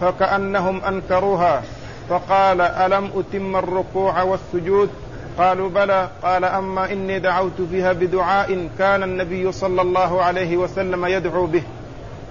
فكأنهم 0.00 0.84
أنكروها 0.84 1.62
فقال 2.08 2.60
ألم 2.60 3.10
أتم 3.16 3.56
الركوع 3.56 4.22
والسجود؟ 4.22 4.90
قالوا 5.38 5.68
بلى. 5.68 6.08
قال 6.22 6.44
أما 6.44 6.92
إني 6.92 7.18
دعوت 7.18 7.62
فيها 7.70 7.92
بدعاء 7.92 8.68
كان 8.78 9.02
النبي 9.02 9.52
صلى 9.52 9.82
الله 9.82 10.22
عليه 10.22 10.56
وسلم 10.56 11.06
يدعو 11.06 11.46
به. 11.46 11.62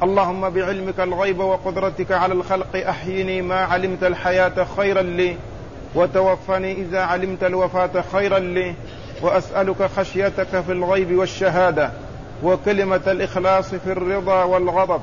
اللهم 0.03 0.49
بعلمك 0.49 0.99
الغيب 0.99 1.39
وقدرتك 1.39 2.11
على 2.11 2.33
الخلق 2.33 2.75
أحيني 2.89 3.41
ما 3.41 3.59
علمت 3.59 4.03
الحياة 4.03 4.67
خيرا 4.77 5.01
لي 5.01 5.37
وتوفني 5.95 6.71
إذا 6.71 6.99
علمت 6.99 7.43
الوفاة 7.43 8.03
خيرا 8.11 8.39
لي 8.39 8.75
وأسألك 9.21 9.83
خشيتك 9.97 10.61
في 10.61 10.71
الغيب 10.71 11.17
والشهادة 11.17 11.91
وكلمة 12.43 13.01
الإخلاص 13.07 13.75
في 13.75 13.91
الرضا 13.91 14.43
والغضب. 14.43 15.01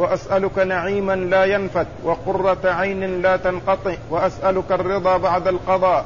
وأسألك 0.00 0.58
نعيما 0.58 1.16
لا 1.16 1.44
ينفت 1.44 1.86
وقرة 2.04 2.58
عين 2.64 3.22
لا 3.22 3.36
تنقطع 3.36 3.94
وأسألك 4.10 4.72
الرضا 4.72 5.16
بعد 5.16 5.48
القضاء 5.48 6.04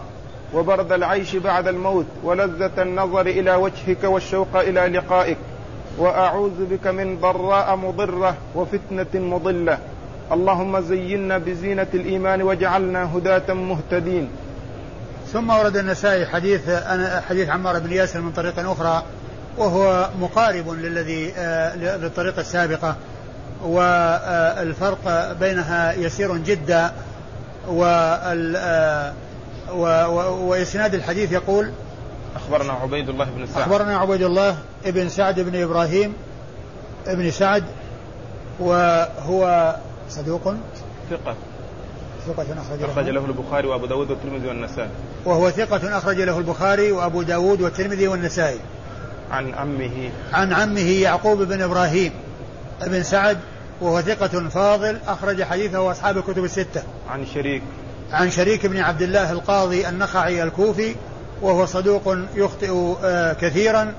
وبرد 0.55 0.93
العيش 0.93 1.37
بعد 1.37 1.69
الموت 1.69 2.07
ولذة 2.25 2.83
النظر 2.83 3.27
إلى 3.27 3.55
وجهك 3.55 4.05
والشوق 4.05 4.57
إلى 4.57 4.81
لقائك 4.81 5.37
وأعوذ 5.99 6.65
بك 6.71 6.87
من 6.87 7.19
ضراء 7.21 7.77
مضرة 7.77 8.35
وفتنة 8.55 9.07
مضلة. 9.15 9.79
اللهم 10.33 10.81
زينا 10.81 11.39
بزينة 11.39 11.87
الإيمان 11.95 12.43
واجعلنا 12.43 13.17
هداة 13.17 13.55
مهتدين. 13.55 14.29
ثم 15.33 15.51
ورد 15.51 15.77
النسائي 15.77 16.27
حديث 16.27 16.71
حديث 17.29 17.49
عمار 17.49 17.79
بن 17.79 17.93
ياسر 17.93 18.21
من 18.21 18.33
طريق 18.33 18.71
أخرى 18.71 19.03
وهو 19.59 20.09
مقارب 20.21 20.69
للذي 20.71 21.33
آه، 21.37 21.77
للطريقة 21.77 22.41
السابقة. 22.41 22.97
والفرق 23.65 25.33
بينها 25.33 25.93
يسير 25.93 26.37
جدا 26.37 26.93
آه، 27.69 29.12
وإسناد 30.41 30.95
الحديث 30.95 31.33
يقول 31.33 31.71
أخبرنا 32.37 32.73
عبيد 32.73 33.09
الله 33.09 33.25
بن 33.25 33.47
سعد. 33.47 33.62
أخبرنا 33.62 33.99
عبيد 33.99 34.23
الله 34.23 34.57
بن 34.87 35.09
سعد 35.09 35.41
بن 35.41 35.62
إبراهيم 35.62 36.12
بن 37.07 37.31
سعد 37.31 37.65
وهو 38.61 39.75
صدوق. 40.11 40.55
ثقة. 41.11 41.35
ثقة 42.27 42.43
أخرج 42.43 42.81
له, 42.81 42.93
أخرج 42.93 43.09
له 43.09 43.25
البخاري 43.25 43.69
وأبو 43.69 43.87
داود 43.87 44.11
والترمذي 44.11 44.49
والنسائي. 44.49 44.91
وهو 45.25 45.51
ثقة 45.51 45.99
أخرج 45.99 46.21
له 46.21 46.39
البخاري 46.39 46.93
وأبو 46.93 47.23
داود 47.23 47.61
والترمذي 47.61 48.09
والنسائي. 48.09 48.59
عن 49.31 49.55
عمه 49.55 50.11
عن 50.33 50.53
عمه 50.53 50.91
يعقوب 50.91 51.43
بن 51.43 51.62
إبراهيم 51.62 52.12
بن 52.87 53.03
سعد 53.03 53.39
وهو 53.81 54.01
ثقة 54.01 54.49
فاضل 54.49 54.99
أخرج 55.07 55.43
حديثه 55.43 55.91
أصحاب 55.91 56.18
الكتب 56.18 56.45
الستة. 56.45 56.83
عن 57.11 57.27
شريك. 57.27 57.62
عن 58.12 58.31
شريك 58.31 58.66
بن 58.66 58.77
عبد 58.77 59.03
الله 59.03 59.33
القاضي 59.33 59.89
النخعي 59.89 60.43
الكوفي 60.43 60.95
وهو 61.43 61.66
صدوق 61.66 62.16
يخطئ 62.35 62.95
آه، 63.05 63.33
كثيرا 63.33 63.95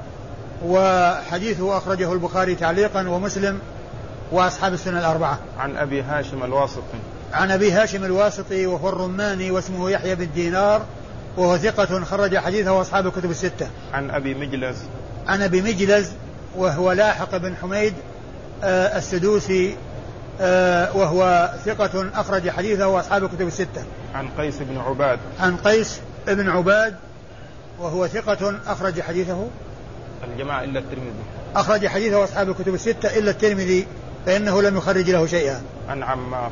وحديثه 0.65 1.77
أخرجه 1.77 2.13
البخاري 2.13 2.55
تعليقا 2.55 3.09
ومسلم 3.09 3.59
وأصحاب 4.31 4.73
السنة 4.73 4.99
الأربعة. 4.99 5.39
عن 5.59 5.77
أبي 5.77 6.01
هاشم 6.01 6.43
الواسطي 6.43 6.99
عن 7.33 7.51
أبي 7.51 7.71
هاشم 7.71 8.03
الواسطي 8.03 8.65
وهو 8.65 8.89
الرماني 8.89 9.51
واسمه 9.51 9.89
يحيى 9.89 10.15
بن 10.15 10.27
دينار 10.35 10.85
وهو 11.37 11.57
ثقة 11.57 12.03
خرج 12.03 12.37
حديثه 12.37 12.81
أصحاب 12.81 13.07
الكتب 13.07 13.31
الستة. 13.31 13.67
عن 13.93 14.09
أبي 14.09 14.33
مجلز. 14.33 14.77
عن 15.27 15.41
أبي 15.41 15.61
مجلز 15.61 16.11
وهو 16.57 16.91
لاحق 16.91 17.37
بن 17.37 17.55
حميد 17.55 17.93
السدوسي 18.63 19.77
آه 20.41 20.97
وهو 20.97 21.49
ثقة 21.65 22.09
أخرج 22.15 22.49
حديثه 22.49 22.87
وأصحاب 22.87 23.23
الكتب 23.23 23.47
الستة. 23.47 23.83
عن 24.15 24.27
قيس 24.37 24.57
بن 24.59 24.77
عباد. 24.77 25.19
عن 25.39 25.57
قيس 25.57 25.99
بن 26.27 26.49
عباد 26.49 26.95
وهو 27.79 28.07
ثقة 28.07 28.53
أخرج 28.67 29.01
حديثه 29.01 29.47
الجماعة 30.23 30.63
إلا 30.63 30.79
الترمذي. 30.79 31.23
أخرج 31.55 31.87
حديثه 31.87 32.23
أصحاب 32.23 32.49
الكتب 32.49 32.73
الستة 32.73 33.17
إلا 33.17 33.31
الترمذي 33.31 33.87
فإنه 34.25 34.61
لم 34.61 34.77
يخرج 34.77 35.09
له 35.09 35.25
شيئا. 35.25 35.61
عن 35.89 36.03
عمار. 36.03 36.51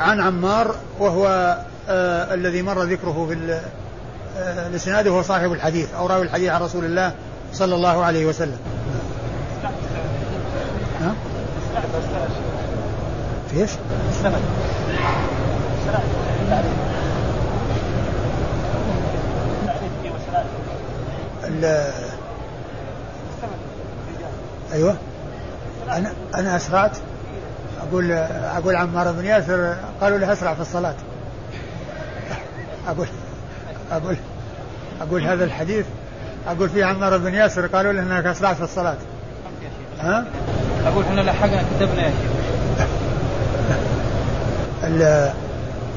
عن 0.00 0.20
عمار 0.20 0.74
وهو 0.98 1.56
آه 1.88 2.34
الذي 2.34 2.62
مر 2.62 2.82
ذكره 2.82 3.26
في 3.28 3.60
آه 4.38 4.68
الاسناد 4.68 5.08
وهو 5.08 5.22
صاحب 5.22 5.52
الحديث 5.52 5.94
أو 5.94 6.06
راوي 6.06 6.22
الحديث 6.22 6.50
عن 6.50 6.60
رسول 6.60 6.84
الله 6.84 7.14
صلى 7.52 7.74
الله 7.74 8.04
عليه 8.04 8.26
وسلم. 8.26 8.58
في 13.50 13.60
إيش؟ 13.62 13.70
السند 14.10 14.34
أيوه. 24.72 24.96
أنا 25.90 26.12
أنا 26.34 26.56
أسرعت. 26.56 26.96
أقول 27.88 28.12
أقول 28.12 28.76
عمار 28.76 29.12
بن 29.12 29.24
ياسر 29.24 29.74
قالوا 30.00 30.18
له 30.18 30.32
أسرع 30.32 30.54
في 30.54 30.60
الصلاة. 30.60 30.94
أقول 32.88 33.06
أقول 33.92 34.16
أقول 35.00 35.24
هذا 35.24 35.44
الحديث. 35.44 35.86
أقول 36.48 36.68
فيه 36.68 36.84
عمار 36.84 37.18
بن 37.18 37.34
ياسر 37.34 37.66
قالوا 37.66 37.92
له 37.92 38.02
إنك 38.02 38.26
أسرعت 38.26 38.56
في 38.56 38.62
الصلاة. 38.62 38.96
ها؟ 40.00 40.24
أقول 40.86 41.04
إحنا 41.04 41.20
لحقنا 41.20 41.62
كتبنا 41.62 42.02
يا 42.02 42.10
شيخ. 42.10 42.30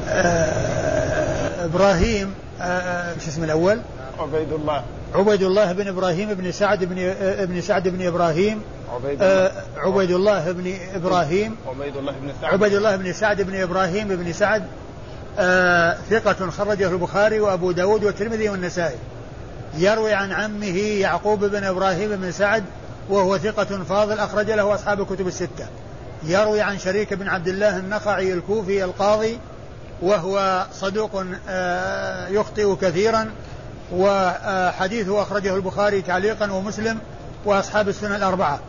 آه، 0.08 1.64
إبراهيم 1.64 2.34
آه، 2.60 2.64
آه، 2.64 3.14
شو 3.18 3.28
اسمه 3.28 3.44
الأول؟ 3.44 3.80
عبيد 4.18 4.52
الله 4.52 4.82
عبيد 5.14 5.42
الله 5.42 5.72
بن 5.72 5.88
إبراهيم 5.88 6.34
بن 6.34 6.52
سعد 6.52 6.84
بن 6.84 7.14
ابن 7.20 7.60
سعد 7.60 7.88
بن 7.88 8.06
إبراهيم. 8.06 8.62
عبيد 8.94 9.22
الله 9.22 9.52
عبيد 9.76 10.10
الله 10.10 10.52
بن 10.52 10.74
إبراهيم. 10.94 11.56
عبيد 11.66 11.96
الله 11.96 12.12
بن 12.12 12.32
سعد. 12.40 12.52
عبيد 12.52 12.74
الله 12.74 12.96
بن 12.96 13.12
سعد 13.12 13.42
بن 13.42 13.60
إبراهيم 13.60 14.08
بن 14.08 14.32
سعد 14.32 14.62
ثقة 16.10 16.50
خرجه 16.50 16.88
البخاري 16.88 17.40
وأبو 17.40 17.72
داود 17.72 18.04
والترمذي 18.04 18.48
والنسائي. 18.48 18.96
يروي 19.78 20.12
عن 20.12 20.32
عمه 20.32 20.78
يعقوب 20.78 21.44
بن 21.44 21.64
إبراهيم 21.64 22.16
بن 22.16 22.32
سعد 22.32 22.64
وهو 23.10 23.38
ثقة 23.38 23.84
فاضل 23.84 24.18
أخرج 24.18 24.50
له 24.50 24.74
أصحاب 24.74 25.00
الكتب 25.00 25.26
الستة. 25.26 25.66
يروي 26.22 26.60
عن 26.60 26.78
شريك 26.78 27.14
بن 27.14 27.28
عبد 27.28 27.48
الله 27.48 27.76
النخعي 27.76 28.32
الكوفي 28.32 28.84
القاضي 28.84 29.38
وهو 30.02 30.66
صدوق 30.72 31.24
آه، 31.48 32.28
يخطئ 32.28 32.76
كثيرا 32.76 33.30
وحديثه 33.92 35.22
أخرجه 35.22 35.56
البخاري 35.56 36.02
تعليقا 36.02 36.52
ومسلم 36.52 36.98
وأصحاب 37.44 37.88
السنة 37.88 38.16
الأربعة. 38.16 38.60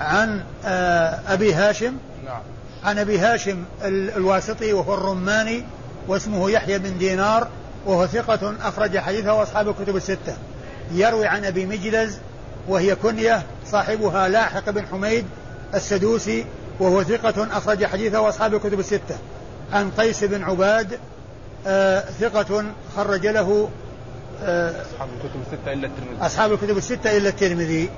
عن 0.00 0.42
آه، 0.64 1.20
أبي 1.28 1.54
هاشم 1.54 1.96
نعم. 2.24 2.42
عن 2.84 2.98
أبي 2.98 3.18
هاشم 3.18 3.64
الواسطي 3.84 4.72
وهو 4.72 4.94
الرماني 4.94 5.64
واسمه 6.08 6.50
يحيى 6.50 6.78
بن 6.78 6.98
دينار 6.98 7.48
وهو 7.86 8.06
ثقة 8.06 8.54
أخرج 8.62 8.98
حديثه 8.98 9.42
أصحاب 9.42 9.68
الكتب 9.68 9.96
الستة. 9.96 10.36
يروي 10.92 11.26
عن 11.26 11.44
أبي 11.44 11.66
مجلز 11.66 12.18
وهي 12.68 12.94
كنية 12.94 13.42
صاحبها 13.70 14.28
لاحق 14.28 14.70
بن 14.70 14.86
حميد 14.86 15.24
السدوسي 15.74 16.46
وهو 16.80 17.02
ثقة 17.02 17.58
أخرج 17.58 17.84
حديثه 17.84 18.20
وأصحاب 18.20 18.54
الكتب 18.54 18.80
الستة. 18.80 19.16
عن 19.72 19.90
قيس 19.90 20.24
بن 20.24 20.42
عباد 20.42 20.98
آه 21.66 22.00
ثقة 22.00 22.64
خرج 22.96 23.26
له 23.26 23.68
آه 24.44 24.70
أصحاب 24.70 25.08
الكتب 25.16 25.40
الستة 25.40 25.72
إلا 25.72 25.86
الترمذي. 25.86 26.26
أصحاب 26.26 26.52
الكتب 26.52 26.76
الستة 26.76 27.16
إلا 27.16 27.28
الترمذي. 27.28 27.90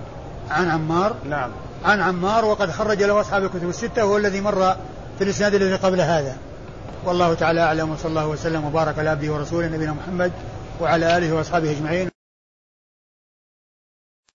عن 0.50 0.70
عمار. 0.70 1.16
نعم. 1.30 1.50
عن 1.84 2.00
عمار 2.00 2.44
وقد 2.44 2.70
خرج 2.70 3.02
له 3.02 3.20
أصحاب 3.20 3.44
الكتب 3.44 3.68
الستة 3.68 4.04
وهو 4.04 4.16
الذي 4.16 4.40
مر 4.40 4.76
في 5.18 5.24
الإسناد 5.24 5.54
الذي 5.54 5.74
قبل 5.74 6.00
هذا. 6.00 6.36
والله 7.04 7.34
تعالى 7.34 7.60
أعلم 7.60 7.90
وصلى 7.90 8.08
الله 8.08 8.26
وسلم 8.26 8.64
وبارك 8.64 8.98
على 8.98 9.10
عبده 9.10 9.32
ورسوله 9.32 9.66
نبينا 9.66 9.92
محمد 9.92 10.32
وعلى 10.80 11.16
آله 11.16 11.34
وأصحابه 11.34 11.70
أجمعين. 11.70 12.15